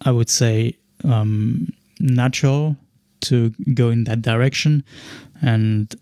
I 0.05 0.11
would 0.11 0.29
say, 0.29 0.77
um, 1.03 1.69
natural 1.99 2.75
to 3.21 3.51
go 3.73 3.89
in 3.89 4.03
that 4.05 4.21
direction, 4.21 4.83
and 5.41 5.93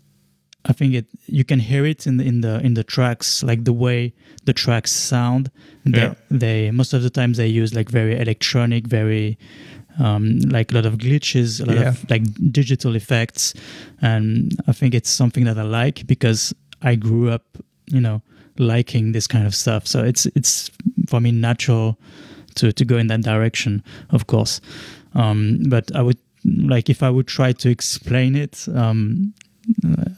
I 0.64 0.72
think 0.72 0.94
it 0.94 1.06
you 1.26 1.44
can 1.44 1.60
hear 1.60 1.86
it 1.86 2.06
in 2.06 2.16
the 2.18 2.24
in 2.24 2.40
the 2.40 2.60
in 2.60 2.74
the 2.74 2.84
tracks, 2.84 3.42
like 3.42 3.64
the 3.64 3.72
way 3.72 4.12
the 4.44 4.52
tracks 4.52 4.90
sound. 4.92 5.50
They, 5.84 6.00
Yeah. 6.00 6.14
they 6.30 6.70
most 6.72 6.92
of 6.92 7.02
the 7.02 7.10
times 7.10 7.36
they 7.36 7.46
use 7.48 7.74
like 7.74 7.88
very 7.90 8.18
electronic, 8.20 8.86
very 8.86 9.38
um, 9.98 10.40
like 10.40 10.72
a 10.72 10.74
lot 10.74 10.84
of 10.86 10.98
glitches, 10.98 11.60
a 11.60 11.64
lot 11.66 11.76
Yeah. 11.76 11.88
of 11.88 12.10
like 12.10 12.24
digital 12.52 12.96
effects, 12.96 13.54
and 14.02 14.52
I 14.66 14.72
think 14.72 14.94
it's 14.94 15.08
something 15.10 15.44
that 15.44 15.56
I 15.58 15.62
like 15.62 16.06
because 16.06 16.52
I 16.82 16.96
grew 16.96 17.30
up, 17.30 17.44
you 17.86 18.00
know, 18.00 18.20
liking 18.58 19.12
this 19.12 19.26
kind 19.26 19.46
of 19.46 19.54
stuff. 19.54 19.86
So 19.86 20.04
it's 20.04 20.26
it's 20.26 20.70
for 21.08 21.20
me 21.20 21.32
natural 21.32 21.98
to 22.56 22.72
to 22.72 22.84
go 22.84 22.96
in 22.98 23.06
that 23.08 23.22
direction, 23.22 23.82
of 24.10 24.26
course. 24.26 24.60
Um, 25.14 25.64
but 25.68 25.94
I 25.94 26.02
would 26.02 26.18
like 26.44 26.90
if 26.90 27.02
I 27.02 27.10
would 27.10 27.26
try 27.26 27.52
to 27.52 27.70
explain 27.70 28.36
it. 28.36 28.66
Um, 28.74 29.34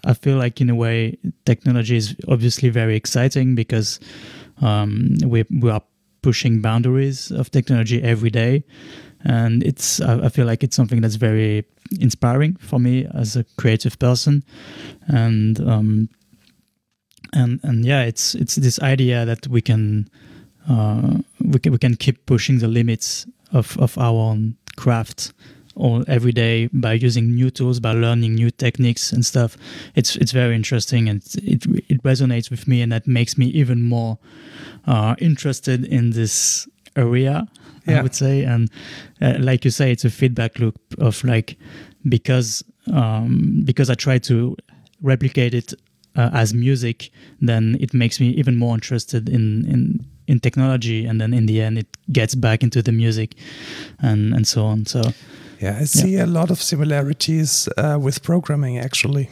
I 0.05 0.13
feel 0.15 0.37
like 0.37 0.61
in 0.61 0.69
a 0.69 0.75
way 0.75 1.17
technology 1.47 1.97
is 1.97 2.15
obviously 2.29 2.69
very 2.69 2.97
exciting 2.97 3.55
because 3.55 4.01
um, 4.61 5.17
we 5.25 5.45
we 5.51 5.71
are 5.71 5.83
pushing 6.23 6.61
boundaries 6.61 7.31
of 7.31 7.51
technology 7.51 8.03
every 8.03 8.31
day, 8.31 8.65
and 9.25 9.63
it's 9.63 10.01
I, 10.01 10.29
feel 10.29 10.47
like 10.47 10.63
it's 10.63 10.77
something 10.77 11.01
that's 11.01 11.15
very 11.15 11.65
inspiring 12.01 12.57
for 12.57 12.79
me 12.79 13.07
as 13.15 13.37
a 13.37 13.45
creative 13.57 13.99
person, 13.99 14.45
and 15.07 15.61
um, 15.61 16.09
and 17.33 17.61
and 17.63 17.85
yeah, 17.85 18.03
it's 18.03 18.35
it's 18.35 18.57
this 18.57 18.81
idea 18.81 19.25
that 19.25 19.47
we 19.49 19.61
can 19.61 20.09
uh, 20.69 21.19
we 21.41 21.59
can 21.59 21.73
we 21.73 21.79
can 21.79 21.97
keep 21.97 22.27
pushing 22.27 22.59
the 22.59 22.69
limits 22.69 23.27
of 23.53 23.77
of 23.79 23.97
our 23.99 24.15
own 24.31 24.57
craft 24.77 25.33
all 25.75 26.05
every 26.09 26.33
day 26.33 26.69
by 26.73 26.93
using 26.93 27.35
new 27.35 27.51
tools 27.51 27.81
by 27.81 27.93
learning 27.93 28.35
new 28.35 28.51
techniques 28.51 29.13
and 29.13 29.25
stuff. 29.25 29.57
It's 29.95 30.17
it's 30.17 30.33
very 30.33 30.55
interesting 30.55 31.09
and 31.09 31.23
it 31.37 31.65
it 31.89 32.03
resonates 32.03 32.51
with 32.51 32.67
me 32.67 32.83
and 32.83 32.93
that 32.93 33.07
makes 33.07 33.39
me 33.39 33.47
even 33.47 33.83
more 33.83 34.19
uh, 34.87 35.15
interested 35.19 35.85
in 35.85 36.11
this 36.11 36.69
area 36.97 37.47
i 37.87 38.03
would 38.03 38.15
say. 38.15 38.45
And 38.45 38.71
uh, 39.21 39.37
like 39.39 39.65
you 39.65 39.71
say 39.71 39.91
it's 39.93 40.05
a 40.05 40.11
feedback 40.11 40.59
loop 40.59 40.79
of 40.99 41.23
like 41.25 41.57
because 42.09 42.65
um, 42.93 43.63
because 43.65 43.91
i 43.91 43.95
try 43.95 44.19
to 44.19 44.57
replicate 45.03 45.55
it 45.55 45.75
uh, 46.19 46.31
as 46.41 46.53
music 46.53 47.11
then 47.49 47.77
it 47.81 47.93
makes 47.95 48.21
me 48.21 48.27
even 48.41 48.57
more 48.57 48.75
interested 48.75 49.29
in 49.29 49.65
in 49.73 49.99
in 50.27 50.41
technology 50.41 51.09
and 51.09 51.19
then 51.21 51.33
in 51.35 51.47
the 51.47 51.61
end 51.67 51.79
it 51.79 51.87
gets 52.13 52.35
back 52.37 52.63
into 52.63 52.83
the 52.83 52.93
music 52.93 53.35
and 54.03 54.35
and 54.35 54.47
so 54.47 54.61
on 54.67 54.87
so 54.87 55.01
Yeah, 55.61 55.83
I 55.83 55.87
see 55.87 56.21
a 56.23 56.27
lot 56.27 56.51
of 56.51 56.59
similarities 56.63 57.69
uh, 57.77 57.99
with 58.05 58.23
programming 58.23 58.79
actually. 58.85 59.29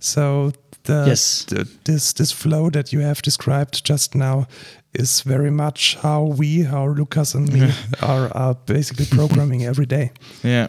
So 0.00 0.50
the, 0.84 1.04
Yes. 1.06 1.44
the 1.44 1.64
this 1.84 2.12
this 2.12 2.32
flow 2.32 2.70
that 2.70 2.92
you 2.92 3.02
have 3.02 3.20
described 3.22 3.88
just 3.88 4.14
now 4.14 4.46
is 4.92 5.22
very 5.26 5.50
much 5.50 5.96
how 6.02 6.34
we, 6.38 6.64
how 6.64 6.94
Lucas 6.96 7.34
and 7.34 7.52
me 7.52 7.60
are, 8.02 8.28
are 8.34 8.54
basically 8.66 9.06
programming 9.06 9.64
every 9.66 9.86
day. 9.86 10.10
Yeah. 10.44 10.66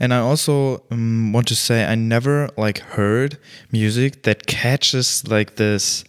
And 0.00 0.12
I 0.14 0.18
also 0.18 0.82
um, 0.90 1.32
want 1.32 1.48
to 1.48 1.56
say 1.56 1.84
I 1.84 1.94
never 1.96 2.48
like 2.56 2.78
heard 2.78 3.38
music 3.72 4.22
that 4.22 4.46
catches 4.46 5.26
like 5.28 5.56
this 5.56 6.04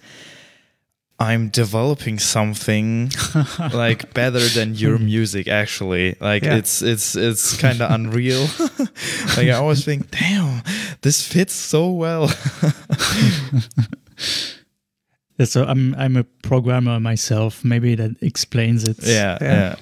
I'm 1.19 1.49
developing 1.49 2.19
something 2.19 3.11
like 3.73 4.13
better 4.13 4.39
than 4.53 4.75
your 4.75 4.99
music 4.99 5.47
actually. 5.47 6.15
Like 6.21 6.43
Yeah. 6.43 6.57
it's 6.57 6.83
it's 6.83 7.15
it's 7.15 7.57
kind 7.57 7.81
of 7.81 7.89
unreal. 7.91 8.41
like 9.35 9.47
I 9.49 9.53
always 9.53 9.83
think, 9.83 10.11
"Damn, 10.11 10.61
this 11.01 11.25
fits 11.27 11.53
so 11.53 11.89
well." 11.91 12.29
So 15.45 15.63
I'm 15.65 15.93
I'm 15.95 16.17
a 16.17 16.23
programmer 16.41 16.99
myself. 16.99 17.63
Maybe 17.63 17.93
that 17.95 18.11
explains 18.21 18.83
it. 18.83 18.97
yeah, 19.03 19.37
Yeah. 19.41 19.53
yeah. 19.53 19.75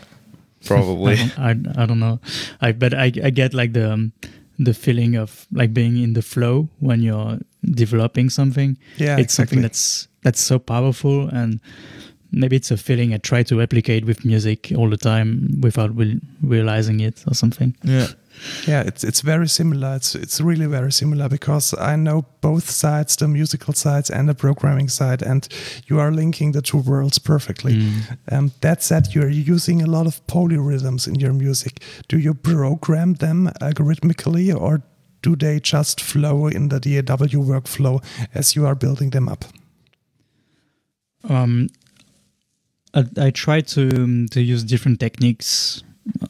Probably. 0.66 1.18
I 1.38 1.54
don't, 1.54 1.78
I, 1.78 1.84
I 1.84 1.86
don't 1.86 2.00
know. 2.00 2.20
I 2.62 2.72
but 2.72 2.94
I 2.94 3.12
I 3.24 3.30
get 3.32 3.54
like 3.54 3.74
the 3.74 3.92
um, 3.94 4.12
the 4.60 4.74
feeling 4.74 5.16
of 5.16 5.48
like 5.52 5.74
being 5.74 5.98
in 5.98 6.14
the 6.14 6.22
flow 6.22 6.68
when 6.80 7.02
you're 7.02 7.40
developing 7.64 8.30
something. 8.30 8.78
Yeah, 8.98 9.20
it's 9.20 9.34
something 9.34 9.62
that's 9.62 10.08
that's 10.24 10.40
so 10.40 10.60
powerful 10.60 11.30
and 11.30 11.60
maybe 12.32 12.56
it's 12.56 12.72
a 12.72 12.78
feeling 12.78 13.14
I 13.14 13.18
try 13.18 13.44
to 13.44 13.58
replicate 13.58 14.06
with 14.06 14.26
music 14.26 14.72
all 14.76 14.90
the 14.90 14.98
time 14.98 15.62
without 15.62 15.96
re- 15.96 16.20
realizing 16.42 17.00
it 17.00 17.24
or 17.28 17.34
something. 17.34 17.76
Ja. 17.84 18.08
Yeah, 18.68 18.82
it's 18.82 19.04
it's 19.04 19.22
very 19.22 19.48
similar. 19.48 19.96
It's 19.96 20.16
it's 20.16 20.42
really 20.42 20.66
very 20.66 20.92
similar 20.92 21.30
because 21.30 21.74
I 21.74 21.96
know 21.96 22.26
both 22.42 22.70
sides, 22.70 23.16
the 23.16 23.28
musical 23.28 23.74
sides 23.74 24.10
and 24.10 24.28
the 24.28 24.36
programming 24.36 24.90
side, 24.90 25.22
and 25.22 25.48
you 25.88 26.00
are 26.00 26.12
linking 26.12 26.52
the 26.52 26.62
two 26.62 26.80
worlds 26.80 27.20
perfectly. 27.20 27.74
Um, 28.32 28.52
that 28.62 28.84
said, 28.84 29.14
you're 29.16 29.30
using 29.30 29.82
a 29.82 29.88
lot 29.88 30.08
of 30.08 30.26
polyrhythms 30.28 31.08
in 31.08 31.16
your 31.16 31.34
music. 31.34 31.82
Do 32.08 32.18
you 32.18 32.34
program 32.34 33.16
them 33.16 33.50
algorithmically, 33.62 34.54
or 34.56 34.82
do 35.22 35.36
they 35.36 35.60
just 35.60 36.02
flow 36.02 36.48
in 36.48 36.70
the 36.70 36.80
DAW 36.80 37.42
workflow 37.44 38.04
as 38.34 38.56
you 38.56 38.66
are 38.66 38.76
building 38.76 39.12
them 39.12 39.28
up? 39.28 39.46
Um, 41.30 41.70
I, 42.94 43.06
I 43.18 43.32
try 43.32 43.62
to 43.62 44.04
um, 44.04 44.28
to 44.32 44.42
use 44.42 44.64
different 44.64 45.00
techniques 45.00 45.84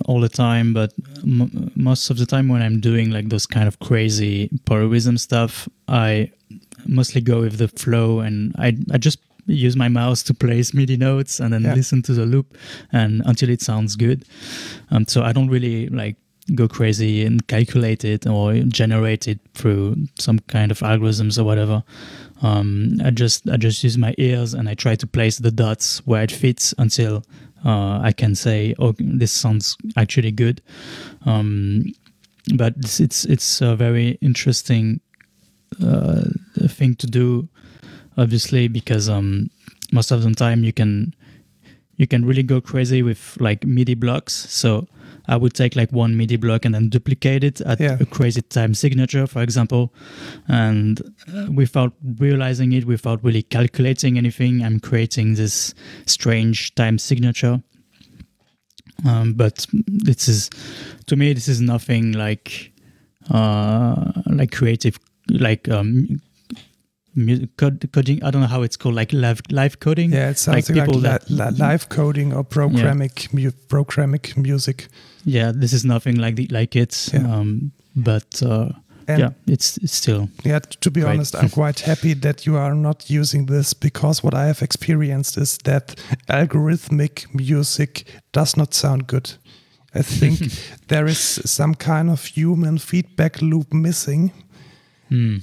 all 0.06 0.20
the 0.22 0.30
time, 0.30 0.74
but 0.74 0.94
m- 1.24 1.72
most 1.76 2.10
of 2.10 2.18
the 2.18 2.26
time 2.26 2.48
when 2.48 2.62
I'm 2.62 2.80
doing 2.80 3.12
like 3.12 3.30
those 3.30 3.46
kind 3.46 3.68
of 3.68 3.80
crazy 3.80 4.50
polyrhythm 4.66 5.20
stuff, 5.20 5.68
I 5.88 6.32
mostly 6.86 7.22
go 7.22 7.42
with 7.42 7.58
the 7.58 7.68
flow, 7.68 8.20
and 8.20 8.54
I 8.58 8.78
I 8.92 8.98
just 8.98 9.20
use 9.48 9.76
my 9.76 9.90
mouse 9.90 10.24
to 10.24 10.34
place 10.34 10.74
MIDI 10.78 10.98
notes 10.98 11.40
and 11.40 11.54
then 11.54 11.64
Yeah. 11.64 11.76
listen 11.76 12.02
to 12.04 12.14
the 12.14 12.26
loop 12.26 12.58
and 12.92 13.22
until 13.26 13.50
it 13.50 13.62
sounds 13.62 13.96
good. 13.96 14.26
Um, 14.92 15.06
so 15.08 15.22
I 15.22 15.32
don't 15.34 15.50
really 15.50 15.88
like 15.90 16.16
go 16.56 16.68
crazy 16.68 17.26
and 17.26 17.46
calculate 17.48 18.06
it 18.06 18.26
or 18.28 18.54
generate 18.68 19.28
it 19.28 19.40
through 19.56 19.96
some 20.20 20.40
kind 20.48 20.72
of 20.72 20.80
algorithms 20.80 21.38
or 21.40 21.44
whatever. 21.44 21.84
Um, 22.42 22.98
I 23.04 23.12
just 23.12 23.48
I 23.50 23.58
just 23.58 23.84
use 23.84 23.98
my 23.98 24.14
ears 24.18 24.54
and 24.54 24.68
I 24.70 24.74
try 24.74 24.96
to 24.96 25.08
place 25.08 25.38
the 25.38 25.52
dots 25.52 26.00
where 26.08 26.24
it 26.24 26.32
fits 26.32 26.74
until 26.78 27.24
uh, 27.66 28.00
I 28.02 28.12
can 28.12 28.36
say, 28.36 28.76
"Oh, 28.80 28.94
this 29.00 29.32
sounds 29.32 29.76
actually 29.98 30.32
good." 30.32 30.62
Um, 31.26 31.94
but 32.56 32.76
it's 32.78 33.00
it's, 33.00 33.26
it's 33.26 33.62
a 33.62 33.76
very 33.76 34.18
interesting 34.22 35.02
uh, 35.84 36.26
thing 36.68 36.96
to 36.96 37.08
do, 37.08 37.50
obviously, 38.18 38.68
because 38.68 39.10
um, 39.10 39.50
most 39.92 40.12
of 40.12 40.24
the 40.24 40.32
time 40.34 40.64
you 40.64 40.72
can 40.74 41.14
you 41.98 42.08
can 42.08 42.26
really 42.26 42.44
go 42.44 42.62
crazy 42.62 43.02
with 43.02 43.38
like 43.40 43.66
MIDI 43.66 43.96
blocks. 43.96 44.34
So 44.34 44.88
I 45.28 45.36
would 45.38 45.54
take 45.54 45.76
like 45.76 45.92
one 45.92 46.16
MIDI 46.18 46.38
block 46.38 46.66
and 46.66 46.76
then 46.76 46.90
duplicate 46.90 47.44
it 47.44 47.62
at 47.62 47.80
Yeah. 47.80 47.98
a 48.00 48.06
crazy 48.06 48.42
time 48.42 48.74
signature, 48.74 49.28
for 49.28 49.42
example, 49.42 49.94
and 50.48 51.02
uh, 51.34 51.48
without 51.52 51.94
realizing 52.20 52.74
it, 52.74 52.86
without 52.86 53.24
really 53.24 53.42
calculating 53.44 54.18
anything, 54.18 54.64
I'm 54.64 54.80
creating 54.80 55.36
this 55.36 55.74
strange 56.06 56.76
time 56.76 56.98
signature. 56.98 57.62
Um, 59.06 59.34
but 59.34 59.66
this 59.88 60.28
is, 60.30 60.50
to 61.08 61.16
me, 61.16 61.34
this 61.34 61.48
is 61.48 61.60
nothing 61.60 62.14
like, 62.14 62.72
uh, 63.30 64.12
like 64.28 64.52
creative, 64.52 64.98
like 65.30 65.68
um, 65.70 66.22
mu- 67.16 67.46
code, 67.58 67.90
coding. 67.92 68.24
I 68.24 68.32
don't 68.32 68.42
know 68.42 68.48
how 68.48 68.62
it's 68.62 68.78
called, 68.78 68.96
like 68.96 69.12
live 69.12 69.42
live 69.52 69.80
coding. 69.80 70.14
Yeah, 70.14 70.30
it 70.30 70.38
sounds 70.40 70.70
like, 70.70 70.78
people 70.80 70.96
li- 71.00 71.10
that- 71.10 71.30
li- 71.30 71.58
live 71.58 71.90
coding 71.90 72.32
or 72.34 72.44
programming 72.44 73.12
mu- 73.34 73.52
programming 73.68 74.22
music. 74.38 74.88
Yeah 75.26 75.52
this 75.62 75.74
is 75.74 75.84
nothing 75.84 76.18
like 76.18 76.36
the, 76.36 76.48
like 76.52 76.76
it 76.80 77.10
Yeah. 77.14 77.40
um 77.40 77.72
but 77.96 78.42
uh 78.42 78.70
yeah 79.08 79.30
it's, 79.48 79.78
it's 79.78 79.94
still 79.96 80.30
Yeah, 80.46 80.60
to 80.82 80.90
be 80.92 81.02
Great. 81.02 81.14
honest, 81.14 81.36
I'm 81.36 81.50
quite 81.62 81.80
happy 81.86 82.16
that 82.16 82.46
you 82.46 82.58
are 82.58 82.74
not 82.76 83.10
using 83.10 83.46
this 83.48 83.74
because 83.74 84.24
what 84.24 84.34
I 84.34 84.46
have 84.48 84.62
experienced 84.64 85.38
is 85.38 85.58
that 85.64 85.96
algorithmic 86.28 87.26
music 87.34 88.04
does 88.34 88.56
not 88.58 88.74
sound 88.74 89.08
good. 89.08 89.38
I 89.94 90.02
think 90.02 90.40
there 90.88 91.06
is 91.10 91.20
some 91.46 91.76
kind 91.76 92.10
of 92.10 92.26
human 92.26 92.78
feedback 92.80 93.42
loop 93.42 93.74
missing. 93.74 94.32
hmm, 95.10 95.38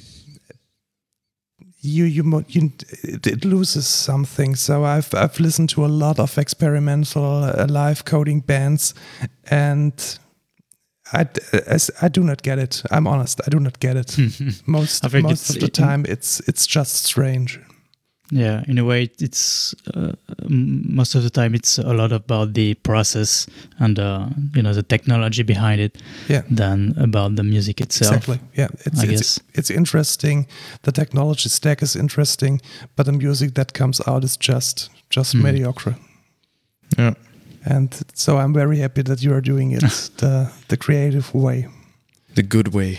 You, 1.84 2.04
you, 2.04 2.44
you 2.48 2.72
it, 3.02 3.44
loses 3.44 3.86
something. 3.88 4.54
So 4.54 4.84
I've 4.84 5.12
I've 5.14 5.40
listened 5.40 5.68
to 5.70 5.84
a 5.84 5.88
lot 5.88 6.18
of 6.20 6.38
experimental 6.38 7.42
uh, 7.44 7.66
live 7.68 8.04
coding 8.04 8.40
bands, 8.40 8.94
and 9.50 9.92
I, 11.12 11.26
as- 11.66 11.90
I 12.00 12.08
do 12.08 12.22
not 12.22 12.42
get 12.42 12.58
it. 12.58 12.82
I'm 12.90 13.06
honest, 13.06 13.40
I 13.46 13.50
do 13.50 13.58
not 13.58 13.80
get 13.80 13.96
it. 13.96 14.16
most 14.66 15.02
most 15.24 15.50
of 15.50 15.60
the 15.60 15.68
time 15.68 16.04
it's 16.08 16.40
it's 16.48 16.66
just 16.66 17.04
strange 17.04 17.58
yeah 18.34 18.64
in 18.66 18.78
a 18.78 18.82
way 18.84 19.10
it's 19.20 19.74
uh, 19.94 20.12
most 20.48 21.14
of 21.14 21.22
the 21.22 21.28
time 21.30 21.54
it's 21.54 21.78
a 21.78 21.92
lot 21.92 22.12
about 22.12 22.54
the 22.54 22.74
process 22.82 23.46
and 23.78 23.98
uh 23.98 24.26
you 24.56 24.62
know 24.62 24.72
the 24.74 24.82
technology 24.82 25.42
behind 25.44 25.80
it 25.80 26.02
yeah 26.28 26.42
than 26.56 26.94
about 26.96 27.36
the 27.36 27.42
music 27.42 27.80
itself 27.80 28.16
exactly 28.16 28.38
yeah 28.58 28.68
it's 28.86 29.00
I 29.00 29.12
it's, 29.12 29.20
guess. 29.38 29.40
it's 29.54 29.70
interesting 29.70 30.46
the 30.82 30.92
technology 30.92 31.48
stack 31.48 31.82
is 31.82 31.94
interesting 31.96 32.60
but 32.96 33.04
the 33.06 33.12
music 33.12 33.54
that 33.54 33.72
comes 33.72 34.00
out 34.06 34.24
is 34.24 34.36
just 34.38 34.90
just 35.10 35.32
Hmm. 35.34 35.42
mediocre 35.42 35.94
Ja. 36.98 37.12
and 37.64 37.88
so 38.14 38.38
i'm 38.38 38.54
very 38.54 38.78
happy 38.80 39.02
that 39.02 39.20
you 39.22 39.32
are 39.34 39.42
doing 39.42 39.72
it 39.72 39.80
the 40.16 40.48
the 40.68 40.76
creative 40.76 41.30
way 41.34 41.66
The 42.34 42.42
good 42.48 42.68
way. 42.72 42.98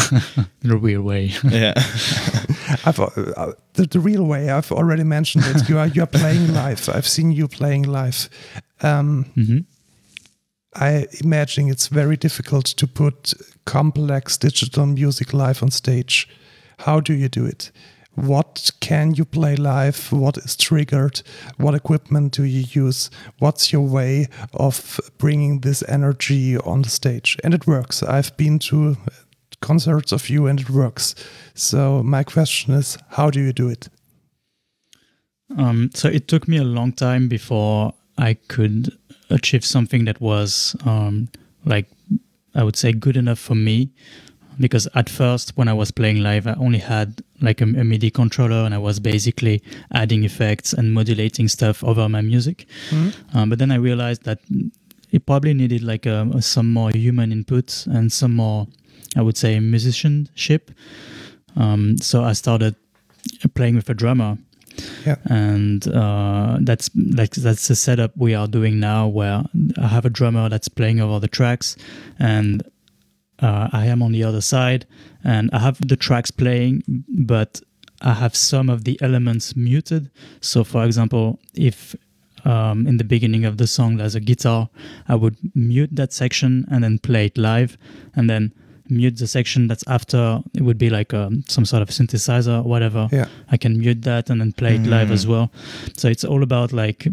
the 0.62 0.78
weird 0.78 1.02
way 1.04 1.30
ja. 1.52 1.72
I've 2.84 3.00
uh, 3.00 3.10
uh, 3.36 3.52
the, 3.74 3.86
the 3.86 4.00
real 4.00 4.24
way 4.24 4.50
i've 4.50 4.72
already 4.72 5.04
mentioned 5.04 5.44
it 5.46 5.68
you 5.68 5.78
are 5.78 5.86
you 5.88 6.02
are 6.02 6.06
playing 6.06 6.52
live 6.54 6.88
i've 6.88 7.08
seen 7.08 7.32
you 7.32 7.48
playing 7.48 7.82
live 7.82 8.28
um 8.82 9.24
hmm 9.34 9.58
I 10.74 11.06
imagine 11.22 11.68
it's 11.68 11.88
very 11.88 12.16
difficult 12.16 12.64
to 12.64 12.86
put 12.86 13.34
complex 13.66 14.38
digital 14.38 14.86
music 14.86 15.34
live 15.34 15.62
on 15.62 15.70
stage. 15.70 16.28
How 16.78 17.00
do 17.00 17.12
you 17.12 17.28
do 17.28 17.44
it? 17.44 17.70
What 18.14 18.70
can 18.80 19.14
you 19.14 19.24
play 19.24 19.56
live? 19.56 20.12
What 20.12 20.36
is 20.38 20.56
triggered? 20.56 21.22
What 21.56 21.74
equipment 21.74 22.32
do 22.32 22.44
you 22.44 22.64
use? 22.70 23.10
What's 23.38 23.72
your 23.72 23.86
way 23.86 24.28
of 24.54 25.00
bringing 25.18 25.60
this 25.60 25.82
energy 25.88 26.56
on 26.58 26.82
the 26.82 26.90
stage? 26.90 27.38
And 27.44 27.54
it 27.54 27.66
works. 27.66 28.02
I've 28.02 28.36
been 28.36 28.58
to 28.60 28.96
concerts 29.62 30.12
of 30.12 30.28
you 30.28 30.46
and 30.46 30.60
it 30.60 30.68
works. 30.68 31.14
So, 31.54 32.02
my 32.02 32.22
question 32.24 32.74
is 32.74 32.98
how 33.10 33.30
do 33.30 33.40
you 33.40 33.52
do 33.52 33.68
it? 33.68 33.88
Um, 35.56 35.90
so 35.94 36.08
it 36.08 36.28
took 36.28 36.48
me 36.48 36.56
a 36.58 36.64
long 36.64 36.92
time 36.92 37.28
before 37.28 37.94
I 38.18 38.34
could 38.34 38.96
achieve 39.30 39.64
something 39.64 40.04
that 40.04 40.20
was 40.20 40.76
um, 40.84 41.28
like 41.64 41.86
I 42.54 42.62
would 42.64 42.76
say 42.76 42.92
good 42.92 43.16
enough 43.16 43.38
for 43.38 43.54
me. 43.54 43.90
Because 44.60 44.86
at 44.94 45.08
first, 45.08 45.56
when 45.56 45.66
I 45.66 45.72
was 45.72 45.90
playing 45.90 46.22
live, 46.22 46.46
I 46.46 46.52
only 46.58 46.78
had 46.78 47.22
like 47.40 47.62
a, 47.62 47.64
a 47.64 47.84
MIDI 47.84 48.10
controller, 48.10 48.64
and 48.66 48.74
I 48.74 48.78
was 48.78 49.00
basically 49.00 49.62
adding 49.92 50.24
effects 50.24 50.74
and 50.74 50.92
modulating 50.92 51.48
stuff 51.48 51.82
over 51.82 52.06
my 52.08 52.20
music. 52.20 52.66
Um, 53.32 53.48
but 53.48 53.58
then 53.58 53.70
I 53.72 53.76
realized 53.76 54.24
that 54.24 54.40
it 55.10 55.24
probably 55.24 55.54
needed 55.54 55.82
like 55.82 56.04
a, 56.06 56.40
some 56.42 56.70
more 56.70 56.90
human 56.90 57.32
input 57.32 57.86
and 57.86 58.12
some 58.12 58.34
more, 58.36 58.66
I 59.16 59.22
would 59.22 59.36
say, 59.36 59.58
musicianship. 59.60 60.70
Um, 61.56 61.98
so 61.98 62.24
I 62.24 62.32
started 62.32 62.74
playing 63.54 63.76
with 63.76 63.88
a 63.90 63.94
drummer 63.94 64.38
Yeah. 65.06 65.16
and 65.26 65.86
uh, 65.88 66.58
that's 66.62 66.90
like 66.94 67.32
that's 67.34 67.68
the 67.68 67.74
setup 67.76 68.12
we 68.16 68.34
are 68.34 68.48
doing 68.48 68.80
now 68.80 69.06
where 69.06 69.44
i 69.78 69.86
have 69.86 70.06
a 70.06 70.10
drummer 70.10 70.48
that's 70.48 70.68
playing 70.68 70.98
over 71.00 71.20
the 71.20 71.28
tracks 71.28 71.76
and 72.18 72.62
uh, 73.40 73.68
i 73.72 73.84
am 73.86 74.02
on 74.02 74.12
the 74.12 74.24
other 74.24 74.40
side 74.40 74.86
and 75.24 75.50
i 75.52 75.58
have 75.58 75.76
the 75.86 75.96
tracks 75.96 76.30
playing 76.30 76.82
but 77.08 77.60
i 78.00 78.12
have 78.14 78.34
some 78.34 78.70
of 78.72 78.84
the 78.84 78.96
elements 79.02 79.54
muted 79.54 80.10
so 80.40 80.64
for 80.64 80.84
example 80.84 81.38
if 81.54 81.94
um, 82.44 82.86
in 82.86 82.96
the 82.96 83.04
beginning 83.04 83.44
of 83.44 83.58
the 83.58 83.66
song 83.66 83.98
there's 83.98 84.14
a 84.16 84.20
guitar 84.20 84.68
i 85.06 85.14
would 85.14 85.36
mute 85.54 85.90
that 85.92 86.12
section 86.12 86.64
and 86.70 86.82
then 86.82 86.98
play 86.98 87.26
it 87.26 87.36
live 87.38 87.76
and 88.16 88.28
then 88.30 88.52
mute 88.92 89.16
the 89.18 89.26
section 89.26 89.68
that's 89.68 89.84
after 89.86 90.40
it 90.54 90.62
would 90.62 90.78
be 90.78 90.90
like 90.90 91.12
um, 91.14 91.42
some 91.48 91.64
sort 91.64 91.82
of 91.82 91.88
synthesizer 91.88 92.56
or 92.64 92.68
whatever 92.68 93.08
Yeah. 93.12 93.26
I 93.50 93.56
can 93.56 93.78
mute 93.78 94.02
that 94.02 94.30
and 94.30 94.40
then 94.40 94.52
play 94.52 94.74
it 94.76 94.86
live 94.86 95.10
as 95.10 95.26
well. 95.26 95.50
So 95.96 96.08
it's 96.08 96.24
all 96.24 96.42
about 96.42 96.72
like 96.72 97.06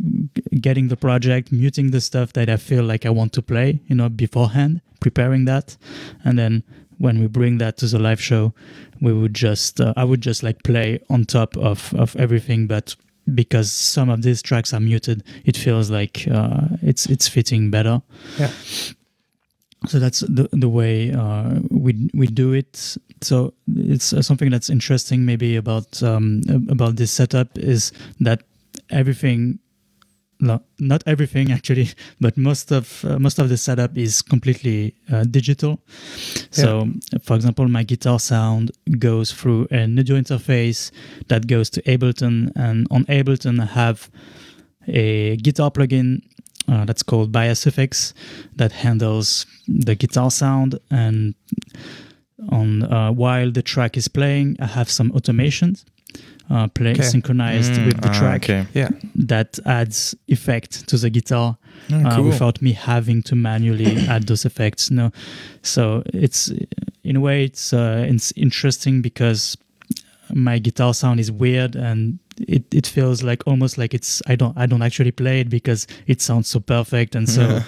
getting 0.62 0.90
the 0.90 0.98
project, 0.98 1.52
muting 1.52 1.92
the 1.92 2.02
stuff 2.02 2.34
that 2.34 2.50
I 2.50 2.58
feel 2.58 2.84
like 2.84 3.06
I 3.06 3.10
want 3.10 3.34
to 3.34 3.42
play, 3.42 3.80
you 3.88 3.96
know, 3.96 4.10
beforehand, 4.10 4.82
preparing 5.00 5.46
that, 5.46 5.78
and 6.26 6.38
then 6.38 6.64
when 6.98 7.20
we 7.22 7.28
bring 7.28 7.60
that 7.60 7.78
to 7.78 7.86
the 7.88 8.00
live 8.00 8.20
show, 8.22 8.54
we 9.02 9.14
would 9.14 9.34
just 9.34 9.80
uh, 9.80 9.94
I 9.96 10.04
would 10.04 10.22
just 10.22 10.44
like 10.44 10.64
play 10.64 11.00
on 11.10 11.26
top 11.26 11.56
of 11.58 11.94
of 11.96 12.16
everything, 12.18 12.68
but 12.68 12.96
because 13.34 13.72
some 13.72 14.10
of 14.14 14.22
these 14.22 14.42
tracks 14.42 14.74
are 14.74 14.80
muted, 14.82 15.24
it 15.46 15.56
feels 15.56 15.90
like 15.90 16.28
uh, 16.32 16.68
it's 16.82 17.06
it's 17.06 17.28
fitting 17.28 17.72
better. 17.72 18.02
Yeah. 18.40 18.52
So 19.88 20.00
that's 20.00 20.20
the 20.22 20.50
the 20.52 20.68
way 20.68 21.12
uh, 21.14 21.60
we 21.70 22.10
we 22.14 22.28
do 22.28 22.54
it. 22.54 22.98
So 23.22 23.54
it's 23.68 24.14
uh, 24.14 24.22
something 24.22 24.50
that's 24.50 24.70
interesting, 24.70 25.26
maybe 25.26 25.56
about 25.56 26.02
um, 26.04 26.42
about 26.70 26.98
this 26.98 27.12
setup 27.12 27.58
is 27.58 27.92
that 28.20 28.44
everything. 28.90 29.60
No, 30.42 30.62
not 30.80 31.04
everything 31.06 31.52
actually, 31.58 31.90
but 32.22 32.38
most 32.38 32.72
of 32.72 33.04
uh, 33.04 33.20
most 33.20 33.40
of 33.40 33.50
the 33.50 33.58
setup 33.58 33.98
is 33.98 34.22
completely 34.22 34.96
uh, 35.12 35.26
digital. 35.26 35.82
So, 36.52 36.88
for 37.24 37.36
example, 37.36 37.68
my 37.68 37.84
guitar 37.84 38.20
sound 38.20 38.72
goes 39.00 39.34
through 39.34 39.68
an 39.70 40.00
audio 40.00 40.16
interface 40.16 40.92
that 41.28 41.48
goes 41.48 41.70
to 41.72 41.82
Ableton, 41.82 42.54
and 42.56 42.88
on 42.90 43.04
Ableton 43.06 43.60
I 43.60 43.66
have 43.66 44.10
a 44.88 45.36
guitar 45.38 45.72
plugin 45.72 46.22
uh, 46.72 46.86
that's 46.86 47.04
called 47.04 47.32
Bias 47.32 47.66
Effects 47.68 48.14
that 48.56 48.72
handles 48.72 49.46
the 49.68 49.96
guitar 49.96 50.30
sound. 50.32 50.78
And 50.92 51.34
on 52.50 52.84
uh, 52.84 53.12
while 53.12 53.52
the 53.52 53.62
track 53.62 53.98
is 53.98 54.08
playing, 54.08 54.56
I 54.60 54.66
have 54.68 54.90
some 54.90 55.12
automations 55.12 55.84
uh, 56.50 56.68
play 56.68 56.92
Okay. 56.92 57.04
synchronized 57.04 57.74
Mm, 57.74 57.86
with 57.88 58.02
the 58.02 58.10
ah, 58.10 58.20
track 58.20 58.44
okay. 58.44 58.66
Yeah. 58.74 58.90
that 59.16 59.60
adds 59.66 60.16
effect 60.28 60.88
to 60.90 60.98
the 60.98 61.10
guitar 61.10 61.58
Mm, 61.90 62.06
uh, 62.06 62.16
cool. 62.16 62.26
without 62.26 62.62
me 62.62 62.74
having 62.74 63.24
to 63.24 63.36
manually 63.36 63.98
add 64.08 64.28
those 64.28 64.46
effects. 64.46 64.92
No, 64.92 65.12
so 65.64 66.04
it's 66.14 66.52
in 67.04 67.16
a 67.16 67.20
way 67.20 67.44
it's 67.46 67.74
uh, 67.74 68.06
it's 68.08 68.32
interesting 68.36 69.02
because 69.02 69.58
my 70.34 70.60
guitar 70.60 70.94
sound 70.94 71.20
is 71.20 71.32
weird 71.32 71.76
and 71.76 72.20
it, 72.48 72.64
it 72.74 72.88
feels 72.88 73.22
like 73.24 73.44
almost 73.48 73.78
like 73.78 73.94
it's 73.94 74.22
I 74.28 74.36
don't 74.36 74.58
I 74.58 74.66
don't 74.66 74.82
actually 74.82 75.12
play 75.12 75.42
it 75.42 75.50
because 75.50 75.88
it 76.08 76.22
sounds 76.22 76.48
so 76.48 76.60
perfect 76.60 77.16
and 77.16 77.28
so 77.30 77.62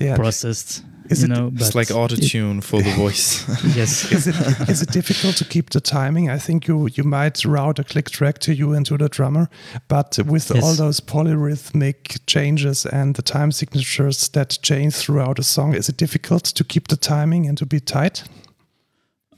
Yeah. 0.00 0.16
processed. 0.16 0.82
Is 1.08 1.20
you 1.22 1.26
it- 1.26 1.36
know, 1.38 1.52
It's 1.54 1.74
like 1.76 1.92
auto 1.94 2.16
tune 2.16 2.60
for 2.60 2.82
the 2.82 2.90
voice. 2.96 3.44
yes. 3.76 4.10
is 4.10 4.26
it 4.26 4.34
is 4.68 4.82
it 4.82 4.90
difficult 4.92 5.36
to 5.36 5.44
keep 5.44 5.70
the 5.70 5.80
timing? 5.80 6.28
I 6.30 6.38
think 6.38 6.66
you 6.66 6.88
you 6.96 7.04
might 7.04 7.44
route 7.44 7.78
a 7.78 7.84
click 7.84 8.10
track 8.10 8.38
to 8.40 8.52
you 8.52 8.74
and 8.76 8.84
to 8.86 8.96
the 8.96 9.08
drummer, 9.08 9.48
but 9.88 10.18
with 10.26 10.50
Yes. 10.54 10.64
all 10.64 10.74
those 10.74 11.00
polyrhythmic 11.00 12.18
changes 12.26 12.86
and 12.86 13.14
the 13.14 13.22
time 13.22 13.52
signatures 13.52 14.28
that 14.30 14.58
change 14.62 14.94
throughout 14.94 15.38
a 15.38 15.42
song, 15.44 15.74
is 15.76 15.88
it 15.88 15.96
difficult 15.96 16.42
to 16.54 16.64
keep 16.64 16.88
the 16.88 16.96
timing 16.96 17.46
and 17.48 17.56
to 17.58 17.66
be 17.66 17.78
tight? 17.80 18.24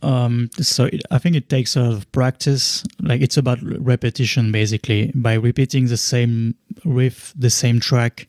Um, 0.02 0.48
so 0.60 0.84
it, 0.84 1.02
I 1.10 1.18
think 1.18 1.34
it 1.36 1.48
takes 1.48 1.76
a 1.76 1.80
lot 1.82 1.92
of 1.92 2.12
practice. 2.12 2.84
Like 3.02 3.20
it's 3.20 3.36
about 3.36 3.58
repetition, 3.62 4.52
basically. 4.52 5.10
By 5.14 5.34
repeating 5.34 5.86
the 5.88 5.96
same 5.96 6.54
riff, 6.84 7.32
the 7.36 7.50
same 7.50 7.80
track 7.80 8.26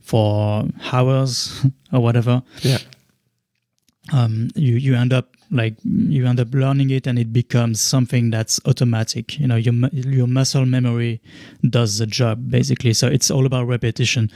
for 0.00 0.68
hours 0.92 1.64
or 1.92 2.00
whatever, 2.00 2.42
Yeah. 2.62 2.78
um, 4.12 4.50
you 4.54 4.76
you 4.76 4.94
end 4.94 5.12
up 5.12 5.30
like 5.50 5.76
you 5.84 6.26
end 6.26 6.40
up 6.40 6.52
learning 6.52 6.90
it, 6.90 7.06
and 7.06 7.18
it 7.18 7.32
becomes 7.32 7.80
something 7.80 8.30
that's 8.30 8.60
automatic. 8.66 9.38
You 9.38 9.46
know, 9.48 9.56
your 9.56 9.74
your 9.92 10.26
muscle 10.26 10.66
memory 10.66 11.20
does 11.70 11.98
the 11.98 12.06
job 12.06 12.50
basically. 12.50 12.92
So 12.94 13.06
it's 13.08 13.30
all 13.30 13.46
about 13.46 13.66
repetition 13.66 14.30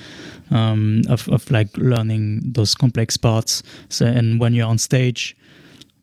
um, 0.51 1.03
of 1.09 1.29
of 1.29 1.51
like 1.51 1.77
learning 1.77 2.53
those 2.53 2.75
complex 2.75 3.17
parts. 3.17 3.63
So 3.89 4.07
and 4.07 4.41
when 4.41 4.55
you're 4.55 4.69
on 4.69 4.79
stage 4.79 5.37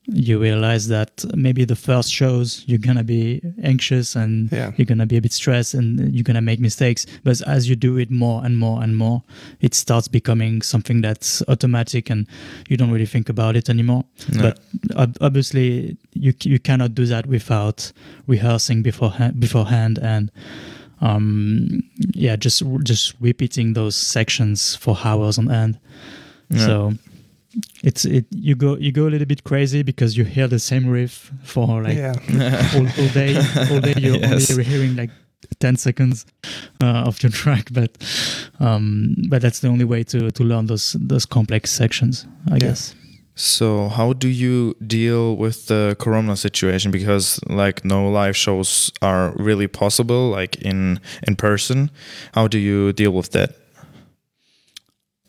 you 0.10 0.40
realize 0.40 0.88
that 0.88 1.26
maybe 1.36 1.66
the 1.66 1.76
first 1.76 2.10
shows 2.12 2.64
you're 2.66 2.78
gonna 2.80 3.04
be 3.04 3.42
anxious 3.62 4.16
and 4.16 4.50
Yeah. 4.52 4.72
you're 4.78 4.86
gonna 4.86 5.06
be 5.06 5.18
a 5.18 5.22
bit 5.22 5.34
stressed 5.34 5.74
and 5.74 6.14
you're 6.16 6.24
gonna 6.24 6.42
make 6.42 6.60
mistakes 6.62 7.06
but 7.26 7.42
as 7.48 7.68
you 7.70 7.76
do 7.76 7.98
it 7.98 8.10
more 8.10 8.46
and 8.46 8.58
more 8.58 8.82
and 8.82 8.96
more 8.96 9.24
it 9.60 9.74
starts 9.76 10.08
becoming 10.08 10.62
something 10.62 11.02
that's 11.02 11.44
automatic 11.50 12.10
and 12.10 12.26
you 12.70 12.78
don't 12.78 12.90
really 12.92 13.06
think 13.06 13.28
about 13.28 13.58
it 13.58 13.70
anymore 13.70 14.06
No. 14.34 14.42
but 14.44 14.60
ob- 14.96 15.18
obviously 15.20 15.98
you 16.14 16.34
you 16.44 16.60
cannot 16.60 16.96
do 16.96 17.06
that 17.08 17.26
without 17.28 17.92
rehearsing 18.28 18.84
beforehand 18.84 19.40
beforehand 19.42 20.00
and 20.02 20.32
um 21.02 21.84
yeah 22.14 22.36
just 22.36 22.64
just 22.84 23.14
repeating 23.20 23.74
those 23.74 23.96
sections 23.96 24.76
for 24.76 24.98
hours 25.04 25.38
on 25.38 25.52
end 25.52 25.78
Yeah. 26.50 26.66
so 26.66 26.94
it's 27.84 28.06
it 28.06 28.26
you 28.32 28.56
go 28.56 28.78
you 28.78 28.92
go 28.92 29.08
a 29.08 29.12
little 29.12 29.26
bit 29.28 29.44
crazy 29.44 29.84
because 29.84 30.18
you 30.18 30.24
hear 30.26 30.48
the 30.48 30.60
same 30.60 30.88
riff 30.88 31.32
for 31.44 31.82
like 31.84 31.98
yeah. 31.98 32.14
all, 32.76 32.86
all 32.86 33.10
day 33.14 33.36
all 33.72 33.82
day 33.82 33.94
you're 33.98 34.18
Yes. 34.18 34.52
only 34.52 34.64
hearing 34.64 34.96
like 34.96 35.10
10 35.60 35.76
seconds 35.78 36.26
uh, 36.84 37.06
of 37.08 37.22
your 37.24 37.32
track 37.44 37.70
but 37.72 37.92
um 38.60 39.16
but 39.30 39.42
that's 39.42 39.60
the 39.60 39.68
only 39.70 39.86
way 39.86 40.04
to 40.04 40.32
to 40.32 40.44
learn 40.44 40.66
those 40.68 40.96
those 41.00 41.26
complex 41.28 41.72
sections 41.72 42.26
i 42.52 42.54
Yeah. 42.56 42.68
guess 42.68 42.96
So, 43.40 43.88
how 43.90 44.14
do 44.14 44.28
you 44.28 44.74
deal 44.82 45.38
with 45.38 45.68
the 45.68 45.96
Corona 46.00 46.36
situation? 46.36 46.92
Because 46.92 47.40
like 47.64 47.86
no 47.86 48.10
live 48.10 48.34
shows 48.36 48.92
are 49.02 49.32
really 49.38 49.68
possible, 49.68 50.32
like 50.40 50.58
in 50.66 51.00
in 51.28 51.36
person. 51.36 51.90
How 52.34 52.48
do 52.48 52.58
you 52.58 52.94
deal 52.94 53.12
with 53.14 53.30
that? 53.32 53.50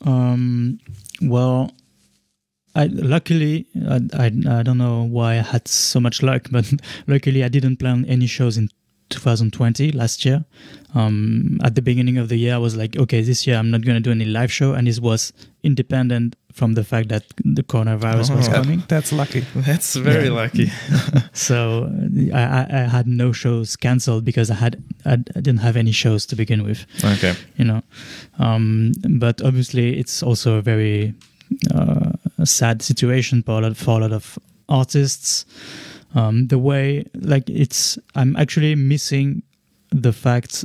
Um, 0.07 0.79
well, 1.23 1.71
I 2.75 2.87
luckily 2.87 3.67
I, 3.89 4.01
I 4.15 4.27
I 4.27 4.63
don't 4.63 4.79
know 4.79 5.03
why 5.05 5.33
I 5.39 5.43
had 5.43 5.67
so 5.69 6.01
much 6.01 6.23
luck, 6.23 6.49
but 6.53 6.73
luckily 7.07 7.43
I 7.45 7.49
didn't 7.49 7.77
plan 7.79 8.05
any 8.07 8.27
shows 8.27 8.57
in 8.59 8.69
2020 9.11 9.93
last 9.93 10.25
year. 10.27 10.45
Um, 10.95 11.59
at 11.65 11.75
the 11.75 11.81
beginning 11.83 12.19
of 12.19 12.29
the 12.29 12.37
year, 12.37 12.55
I 12.55 12.59
was 12.59 12.77
like, 12.77 12.95
okay, 12.97 13.23
this 13.23 13.47
year 13.47 13.57
I'm 13.57 13.71
not 13.71 13.81
going 13.83 13.97
to 13.97 14.01
do 14.03 14.11
any 14.11 14.27
live 14.27 14.53
show, 14.53 14.75
and 14.75 14.87
it 14.87 15.01
was 15.01 15.33
independent 15.63 16.37
from 16.53 16.75
the 16.75 16.85
fact 16.85 17.09
that 17.09 17.25
the 17.45 17.63
coronavirus 17.63 18.37
was 18.37 18.49
Oh. 18.49 18.53
coming. 18.53 18.83
That's 18.89 19.13
lucky. 19.13 19.45
That's 19.55 19.95
very 19.97 20.27
Yeah. 20.27 20.33
lucky. 20.43 20.71
So 21.33 21.89
I, 22.35 22.43
I, 22.43 22.67
I 22.71 22.89
had 22.97 23.07
no 23.07 23.33
shows 23.33 23.77
cancelled 23.77 24.25
because 24.25 24.51
I 24.51 24.55
had 24.57 24.77
I, 25.07 25.13
I 25.13 25.41
didn't 25.41 25.59
have 25.61 25.77
any 25.79 25.93
shows 25.93 26.27
to 26.27 26.37
begin 26.37 26.63
with. 26.65 26.85
okay. 27.05 27.35
you 27.57 27.65
know 27.65 27.81
um, 28.39 28.93
but 29.19 29.41
obviously 29.43 29.99
it's 29.99 30.23
also 30.23 30.57
a 30.59 30.63
very 30.63 31.15
uh, 31.75 31.98
sad 32.47 32.83
situation 32.83 33.43
for 33.43 33.59
a 33.59 33.63
lot, 33.63 33.77
for 33.77 33.99
a 33.99 34.03
lot 34.03 34.13
of 34.13 34.39
artists 34.69 35.45
um, 36.15 36.47
the 36.49 36.59
way 36.59 37.05
like 37.15 37.49
it's 37.51 37.99
i'm 38.15 38.37
actually 38.37 38.75
missing 38.75 39.43
the 39.91 40.13
fact 40.13 40.65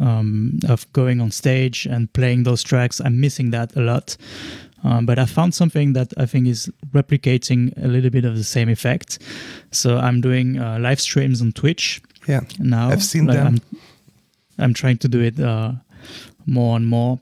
um, 0.00 0.58
of 0.68 0.90
going 0.92 1.20
on 1.20 1.30
stage 1.30 1.86
and 1.86 2.12
playing 2.12 2.44
those 2.44 2.62
tracks 2.62 3.00
i'm 3.00 3.20
missing 3.20 3.50
that 3.50 3.74
a 3.76 3.80
lot 3.80 4.16
um, 4.82 5.04
but 5.04 5.18
I 5.18 5.26
found 5.26 5.54
something 5.54 5.92
that 5.92 6.14
I 6.16 6.24
think 6.24 6.46
is 6.46 6.70
replicating 6.94 7.70
a 7.84 7.86
little 7.86 8.08
bit 8.08 8.24
of 8.24 8.34
the 8.34 8.44
same 8.44 8.70
effect. 8.70 9.18
So 9.72 9.98
I'm 9.98 10.22
doing 10.22 10.58
uh, 10.58 10.78
live 10.78 11.02
streams 11.02 11.42
on 11.42 11.52
Twitch 11.52 12.00
Yeah. 12.26 12.40
now. 12.58 12.88
I've 12.88 13.02
seen 13.04 13.26
Like, 13.26 13.36
them. 13.36 13.46
I'm, 13.46 13.78
I'm 14.58 14.72
trying 14.72 14.96
to 14.96 15.06
do 15.08 15.20
it 15.20 15.38
uh, 15.38 15.72
more 16.46 16.76
and 16.78 16.86
more. 16.86 17.20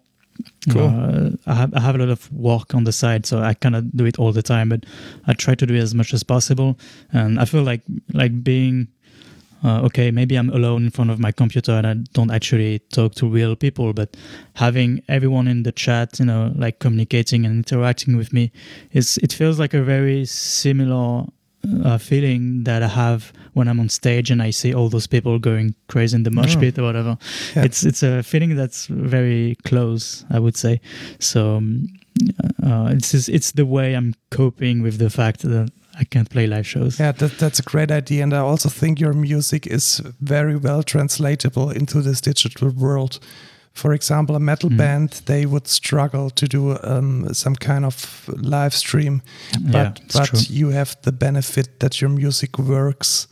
Cool. 0.70 0.82
Uh, 0.82 1.30
I 1.46 1.54
have 1.54 1.74
I 1.74 1.80
have 1.80 1.94
a 1.94 1.98
lot 1.98 2.08
of 2.10 2.32
work 2.32 2.74
on 2.74 2.84
the 2.84 2.92
side, 2.92 3.26
so 3.26 3.40
I 3.40 3.54
cannot 3.54 3.96
do 3.96 4.04
it 4.04 4.18
all 4.18 4.32
the 4.32 4.42
time. 4.42 4.68
But 4.68 4.84
I 5.26 5.32
try 5.32 5.54
to 5.54 5.66
do 5.66 5.74
it 5.74 5.80
as 5.80 5.94
much 5.94 6.12
as 6.12 6.22
possible, 6.22 6.78
and 7.12 7.40
I 7.40 7.44
feel 7.44 7.62
like 7.62 7.82
like 8.12 8.44
being 8.44 8.88
uh, 9.64 9.80
okay. 9.82 10.10
Maybe 10.10 10.36
I'm 10.36 10.50
alone 10.50 10.84
in 10.84 10.90
front 10.90 11.10
of 11.10 11.18
my 11.18 11.32
computer 11.32 11.72
and 11.72 11.86
I 11.86 11.94
don't 12.12 12.30
actually 12.30 12.80
talk 12.92 13.14
to 13.16 13.26
real 13.26 13.56
people, 13.56 13.92
but 13.92 14.16
having 14.54 15.02
everyone 15.08 15.48
in 15.48 15.62
the 15.62 15.72
chat, 15.72 16.18
you 16.18 16.26
know, 16.26 16.52
like 16.56 16.78
communicating 16.78 17.44
and 17.44 17.56
interacting 17.56 18.16
with 18.16 18.32
me, 18.32 18.52
is 18.92 19.18
it 19.22 19.32
feels 19.32 19.58
like 19.58 19.74
a 19.74 19.82
very 19.82 20.24
similar 20.24 21.26
uh, 21.84 21.98
feeling 21.98 22.64
that 22.64 22.82
I 22.82 22.88
have 22.88 23.32
when 23.54 23.68
I'm 23.68 23.80
on 23.80 23.88
stage 23.88 24.30
and 24.30 24.42
I 24.42 24.50
see 24.52 24.74
all 24.74 24.88
those 24.88 25.06
people 25.06 25.38
going 25.38 25.74
crazy 25.88 26.16
in 26.16 26.22
the 26.22 26.30
mosh 26.30 26.56
Oh. 26.56 26.60
pit 26.60 26.78
or 26.78 26.82
whatever. 26.84 27.18
Yeah. 27.56 27.64
It's 27.64 27.84
it's 27.84 28.02
a 28.02 28.22
feeling 28.22 28.56
that's 28.56 28.86
very 28.86 29.56
close, 29.64 30.24
I 30.30 30.38
would 30.38 30.56
say. 30.56 30.80
So 31.18 31.56
um, 31.56 31.86
uh, 32.62 32.90
it's 32.96 33.12
just- 33.12 33.28
it's 33.28 33.52
the 33.52 33.64
way 33.66 33.94
I'm 33.96 34.14
coping 34.30 34.82
with 34.82 34.98
the 34.98 35.10
fact 35.10 35.40
that 35.42 35.70
I 36.00 36.04
can't 36.04 36.30
play 36.30 36.46
live 36.46 36.64
shows. 36.66 36.98
Yeah, 37.00 37.12
that, 37.12 37.38
that's 37.38 37.58
a 37.58 37.62
great 37.62 37.90
idea. 37.90 38.22
And 38.22 38.32
I 38.32 38.38
also 38.38 38.68
think 38.68 39.00
your 39.00 39.12
music 39.14 39.66
is 39.66 40.00
very 40.20 40.56
well 40.56 40.82
translatable 40.84 41.70
into 41.70 42.02
this 42.02 42.20
digital 42.20 42.70
world. 42.70 43.18
For 43.78 43.92
example, 43.94 44.34
a 44.36 44.40
metal 44.40 44.70
Mhm. 44.70 44.76
band, 44.76 45.10
they 45.26 45.46
would 45.46 45.68
struggle 45.68 46.30
to 46.30 46.46
do 46.48 46.76
um, 46.82 47.32
some 47.32 47.54
kind 47.56 47.84
of 47.84 48.28
live 48.36 48.74
stream. 48.74 49.20
But, 49.72 50.00
it's 50.04 50.16
but 50.16 50.28
true. 50.28 50.40
you 50.56 50.70
have 50.72 50.96
the 51.02 51.12
benefit 51.12 51.78
that 51.78 52.00
your 52.00 52.10
music 52.10 52.58
works 52.58 53.28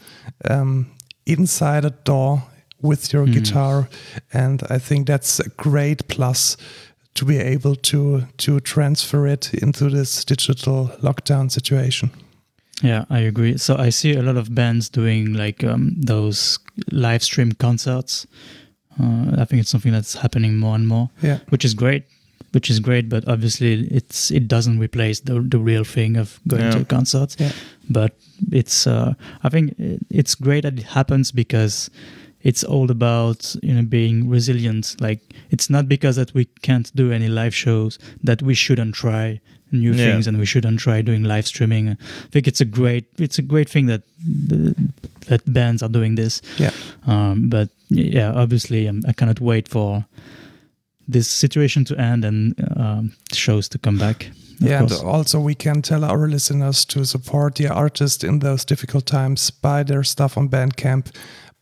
um, 0.50 0.86
inside 1.24 1.84
a 1.84 1.90
door 2.04 2.42
with 2.82 3.12
your 3.12 3.26
Mhm. 3.26 3.32
guitar. 3.32 3.88
And 4.32 4.62
I 4.70 4.78
think 4.78 5.06
that's 5.06 5.40
a 5.40 5.48
great 5.56 6.06
plus 6.08 6.56
to 7.14 7.24
be 7.24 7.38
able 7.38 7.74
to 7.76 8.22
to 8.36 8.60
transfer 8.60 9.26
it 9.32 9.50
into 9.54 9.90
this 9.90 10.24
digital 10.24 10.90
lockdown 11.02 11.50
situation. 11.50 12.10
Yeah, 12.82 13.04
I 13.10 13.26
agree. 13.26 13.58
So 13.58 13.74
I 13.86 13.90
see 13.90 14.14
a 14.16 14.22
lot 14.22 14.36
of 14.36 14.48
bands 14.54 14.90
doing 14.90 15.32
like 15.32 15.64
um, 15.66 15.94
those 16.06 16.58
live 16.92 17.22
stream 17.22 17.52
concerts. 17.52 18.26
Uh, 19.00 19.36
I 19.42 19.44
think 19.44 19.60
it's 19.60 19.70
something 19.70 19.92
that's 19.92 20.14
happening 20.14 20.58
more 20.58 20.74
and 20.74 20.86
more, 20.88 21.10
Yeah. 21.22 21.38
which 21.50 21.64
is 21.64 21.74
great. 21.74 22.04
which 22.52 22.70
is 22.70 22.80
great. 22.80 23.08
But 23.10 23.28
obviously, 23.28 23.86
it's 23.90 24.30
it 24.30 24.48
doesn't 24.48 24.78
replace 24.78 25.20
the 25.20 25.40
the 25.42 25.58
real 25.58 25.84
thing 25.84 26.16
of 26.16 26.40
going 26.46 26.62
Yeah. 26.62 26.78
to 26.78 26.84
concerts. 26.84 27.36
Yeah. 27.38 27.52
But 27.90 28.12
it's 28.52 28.86
uh, 28.86 29.12
I 29.44 29.48
think 29.50 29.74
it's 30.10 30.34
great 30.34 30.62
that 30.62 30.78
it 30.78 30.84
happens 30.94 31.32
because 31.32 31.90
it's 32.42 32.64
all 32.64 32.90
about 32.90 33.56
you 33.62 33.74
know 33.74 33.82
being 33.82 34.30
resilient. 34.30 34.96
Like 35.00 35.20
it's 35.50 35.68
not 35.68 35.86
because 35.88 36.16
that 36.16 36.32
we 36.34 36.44
can't 36.62 36.90
do 36.94 37.12
any 37.12 37.28
live 37.28 37.54
shows 37.54 37.98
that 38.24 38.40
we 38.42 38.54
shouldn't 38.54 38.94
try 38.94 39.40
new 39.72 39.92
Yeah. 39.92 40.12
things 40.12 40.26
and 40.26 40.38
we 40.38 40.46
shouldn't 40.46 40.78
try 40.80 41.02
doing 41.02 41.24
live 41.24 41.46
streaming. 41.46 41.88
I 41.90 41.96
think 42.30 42.46
it's 42.46 42.60
a 42.60 42.64
great 42.64 43.04
it's 43.18 43.38
a 43.38 43.42
great 43.42 43.68
thing 43.68 43.86
that 43.86 44.02
that 45.28 45.42
bands 45.52 45.82
are 45.82 45.88
doing 45.88 46.16
this. 46.16 46.40
Yeah. 46.58 46.70
Um, 47.06 47.48
but 47.48 47.68
yeah, 47.88 48.32
obviously, 48.34 48.88
um, 48.88 49.02
I 49.08 49.12
cannot 49.12 49.40
wait 49.40 49.68
for 49.68 50.04
this 51.08 51.28
situation 51.28 51.84
to 51.84 51.96
end 51.96 52.24
and 52.24 52.54
um, 52.76 53.12
shows 53.32 53.68
to 53.68 53.78
come 53.78 53.98
back. 53.98 54.26
of 54.26 54.68
Yeah, 54.68 54.82
and 54.82 54.92
also 54.92 55.40
we 55.40 55.54
can 55.54 55.82
tell 55.82 56.04
our 56.04 56.28
listeners 56.28 56.84
to 56.86 57.04
support 57.04 57.54
the 57.56 57.68
artist 57.68 58.24
in 58.24 58.38
those 58.40 58.64
difficult 58.64 59.06
times, 59.06 59.50
buy 59.50 59.82
their 59.84 60.02
stuff 60.04 60.36
on 60.36 60.48
Bandcamp, 60.48 61.06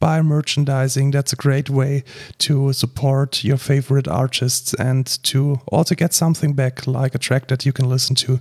buy 0.05 0.23
merchandising. 0.23 1.13
That's 1.13 1.33
a 1.33 1.37
great 1.37 1.69
way 1.71 2.03
to 2.39 2.73
support 2.73 3.43
your 3.45 3.59
favorite 3.59 4.09
artists 4.09 4.75
and 4.79 5.07
to 5.23 5.61
also 5.73 5.95
get 5.95 6.15
something 6.15 6.55
back, 6.55 6.87
like 6.87 7.15
a 7.15 7.19
track 7.19 7.47
that 7.49 7.65
you 7.65 7.73
can 7.73 7.89
listen 7.89 8.15
to 8.17 8.39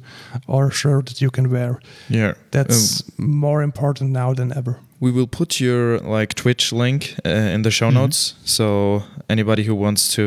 or 0.48 0.68
a 0.68 0.72
shirt 0.72 1.06
that 1.06 1.22
you 1.22 1.30
can 1.32 1.50
wear. 1.50 1.80
Yeah. 2.10 2.34
That's 2.52 3.04
more 3.18 3.64
important 3.64 4.12
now 4.12 4.34
than 4.34 4.52
ever. 4.52 4.76
We 5.00 5.12
will 5.12 5.28
put 5.28 5.60
your 5.60 6.00
like 6.20 6.34
Twitch 6.34 6.72
link 6.74 7.16
uh, 7.26 7.30
in 7.56 7.64
the 7.64 7.72
show 7.72 7.90
Mhm. 7.90 7.94
notes, 7.94 8.36
so 8.46 9.02
anybody 9.30 9.64
who 9.64 9.76
wants 9.76 10.16
to 10.16 10.24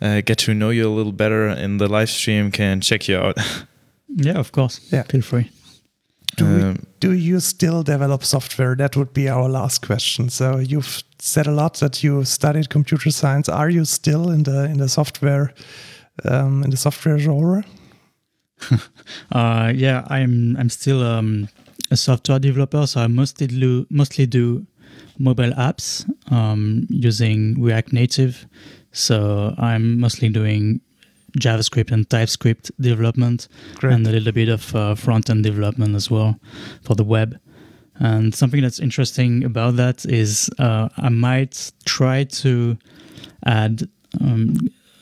uh, 0.00 0.20
get 0.24 0.38
to 0.38 0.52
know 0.52 0.70
you 0.72 0.88
a 0.88 0.94
little 0.96 1.12
better 1.12 1.48
in 1.64 1.78
the 1.78 1.88
live 1.88 2.08
stream 2.08 2.50
can 2.50 2.80
check 2.80 3.08
you 3.08 3.18
out. 3.18 3.36
yeah, 4.26 4.38
of 4.38 4.50
course. 4.50 4.80
Yeah. 4.92 5.04
Feel 5.08 5.22
free. 5.22 5.50
Do, 6.36 6.44
we- 6.44 6.62
Um, 6.62 6.86
do 7.00 7.12
you 7.12 7.40
still 7.40 7.82
develop 7.82 8.22
software? 8.24 8.74
That 8.76 8.96
would 8.96 9.12
be 9.12 9.28
our 9.28 9.48
last 9.48 9.86
question. 9.86 10.28
So 10.30 10.58
you've 10.58 11.02
said 11.18 11.46
a 11.46 11.52
lot 11.52 11.78
that 11.80 12.02
you 12.02 12.24
studied 12.24 12.68
computer 12.68 13.10
science. 13.10 13.48
Are 13.48 13.70
you 13.70 13.84
still 13.84 14.30
in 14.30 14.42
the 14.42 14.64
in 14.64 14.78
the 14.78 14.88
software 14.88 15.52
um, 16.24 16.62
in 16.64 16.70
the 16.70 16.76
software 16.76 17.18
genre? 17.18 17.62
Uh, 19.32 19.72
yeah, 19.74 20.04
I'm 20.08 20.56
I'm 20.58 20.68
still 20.70 21.02
um, 21.02 21.48
a 21.90 21.96
software 21.96 22.38
developer, 22.38 22.86
so 22.86 23.00
I 23.02 23.06
mostly 23.06 23.46
do 23.46 23.86
mostly 23.90 24.26
do 24.26 24.66
mobile 25.18 25.52
apps 25.56 26.04
um, 26.32 26.86
using 26.88 27.60
React 27.62 27.92
Native. 27.92 28.46
So 28.92 29.54
I'm 29.58 30.00
mostly 30.00 30.28
doing 30.30 30.80
JavaScript 31.38 31.90
and 31.92 32.08
TypeScript 32.08 32.70
development 32.80 33.48
Great. 33.76 33.94
and 33.94 34.06
a 34.06 34.10
little 34.10 34.32
bit 34.32 34.48
of 34.48 34.74
uh, 34.74 34.94
front 34.94 35.30
end 35.30 35.44
development 35.44 35.94
as 35.94 36.10
well 36.10 36.38
for 36.82 36.94
the 36.94 37.04
web. 37.04 37.38
And 37.98 38.34
something 38.34 38.60
that's 38.62 38.78
interesting 38.80 39.44
about 39.44 39.76
that 39.76 40.04
is 40.04 40.50
uh, 40.58 40.88
I 40.98 41.08
might 41.08 41.72
try 41.86 42.24
to 42.24 42.76
add 43.46 43.88
um, 44.20 44.54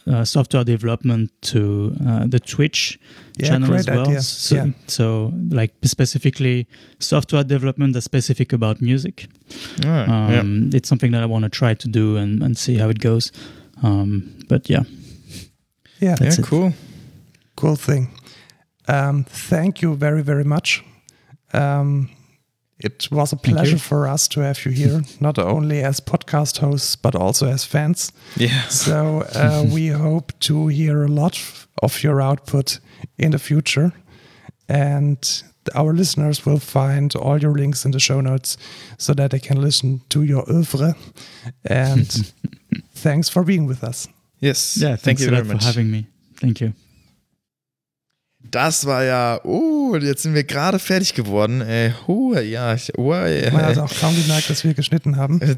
uh, 0.06 0.24
software 0.24 0.64
development 0.64 1.30
to 1.40 1.96
uh, 2.06 2.26
the 2.26 2.38
Twitch 2.38 2.98
Yeah, 3.38 3.48
channel 3.48 3.74
as 3.74 3.88
well. 3.88 4.06
idea. 4.06 4.20
So, 4.22 4.54
Yeah. 4.54 4.66
so, 4.86 5.32
like 5.50 5.72
specifically 5.84 6.66
software 7.00 7.42
development 7.44 7.94
that's 7.94 8.04
specific 8.04 8.52
about 8.52 8.80
music. 8.80 9.26
ah, 9.84 10.30
yeah. 10.30 10.40
Um, 10.40 10.70
It's 10.74 10.88
something 10.88 11.12
that 11.12 11.22
I 11.22 11.26
want 11.26 11.44
to 11.44 11.48
try 11.50 11.74
to 11.74 11.88
do 11.88 12.16
and, 12.16 12.42
and 12.42 12.56
see 12.56 12.76
how 12.76 12.90
it 12.90 12.98
goes. 13.00 13.32
Um, 13.82 14.22
but 14.48 14.68
yeah, 14.70 14.84
Yeah, 16.04 16.16
That's 16.18 16.38
yeah, 16.38 16.44
it. 16.44 16.48
cool. 16.48 16.72
cool 17.56 17.76
thing. 17.76 18.08
Um, 18.88 19.24
thank 19.24 19.82
you 19.82 19.96
very 19.96 20.22
very 20.22 20.44
much. 20.44 20.84
Um, 21.52 22.08
it 22.78 23.08
was 23.10 23.32
a 23.32 23.36
pleasure 23.36 23.78
for 23.78 24.06
us 24.14 24.28
to 24.28 24.40
have 24.40 24.66
you 24.66 24.72
here, 24.72 25.02
not 25.20 25.38
only 25.38 25.82
as 25.84 26.00
podcast 26.00 26.58
hosts 26.58 26.96
but 26.96 27.14
also 27.14 27.46
as 27.46 27.64
fans. 27.64 28.12
Yeah. 28.36 28.68
So 28.68 29.24
uh, 29.34 29.64
we 29.74 29.88
hope 29.88 30.32
to 30.40 30.68
hear 30.68 31.04
a 31.04 31.08
lot 31.08 31.38
of 31.82 32.02
your 32.02 32.20
output 32.20 32.80
in 33.16 33.30
the 33.30 33.38
future, 33.38 33.92
and 34.68 35.42
our 35.74 35.94
listeners 35.94 36.44
will 36.44 36.60
find 36.60 37.14
all 37.16 37.38
your 37.40 37.54
links 37.54 37.84
in 37.84 37.92
the 37.92 38.00
show 38.00 38.20
notes 38.20 38.58
so 38.98 39.14
that 39.14 39.30
they 39.30 39.40
can 39.40 39.60
listen 39.62 40.00
to 40.08 40.22
your 40.22 40.44
oeuvre. 40.50 40.94
And 41.64 42.32
thanks 42.94 43.30
for 43.30 43.44
being 43.44 43.66
with 43.66 43.82
us. 43.84 44.08
Yes. 44.44 44.76
yeah. 44.80 44.96
Thank 44.96 45.20
you 45.20 45.26
very 45.26 45.38
lot 45.38 45.46
for 45.46 45.54
much. 45.54 45.64
having 45.64 45.90
me. 45.90 46.04
Thank 46.40 46.60
you. 46.60 46.72
Das 48.50 48.84
war 48.84 49.02
ja, 49.02 49.40
oh, 49.44 49.96
jetzt 49.96 50.22
sind 50.22 50.34
wir 50.34 50.44
gerade 50.44 50.78
fertig 50.78 51.14
geworden. 51.14 51.60
Äh, 51.62 51.92
huh, 52.06 52.34
ja, 52.38 52.74
ich, 52.74 52.96
oh, 52.98 53.12
äh, 53.12 53.50
Man 53.50 53.64
hat 53.64 53.78
auch 53.78 53.92
kaum 53.98 54.14
gemerkt, 54.14 54.50
dass 54.50 54.62
wir 54.64 54.74
geschnitten 54.74 55.16
haben. 55.16 55.40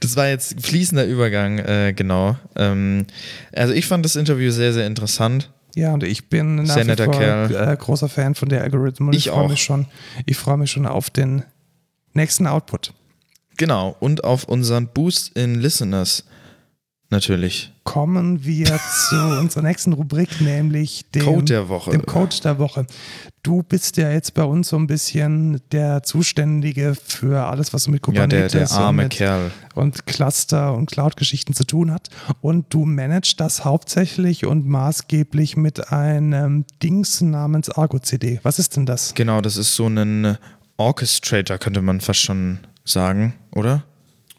Das 0.00 0.16
war 0.16 0.26
jetzt 0.28 0.60
fließender 0.60 1.06
Übergang, 1.06 1.58
äh, 1.60 1.92
genau. 1.94 2.36
Ähm, 2.56 3.06
also 3.52 3.72
ich 3.72 3.86
fand 3.86 4.04
das 4.04 4.16
Interview 4.16 4.50
sehr, 4.50 4.72
sehr 4.72 4.88
interessant. 4.88 5.52
Ja, 5.76 5.94
und 5.94 6.02
ich 6.02 6.28
bin 6.28 6.56
nach 6.56 6.74
Sehr 6.74 6.86
wie 6.88 6.96
vor 7.02 7.12
Kerl. 7.12 7.72
äh, 7.72 7.76
großer 7.76 8.08
Fan 8.08 8.34
von 8.34 8.48
der 8.48 8.62
Algorithm. 8.62 9.06
Und 9.08 9.14
Ich 9.14 9.26
ich 9.26 9.32
freue 9.32 9.48
mich 9.48 9.62
schon. 9.62 9.86
Ich 10.26 10.36
freue 10.36 10.56
mich 10.56 10.70
schon 10.72 10.84
auf 10.86 11.10
den 11.10 11.44
nächsten 12.12 12.48
Output. 12.48 12.92
Genau. 13.56 13.94
Und 14.00 14.24
auf 14.24 14.44
unseren 14.44 14.88
Boost 14.88 15.36
in 15.36 15.60
Listeners 15.60 16.24
natürlich. 17.12 17.72
Kommen 17.84 18.44
wir 18.44 18.66
zu 19.08 19.16
unserer 19.40 19.62
nächsten 19.62 19.92
Rubrik, 19.92 20.40
nämlich 20.40 21.04
dem 21.14 21.24
Code 21.24 21.44
der 21.44 21.68
Woche. 21.68 21.90
dem 21.92 22.04
Code 22.04 22.34
der 22.42 22.58
Woche. 22.58 22.86
Du 23.44 23.62
bist 23.62 23.96
ja 23.96 24.10
jetzt 24.10 24.34
bei 24.34 24.42
uns 24.44 24.68
so 24.68 24.76
ein 24.76 24.86
bisschen 24.88 25.60
der 25.70 26.02
Zuständige 26.02 26.94
für 26.94 27.44
alles, 27.46 27.72
was 27.72 27.86
mit 27.88 28.04
Ja, 28.06 28.26
der, 28.26 28.48
Kubernetes 28.48 28.70
der 28.70 28.78
arme 28.78 28.88
und, 29.02 29.04
mit, 29.04 29.12
Kerl. 29.12 29.50
und 29.74 30.06
Cluster 30.06 30.74
und 30.74 30.90
Cloud-Geschichten 30.90 31.54
zu 31.54 31.64
tun 31.64 31.92
hat. 31.92 32.08
Und 32.40 32.72
du 32.74 32.84
managst 32.84 33.38
das 33.40 33.64
hauptsächlich 33.64 34.46
und 34.46 34.66
maßgeblich 34.66 35.56
mit 35.56 35.92
einem 35.92 36.64
Dings 36.82 37.20
namens 37.20 37.68
Argo 37.70 37.98
CD. 37.98 38.40
Was 38.42 38.58
ist 38.58 38.76
denn 38.76 38.86
das? 38.86 39.14
Genau, 39.14 39.40
das 39.40 39.56
ist 39.56 39.74
so 39.74 39.86
ein 39.88 40.38
Orchestrator, 40.76 41.58
könnte 41.58 41.82
man 41.82 42.00
fast 42.00 42.20
schon 42.20 42.58
sagen, 42.84 43.34
oder? 43.54 43.84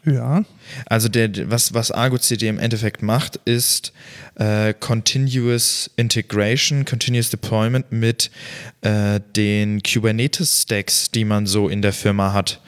Ja. 0.04 0.44
Also 0.86 1.08
der, 1.08 1.50
was, 1.50 1.74
was 1.74 1.90
Argo 1.90 2.18
CD 2.18 2.48
im 2.48 2.58
Endeffekt 2.58 3.02
macht, 3.02 3.36
ist 3.44 3.92
äh, 4.36 4.74
Continuous 4.74 5.90
Integration, 5.96 6.84
Continuous 6.84 7.30
Deployment 7.30 7.90
mit 7.90 8.30
äh, 8.82 9.20
den 9.36 9.82
Kubernetes-Stacks, 9.82 11.10
die 11.10 11.24
man 11.24 11.46
so 11.46 11.68
in 11.68 11.82
der 11.82 11.92
Firma 11.92 12.32
hat. 12.32 12.60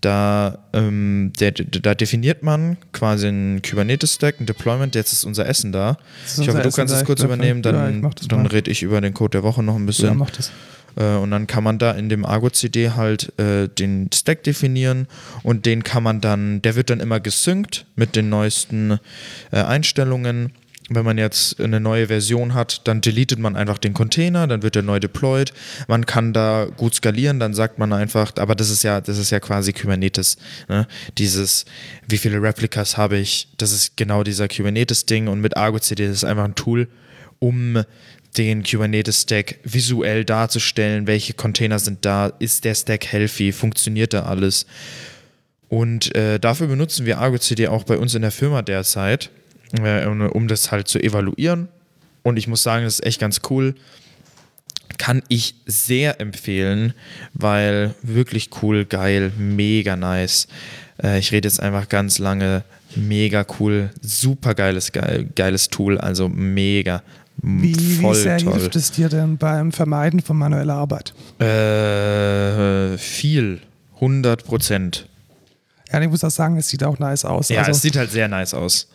Da, 0.00 0.58
ähm, 0.74 1.32
der, 1.40 1.52
da 1.52 1.94
definiert 1.94 2.42
man 2.42 2.76
quasi 2.92 3.28
einen 3.28 3.62
Kubernetes-Stack, 3.62 4.38
ein 4.38 4.44
Deployment, 4.46 4.94
jetzt 4.94 5.14
ist 5.14 5.24
unser 5.24 5.46
Essen 5.46 5.72
da. 5.72 5.96
Ist 6.26 6.38
Ich 6.38 6.48
hoffe, 6.48 6.58
unser 6.58 6.62
du 6.62 6.68
Essen 6.68 6.76
kannst 6.76 6.94
es 6.94 7.04
kurz 7.06 7.22
übernehmen, 7.22 7.62
Ja, 7.62 7.72
dann, 7.72 8.02
das 8.02 8.28
dann 8.28 8.44
rede 8.44 8.70
ich 8.70 8.82
über 8.82 9.00
den 9.00 9.14
Code 9.14 9.30
der 9.30 9.42
Woche 9.42 9.62
noch 9.62 9.76
ein 9.76 9.86
bisschen. 9.86 10.08
Ja, 10.08 10.14
mach 10.14 10.30
das. 10.30 10.52
Äh, 10.96 11.16
und 11.16 11.30
dann 11.30 11.46
kann 11.46 11.64
man 11.64 11.78
da 11.78 11.92
in 11.92 12.08
dem 12.08 12.24
Argo 12.24 12.50
CD 12.50 12.90
halt 12.90 13.38
äh, 13.38 13.68
den 13.68 14.10
Stack 14.12 14.42
definieren 14.42 15.06
und 15.42 15.66
den 15.66 15.82
kann 15.82 16.02
man 16.02 16.20
dann, 16.20 16.62
der 16.62 16.76
wird 16.76 16.90
dann 16.90 17.00
immer 17.00 17.20
gesynkt 17.20 17.86
mit 17.96 18.16
den 18.16 18.28
neuesten 18.28 18.98
äh, 19.50 19.62
Einstellungen. 19.62 20.52
Wenn 20.90 21.06
man 21.06 21.16
jetzt 21.16 21.58
eine 21.60 21.80
neue 21.80 22.08
Version 22.08 22.52
hat, 22.52 22.86
dann 22.86 23.00
deletet 23.00 23.38
man 23.38 23.56
einfach 23.56 23.78
den 23.78 23.94
Container, 23.94 24.46
dann 24.46 24.62
wird 24.62 24.76
er 24.76 24.82
neu 24.82 25.00
deployed. 25.00 25.54
Man 25.88 26.04
kann 26.04 26.34
da 26.34 26.66
gut 26.76 26.94
skalieren, 26.94 27.40
dann 27.40 27.54
sagt 27.54 27.78
man 27.78 27.94
einfach, 27.94 28.32
aber 28.36 28.54
das 28.54 28.68
ist 28.68 28.82
ja, 28.82 29.00
das 29.00 29.16
ist 29.16 29.30
ja 29.30 29.40
quasi 29.40 29.72
Kubernetes. 29.72 30.36
Ne? 30.68 30.86
Dieses, 31.16 31.64
wie 32.06 32.18
viele 32.18 32.42
Replicas 32.42 32.98
habe 32.98 33.16
ich, 33.16 33.48
das 33.56 33.72
ist 33.72 33.96
genau 33.96 34.24
dieser 34.24 34.46
Kubernetes-Ding 34.46 35.26
und 35.26 35.40
mit 35.40 35.56
Argo 35.56 35.78
CD 35.78 36.04
ist 36.04 36.22
einfach 36.22 36.44
ein 36.44 36.54
Tool, 36.54 36.88
um 37.38 37.82
den 38.36 38.62
Kubernetes-Stack 38.62 39.60
visuell 39.64 40.24
darzustellen, 40.24 41.06
welche 41.06 41.34
Container 41.34 41.78
sind 41.78 42.04
da, 42.04 42.32
ist 42.38 42.64
der 42.64 42.74
Stack 42.74 43.06
healthy, 43.06 43.52
funktioniert 43.52 44.12
da 44.12 44.24
alles. 44.24 44.66
Und 45.68 46.14
äh, 46.14 46.38
dafür 46.38 46.66
benutzen 46.66 47.06
wir 47.06 47.18
Argo 47.18 47.38
CD 47.38 47.68
auch 47.68 47.84
bei 47.84 47.98
uns 47.98 48.14
in 48.14 48.22
der 48.22 48.30
Firma 48.30 48.62
derzeit, 48.62 49.30
äh, 49.82 50.06
um, 50.06 50.48
das 50.48 50.70
halt 50.70 50.88
zu 50.88 51.00
evaluieren. 51.00 51.68
Und 52.22 52.36
ich 52.36 52.46
muss 52.46 52.62
sagen, 52.62 52.84
das 52.84 53.00
ist 53.00 53.06
echt 53.06 53.20
ganz 53.20 53.40
cool. 53.50 53.74
Kann 54.98 55.22
ich 55.28 55.56
sehr 55.66 56.20
empfehlen, 56.20 56.94
weil 57.32 57.94
wirklich 58.02 58.50
cool, 58.62 58.84
geil, 58.84 59.32
mega 59.36 59.96
nice. 59.96 60.46
Äh, 61.02 61.18
ich 61.18 61.32
rede 61.32 61.48
jetzt 61.48 61.60
einfach 61.60 61.88
ganz 61.88 62.18
lange. 62.18 62.64
Mega 62.96 63.44
cool, 63.58 63.90
super 64.00 64.54
geiles, 64.54 64.92
geil, 64.92 65.28
geiles 65.34 65.68
Tool, 65.68 65.98
also 65.98 66.28
mega. 66.28 67.02
Wie, 67.42 67.76
wie 68.00 68.14
sehr 68.14 68.38
toll. 68.38 68.54
hilft 68.54 68.76
es 68.76 68.90
dir 68.92 69.08
denn 69.08 69.36
beim 69.36 69.72
Vermeiden 69.72 70.20
von 70.20 70.36
manueller 70.38 70.74
Arbeit? 70.74 71.12
Äh, 71.40 72.96
viel. 72.98 73.60
100 73.96 74.44
Prozent. 74.44 75.08
Ja, 75.92 76.00
ich 76.00 76.08
muss 76.08 76.24
auch 76.24 76.30
sagen, 76.30 76.56
es 76.56 76.68
sieht 76.68 76.82
auch 76.84 76.98
nice 76.98 77.24
aus. 77.24 77.48
Ja, 77.48 77.60
also, 77.60 77.72
es 77.72 77.82
sieht 77.82 77.96
halt 77.96 78.10
sehr 78.10 78.28
nice 78.28 78.54
aus. 78.54 78.88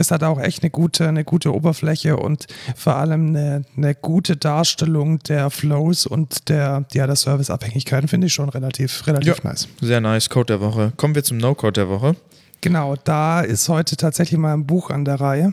Es 0.00 0.10
hat 0.12 0.22
auch 0.22 0.40
echt 0.40 0.62
eine 0.62 0.70
gute, 0.70 1.08
eine 1.08 1.24
gute 1.24 1.52
Oberfläche 1.52 2.16
und 2.16 2.46
vor 2.76 2.94
allem 2.96 3.28
eine, 3.28 3.64
eine 3.76 3.94
gute 3.96 4.36
Darstellung 4.36 5.18
der 5.24 5.50
Flows 5.50 6.06
und 6.06 6.48
der, 6.48 6.84
ja, 6.92 7.06
der 7.06 7.16
Serviceabhängigkeiten 7.16 8.06
finde 8.08 8.28
ich 8.28 8.32
schon 8.32 8.48
relativ, 8.48 9.06
relativ 9.08 9.38
Ja. 9.42 9.50
nice. 9.50 9.66
Sehr 9.80 10.00
nice. 10.00 10.28
Code 10.30 10.46
der 10.46 10.60
Woche. 10.60 10.92
Kommen 10.96 11.16
wir 11.16 11.24
zum 11.24 11.38
No-Code 11.38 11.72
der 11.72 11.88
Woche. 11.88 12.14
Genau, 12.60 12.94
da 13.04 13.40
ist 13.40 13.68
heute 13.68 13.96
tatsächlich 13.96 14.38
mal 14.38 14.52
ein 14.54 14.66
Buch 14.66 14.90
an 14.90 15.04
der 15.04 15.20
Reihe. 15.20 15.52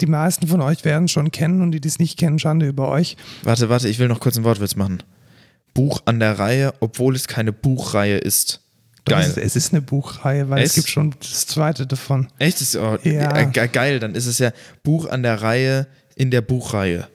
Die 0.00 0.06
meisten 0.06 0.46
von 0.48 0.60
euch 0.60 0.84
werden 0.84 1.04
es 1.04 1.10
schon 1.10 1.30
kennen 1.30 1.60
und 1.62 1.72
die, 1.72 1.80
die 1.80 1.88
es 1.88 1.98
nicht 1.98 2.18
kennen, 2.18 2.38
Schande 2.38 2.66
über 2.66 2.88
euch. 2.88 3.16
Warte, 3.42 3.68
warte, 3.68 3.88
ich 3.88 3.98
will 3.98 4.08
noch 4.08 4.20
kurz 4.20 4.36
einen 4.36 4.44
Wortwitz 4.44 4.76
machen. 4.76 5.02
Buch 5.74 6.02
an 6.06 6.18
der 6.20 6.38
Reihe, 6.38 6.74
obwohl 6.80 7.14
es 7.14 7.28
keine 7.28 7.52
Buchreihe 7.52 8.18
ist. 8.18 8.62
Geil. 9.04 9.32
es 9.36 9.56
ist 9.56 9.72
eine 9.72 9.80
Buchreihe, 9.80 10.50
weil 10.50 10.62
es, 10.62 10.70
Es? 10.70 10.74
gibt 10.76 10.88
schon 10.90 11.14
das 11.18 11.46
zweite 11.46 11.86
davon. 11.86 12.28
Echt? 12.38 12.60
Ist, 12.60 12.76
oh, 12.76 12.98
Ja. 13.04 13.34
äh, 13.38 13.46
ge- 13.46 13.68
geil, 13.68 14.00
dann 14.00 14.14
ist 14.14 14.26
es 14.26 14.38
ja 14.38 14.52
Buch 14.82 15.08
an 15.08 15.22
der 15.22 15.40
Reihe 15.40 15.86
in 16.14 16.30
der 16.30 16.42
Buchreihe. 16.42 17.08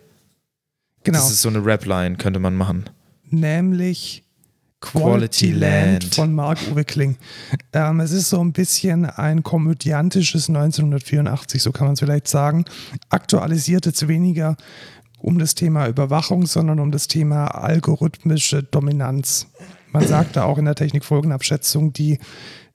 Genau, 1.04 1.20
Das 1.20 1.30
ist 1.30 1.42
so 1.44 1.50
eine 1.50 1.64
Rap-Line, 1.64 2.16
könnte 2.16 2.40
man 2.40 2.56
machen. 2.56 2.90
nämlich 3.30 4.23
Quality, 4.84 5.52
Quality 5.52 5.52
Land. 5.52 6.04
Land. 6.04 6.16
von 6.16 6.34
Marc-Uwe 6.34 6.84
Kling. 6.84 7.16
Ähm, 7.72 8.02
es 8.02 8.12
ist 8.12 8.30
so 8.30 8.44
ein 8.44 8.52
bisschen 8.52 9.06
ein 9.06 9.42
komödiantisches 9.42 10.50
1984, 10.50 11.62
so 11.62 11.72
kann 11.72 11.88
man 11.88 11.94
es 11.94 12.02
vielleicht 12.02 12.28
sagen. 12.28 12.66
Aktualisiert 13.10 13.86
jetzt 13.86 14.08
weniger 14.08 14.58
um 15.20 15.40
das 15.40 15.56
Thema 15.56 15.88
Überwachung, 15.88 16.46
sondern 16.46 16.82
um 16.82 16.92
das 16.92 17.08
Thema 17.08 17.48
algorithmische 17.48 18.62
Dominanz. 18.62 19.48
Man 19.94 20.06
sagt 20.06 20.36
da 20.36 20.44
auch 20.44 20.58
in 20.58 20.66
der 20.66 20.76
Technikfolgenabschätzung, 20.76 21.94
die 21.94 22.20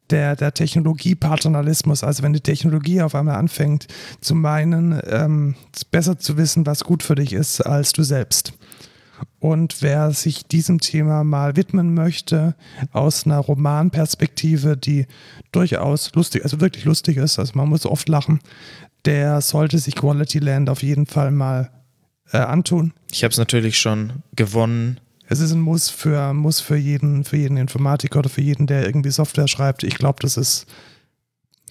der, 0.08 0.34
der 0.34 0.54
Technologiepaternalismus, 0.54 2.02
also 2.02 2.22
wenn 2.22 2.32
die 2.32 2.40
Technologie 2.40 3.02
auf 3.02 3.14
einmal 3.14 3.36
anfängt 3.36 3.86
zu 4.22 4.34
meinen, 4.34 4.98
ähm, 5.06 5.56
es 5.74 5.84
besser 5.84 6.18
zu 6.18 6.38
wissen, 6.38 6.64
was 6.64 6.84
gut 6.84 7.02
für 7.02 7.16
dich 7.16 7.34
ist, 7.34 7.60
als 7.60 7.92
du 7.92 8.02
selbst. 8.02 8.54
Und 9.40 9.82
wer 9.82 10.10
sich 10.12 10.46
diesem 10.46 10.80
Thema 10.80 11.22
mal 11.22 11.56
widmen 11.56 11.94
möchte, 11.94 12.54
aus 12.92 13.24
einer 13.24 13.38
Romanperspektive, 13.38 14.76
die 14.76 15.06
durchaus 15.52 16.12
lustig, 16.14 16.42
also 16.42 16.60
wirklich 16.60 16.84
lustig 16.84 17.16
ist, 17.16 17.38
also 17.38 17.52
man 17.54 17.68
muss 17.68 17.86
oft 17.86 18.08
lachen, 18.08 18.40
der 19.04 19.40
sollte 19.40 19.78
sich 19.78 19.94
Quality 19.94 20.40
Land 20.40 20.68
auf 20.68 20.82
jeden 20.82 21.06
Fall 21.06 21.30
mal 21.30 21.70
äh, 22.32 22.38
antun. 22.38 22.92
Ich 23.10 23.24
habe 23.24 23.32
es 23.32 23.38
natürlich 23.38 23.78
schon 23.78 24.22
gewonnen. 24.34 25.00
Es 25.28 25.40
ist 25.40 25.52
ein 25.52 25.60
Muss 25.60 25.88
für, 25.88 26.32
Muss 26.32 26.60
für 26.60 26.76
jeden, 26.76 27.24
für 27.24 27.36
jeden 27.36 27.56
Informatiker 27.56 28.20
oder 28.20 28.28
für 28.28 28.40
jeden, 28.40 28.66
der 28.66 28.86
irgendwie 28.86 29.10
Software 29.10 29.48
schreibt. 29.48 29.82
Ich 29.84 29.96
glaube, 29.96 30.18
das 30.20 30.36
ist, 30.36 30.66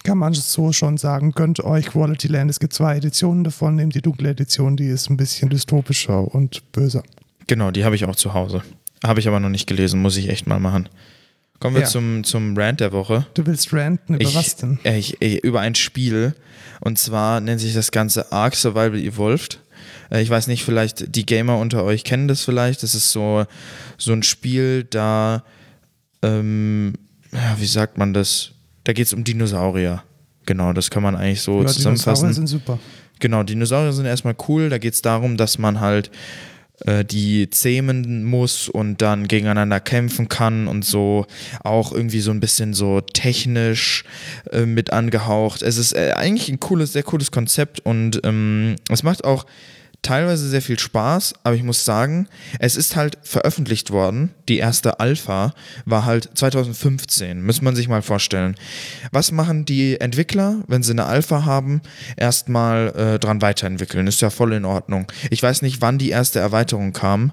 kann 0.04 0.16
man 0.16 0.32
so 0.32 0.72
schon 0.72 0.96
sagen, 0.96 1.32
gönnt 1.32 1.62
euch 1.62 1.86
Quality 1.86 2.28
Land. 2.28 2.50
Es 2.50 2.60
gibt 2.60 2.72
zwei 2.72 2.96
Editionen 2.96 3.44
davon, 3.44 3.76
nehmt 3.76 3.94
die 3.94 4.02
dunkle 4.02 4.30
Edition, 4.30 4.76
die 4.76 4.86
ist 4.86 5.10
ein 5.10 5.16
bisschen 5.16 5.50
dystopischer 5.50 6.32
und 6.34 6.72
böser. 6.72 7.02
Genau, 7.48 7.70
die 7.72 7.84
habe 7.84 7.96
ich 7.96 8.04
auch 8.04 8.14
zu 8.16 8.32
Hause. 8.34 8.62
Habe 9.04 9.18
ich 9.20 9.26
aber 9.28 9.40
noch 9.40 9.48
nicht 9.48 9.66
gelesen, 9.66 10.00
muss 10.00 10.16
ich 10.16 10.28
echt 10.28 10.46
mal 10.46 10.60
machen. 10.60 10.88
Kommen 11.60 11.74
wir 11.74 11.82
Ja. 11.82 11.88
zum, 11.88 12.22
zum 12.22 12.56
Rant 12.56 12.78
der 12.80 12.92
Woche. 12.92 13.26
Du 13.34 13.44
willst 13.46 13.72
ranten 13.72 14.14
über 14.14 14.22
Ich, 14.22 14.34
was 14.36 14.54
denn? 14.56 14.78
äh, 14.84 14.96
Ich, 14.96 15.20
ich, 15.20 15.42
über 15.42 15.60
ein 15.60 15.74
Spiel. 15.74 16.34
Und 16.80 16.98
zwar 16.98 17.40
nennt 17.40 17.60
sich 17.60 17.74
das 17.74 17.90
Ganze 17.90 18.30
Ark 18.30 18.54
Survival 18.54 18.96
Evolved. 18.96 19.58
Äh, 20.10 20.22
Ich 20.22 20.30
weiß 20.30 20.46
nicht, 20.46 20.62
vielleicht 20.64 21.16
die 21.16 21.26
Gamer 21.26 21.58
unter 21.58 21.82
euch 21.82 22.04
kennen 22.04 22.28
das 22.28 22.44
vielleicht. 22.44 22.82
Das 22.84 22.94
ist 22.94 23.10
so, 23.10 23.44
so 23.96 24.12
ein 24.12 24.22
Spiel, 24.22 24.84
da, 24.84 25.42
ähm, 26.22 26.94
ja, 27.32 27.56
wie 27.58 27.66
sagt 27.66 27.98
man 27.98 28.14
das? 28.14 28.52
Da 28.84 28.92
geht 28.92 29.06
es 29.06 29.12
um 29.12 29.24
Dinosaurier. 29.24 30.02
Genau, 30.46 30.72
das 30.72 30.90
kann 30.90 31.02
man 31.02 31.14
eigentlich 31.16 31.42
so 31.42 31.52
Ja, 31.52 31.58
Dinosaurier 31.58 31.74
zusammenfassen. 31.96 32.32
sind 32.34 32.46
super. 32.46 32.78
Genau, 33.20 33.42
Dinosaurier 33.42 33.92
sind 33.92 34.06
erstmal 34.06 34.36
cool. 34.48 34.68
Da 34.70 34.78
geht 34.78 34.94
es 34.94 35.02
darum, 35.02 35.36
dass 35.36 35.58
man 35.58 35.80
halt 35.80 36.10
äh, 36.86 37.04
die 37.04 37.50
zähmen 37.50 38.24
muss 38.24 38.68
und 38.68 39.02
dann 39.02 39.28
gegeneinander 39.28 39.80
kämpfen 39.80 40.28
kann 40.28 40.68
und 40.68 40.84
so 40.84 41.26
auch 41.64 41.92
irgendwie 41.92 42.20
so 42.20 42.30
ein 42.30 42.40
bisschen 42.40 42.74
so 42.74 43.00
technisch 43.00 44.04
äh, 44.52 44.66
mit 44.66 44.92
angehaucht. 44.92 45.62
Es 45.62 45.76
ist 45.76 45.92
äh, 45.92 46.12
eigentlich 46.16 46.48
ein 46.48 46.60
cooles, 46.60 46.92
sehr 46.92 47.02
cooles 47.02 47.30
Konzept 47.30 47.80
und 47.80 48.20
ähm, 48.24 48.76
es 48.90 49.02
macht 49.02 49.24
auch 49.24 49.44
teilweise 50.02 50.48
sehr 50.48 50.62
viel 50.62 50.78
Spaß, 50.78 51.34
aber 51.42 51.56
ich 51.56 51.62
muss 51.62 51.84
sagen, 51.84 52.28
es 52.58 52.76
ist 52.76 52.96
halt 52.96 53.18
veröffentlicht 53.22 53.90
worden. 53.90 54.30
Die 54.48 54.58
erste 54.58 55.00
Alpha 55.00 55.54
war 55.84 56.04
halt 56.04 56.30
2015, 56.34 57.44
muss 57.44 57.62
man 57.62 57.74
sich 57.74 57.88
mal 57.88 58.02
vorstellen. 58.02 58.54
Was 59.12 59.32
machen 59.32 59.64
die 59.64 60.00
Entwickler, 60.00 60.62
wenn 60.66 60.82
sie 60.82 60.92
eine 60.92 61.06
Alpha 61.06 61.44
haben? 61.44 61.82
Erstmal 62.16 62.88
äh, 62.96 63.18
dran 63.18 63.42
weiterentwickeln, 63.42 64.06
ist 64.06 64.22
ja 64.22 64.30
voll 64.30 64.52
in 64.52 64.64
Ordnung. 64.64 65.10
Ich 65.30 65.42
weiß 65.42 65.62
nicht, 65.62 65.82
wann 65.82 65.98
die 65.98 66.10
erste 66.10 66.38
Erweiterung 66.38 66.92
kam. 66.92 67.32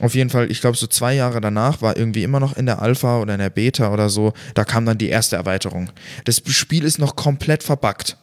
Auf 0.00 0.14
jeden 0.14 0.30
Fall, 0.30 0.50
ich 0.50 0.60
glaube, 0.60 0.76
so 0.76 0.88
zwei 0.88 1.14
Jahre 1.14 1.40
danach 1.40 1.80
war 1.80 1.96
irgendwie 1.96 2.24
immer 2.24 2.40
noch 2.40 2.56
in 2.56 2.66
der 2.66 2.82
Alpha 2.82 3.20
oder 3.20 3.34
in 3.34 3.40
der 3.40 3.50
Beta 3.50 3.92
oder 3.92 4.08
so, 4.08 4.32
da 4.54 4.64
kam 4.64 4.86
dann 4.86 4.98
die 4.98 5.08
erste 5.08 5.36
Erweiterung. 5.36 5.90
Das 6.24 6.42
Spiel 6.48 6.82
ist 6.82 6.98
noch 6.98 7.14
komplett 7.14 7.62
verbuggt. 7.62 8.16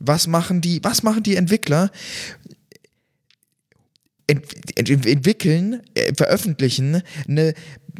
Was 0.00 0.26
machen 0.26 0.60
die, 0.60 0.80
was 0.82 1.02
machen 1.02 1.22
die 1.22 1.36
Entwickler? 1.36 1.90
Ent 4.26 4.44
ent 4.76 5.06
entwickeln, 5.06 5.82
äh, 5.94 6.14
veröffentlichen 6.14 7.02
eine 7.28 7.54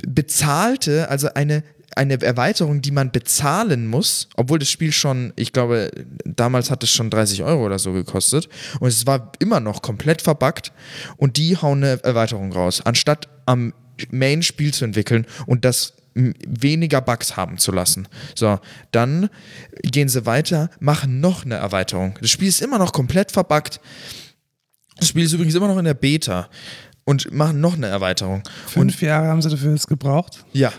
bezahlte, 0.06 1.08
also 1.08 1.28
eine 1.34 1.62
eine 1.96 2.20
Erweiterung, 2.20 2.82
die 2.82 2.90
man 2.90 3.12
bezahlen 3.12 3.86
muss, 3.86 4.28
obwohl 4.36 4.58
das 4.58 4.68
Spiel 4.68 4.90
schon, 4.90 5.32
ich 5.36 5.52
glaube, 5.52 5.92
damals 6.24 6.70
hat 6.70 6.82
es 6.82 6.90
schon 6.90 7.08
30 7.08 7.44
Euro 7.44 7.64
oder 7.64 7.78
so 7.78 7.92
gekostet 7.92 8.48
und 8.80 8.88
es 8.88 9.06
war 9.06 9.30
immer 9.38 9.60
noch 9.60 9.80
komplett 9.80 10.20
verbuggt 10.20 10.72
und 11.16 11.36
die 11.36 11.56
hauen 11.56 11.84
eine 11.84 12.02
Erweiterung 12.02 12.52
raus, 12.52 12.82
anstatt 12.84 13.28
am 13.46 13.74
Main-Spiel 14.10 14.74
zu 14.74 14.84
entwickeln 14.84 15.24
und 15.46 15.64
das 15.64 15.94
weniger 16.14 17.00
Bugs 17.00 17.36
haben 17.36 17.58
zu 17.58 17.72
lassen. 17.72 18.06
So, 18.34 18.60
dann 18.92 19.28
gehen 19.82 20.08
sie 20.08 20.26
weiter, 20.26 20.70
machen 20.78 21.20
noch 21.20 21.44
eine 21.44 21.56
Erweiterung. 21.56 22.18
Das 22.20 22.30
Spiel 22.30 22.48
ist 22.48 22.62
immer 22.62 22.78
noch 22.78 22.92
komplett 22.92 23.32
verbuggt. 23.32 23.80
Das 24.96 25.08
Spiel 25.08 25.24
ist 25.24 25.32
übrigens 25.32 25.54
immer 25.54 25.68
noch 25.68 25.78
in 25.78 25.84
der 25.84 25.94
Beta 25.94 26.48
und 27.04 27.32
machen 27.32 27.60
noch 27.60 27.74
eine 27.74 27.86
Erweiterung. 27.86 28.42
Fünf 28.66 29.02
Jahre 29.02 29.28
haben 29.28 29.42
sie 29.42 29.50
dafür 29.50 29.72
jetzt 29.72 29.88
gebraucht. 29.88 30.44
Ja. 30.52 30.72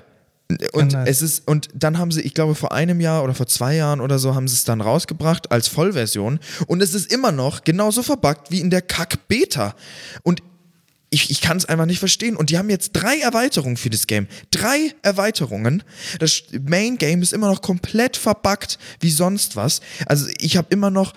Und 0.74 0.94
nice. 0.94 1.10
es 1.10 1.22
ist, 1.24 1.48
und 1.48 1.70
dann 1.74 1.98
haben 1.98 2.12
sie, 2.12 2.22
ich 2.22 2.36
glaube, 2.36 2.54
vor 2.54 2.72
einem 2.72 3.02
Jahr 3.02 3.24
oder 3.24 3.34
vor 3.34 3.48
zwei 3.48 3.76
Jahren 3.76 4.00
oder 4.00 4.20
so 4.20 4.36
haben 4.36 4.48
sie 4.48 4.54
es 4.54 4.64
dann 4.64 4.80
rausgebracht 4.80 5.52
als 5.52 5.68
Vollversion. 5.68 6.40
Und 6.68 6.84
es 6.84 6.94
ist 6.94 7.12
immer 7.12 7.32
noch 7.32 7.64
genauso 7.64 8.04
verbuggt 8.04 8.52
wie 8.52 8.62
in 8.62 8.70
der 8.70 8.84
Kack-Beta. 8.84 9.74
Und 10.22 10.44
ich, 11.16 11.32
ich 11.32 11.40
kann 11.40 11.56
es 11.56 11.66
einfach 11.66 11.86
nicht 11.86 12.00
verstehen. 12.00 12.36
Und 12.36 12.50
die 12.50 12.58
haben 12.58 12.70
jetzt 12.70 12.92
drei 12.92 13.20
Erweiterungen 13.20 13.78
für 13.78 13.90
das 13.90 14.06
Game. 14.06 14.28
Drei 14.52 14.94
Erweiterungen. 15.02 15.82
Das 16.20 16.44
Main 16.68 16.98
Game 16.98 17.22
ist 17.22 17.32
immer 17.32 17.48
noch 17.48 17.62
komplett 17.62 18.18
verbuggt 18.18 18.78
wie 19.00 19.10
sonst 19.10 19.56
was. 19.56 19.80
Also 20.08 20.28
ich 20.40 20.58
habe 20.58 20.68
immer 20.72 20.92
noch 20.92 21.14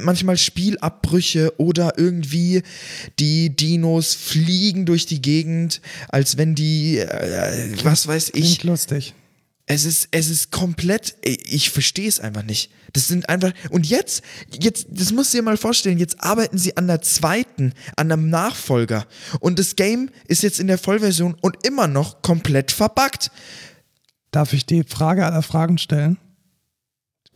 manchmal 0.00 0.36
Spielabbrüche 0.38 1.52
oder 1.58 1.98
irgendwie 1.98 2.62
die 3.18 3.54
Dinos 3.54 4.14
fliegen 4.14 4.86
durch 4.86 5.06
die 5.06 5.20
Gegend, 5.20 5.80
als 6.08 6.36
wenn 6.36 6.54
die, 6.54 6.98
äh, 6.98 7.72
was 7.82 8.06
weiß 8.06 8.30
ich, 8.34 8.60
Klingt 8.60 8.64
lustig. 8.64 9.14
es 9.66 9.84
ist, 9.84 10.08
es 10.12 10.30
ist 10.30 10.52
komplett, 10.52 11.16
ich 11.46 11.70
verstehe 11.70 12.08
es 12.08 12.20
einfach 12.20 12.42
nicht. 12.42 12.70
Das 12.92 13.08
sind 13.08 13.28
einfach, 13.28 13.52
und 13.70 13.86
jetzt, 13.86 14.22
jetzt, 14.60 14.86
das 14.90 15.12
musst 15.12 15.32
du 15.32 15.38
dir 15.38 15.42
mal 15.42 15.56
vorstellen, 15.56 15.98
jetzt 15.98 16.20
arbeiten 16.20 16.58
sie 16.58 16.76
an 16.76 16.86
der 16.86 17.02
zweiten, 17.02 17.72
an 17.96 18.10
einem 18.10 18.30
Nachfolger. 18.30 19.06
Und 19.40 19.58
das 19.58 19.76
Game 19.76 20.10
ist 20.26 20.42
jetzt 20.42 20.60
in 20.60 20.66
der 20.66 20.78
Vollversion 20.78 21.36
und 21.40 21.66
immer 21.66 21.86
noch 21.86 22.22
komplett 22.22 22.72
verbuggt. 22.72 23.30
Darf 24.30 24.52
ich 24.52 24.66
die 24.66 24.84
Frage 24.84 25.24
aller 25.26 25.42
Fragen 25.42 25.78
stellen? 25.78 26.18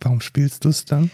Warum 0.01 0.21
spielst 0.21 0.65
du 0.65 0.71
es 0.71 0.85
dann? 0.85 1.11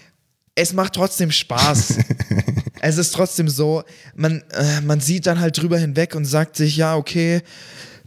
Es 0.54 0.72
macht 0.72 0.94
trotzdem 0.94 1.30
Spaß. 1.30 1.98
es 2.80 2.98
ist 2.98 3.14
trotzdem 3.14 3.48
so, 3.48 3.82
man, 4.14 4.42
äh, 4.52 4.80
man 4.82 5.00
sieht 5.00 5.26
dann 5.26 5.40
halt 5.40 5.58
drüber 5.58 5.78
hinweg 5.78 6.14
und 6.14 6.26
sagt 6.26 6.56
sich, 6.56 6.76
ja, 6.76 6.96
okay, 6.96 7.42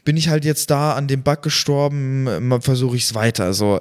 bin 0.07 0.15
ich 0.15 0.29
halt 0.29 0.45
jetzt 0.45 0.69
da 0.69 0.93
an 0.93 1.09
dem 1.09 1.21
Bug 1.21 1.41
gestorben, 1.41 2.61
versuche 2.61 2.95
ich 2.95 3.03
es 3.03 3.13
weiter. 3.13 3.53
So. 3.53 3.77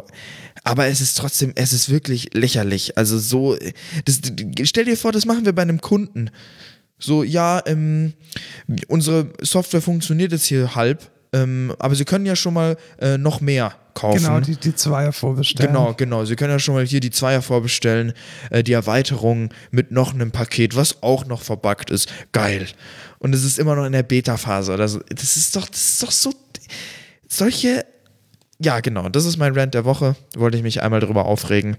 Aber 0.64 0.88
es 0.88 1.00
ist 1.00 1.16
trotzdem, 1.16 1.52
es 1.54 1.72
ist 1.72 1.88
wirklich 1.88 2.34
lächerlich. 2.34 2.98
Also 2.98 3.16
so, 3.16 3.56
das, 4.04 4.20
stell 4.64 4.86
dir 4.86 4.96
vor, 4.96 5.12
das 5.12 5.24
machen 5.24 5.44
wir 5.44 5.52
bei 5.52 5.62
einem 5.62 5.80
Kunden. 5.80 6.30
So, 6.98 7.22
ja, 7.22 7.62
ähm, 7.64 8.14
unsere 8.88 9.28
Software 9.40 9.80
funktioniert 9.80 10.32
jetzt 10.32 10.46
hier 10.46 10.74
halb, 10.74 11.12
ähm, 11.32 11.72
aber 11.78 11.94
Sie 11.94 12.04
können 12.04 12.26
ja 12.26 12.34
schon 12.34 12.54
mal 12.54 12.76
äh, 12.98 13.18
noch 13.18 13.40
mehr 13.40 13.76
kaufen. 13.94 14.18
Genau, 14.18 14.40
die, 14.40 14.56
die 14.56 14.74
Zweier 14.74 15.12
vorbestellen. 15.12 15.72
Genau, 15.72 15.94
genau. 15.94 16.24
Sie 16.24 16.34
können 16.34 16.50
ja 16.50 16.58
schon 16.58 16.74
mal 16.74 16.84
hier 16.84 17.00
die 17.00 17.10
Zweier 17.10 17.40
vorbestellen, 17.40 18.14
äh, 18.50 18.64
die 18.64 18.72
Erweiterung 18.72 19.50
mit 19.70 19.92
noch 19.92 20.12
einem 20.12 20.32
Paket, 20.32 20.74
was 20.74 21.04
auch 21.04 21.24
noch 21.26 21.42
verbuggt 21.42 21.90
ist. 21.90 22.12
Geil. 22.32 22.66
Und 23.18 23.34
es 23.34 23.44
ist 23.44 23.58
immer 23.58 23.74
noch 23.76 23.84
in 23.86 23.92
der 23.92 24.02
Beta-Phase 24.02 24.72
oder 24.74 24.88
so. 24.88 25.00
Das 25.08 25.36
ist 25.36 25.56
doch, 25.56 25.68
das 25.68 25.80
ist 25.80 26.02
doch 26.02 26.10
so. 26.10 26.32
Solche. 27.28 27.84
Ja, 28.58 28.80
genau. 28.80 29.08
Das 29.08 29.24
ist 29.24 29.36
mein 29.36 29.54
Rant 29.58 29.74
der 29.74 29.84
Woche. 29.84 30.16
Wollte 30.36 30.56
ich 30.56 30.62
mich 30.62 30.82
einmal 30.82 31.00
drüber 31.00 31.26
aufregen. 31.26 31.76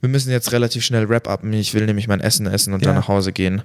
wir 0.00 0.08
müssen 0.10 0.30
jetzt 0.30 0.52
relativ 0.52 0.84
schnell 0.84 1.08
Wrap-upen. 1.08 1.50
Ich 1.54 1.72
will 1.72 1.86
nämlich 1.86 2.08
mein 2.08 2.20
Essen 2.20 2.46
essen 2.46 2.74
und 2.74 2.80
Ja. 2.80 2.88
dann 2.88 2.96
nach 2.96 3.08
Hause 3.08 3.32
gehen. 3.32 3.62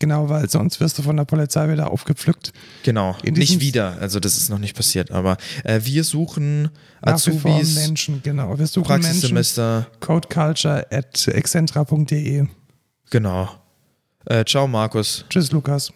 Genau, 0.00 0.28
weil 0.28 0.50
sonst 0.50 0.80
wirst 0.80 0.98
du 0.98 1.02
von 1.02 1.16
der 1.16 1.24
Polizei 1.24 1.70
wieder 1.70 1.92
aufgepflückt. 1.92 2.52
Genau. 2.82 3.16
Nicht 3.22 3.60
wieder. 3.60 3.98
Also 4.00 4.18
das 4.18 4.36
ist 4.36 4.48
noch 4.48 4.58
nicht 4.58 4.74
passiert. 4.74 5.12
Aber 5.12 5.36
äh, 5.62 5.80
wir 5.84 6.02
suchen 6.02 6.70
Nach 7.00 7.12
Azubis, 7.12 7.76
Menschen, 7.76 8.20
genau. 8.24 8.58
Wir 8.58 8.66
suchen 8.66 8.88
Menschen. 8.88 9.10
Praxissemester. 9.12 9.86
Codeculture 10.00 10.86
at 10.90 11.28
excentra.de. 11.28 12.46
Genau. 13.10 13.48
Äh, 14.26 14.44
ciao, 14.44 14.66
Markus. 14.68 15.24
Tschüss, 15.28 15.50
Lukas. 15.52 15.92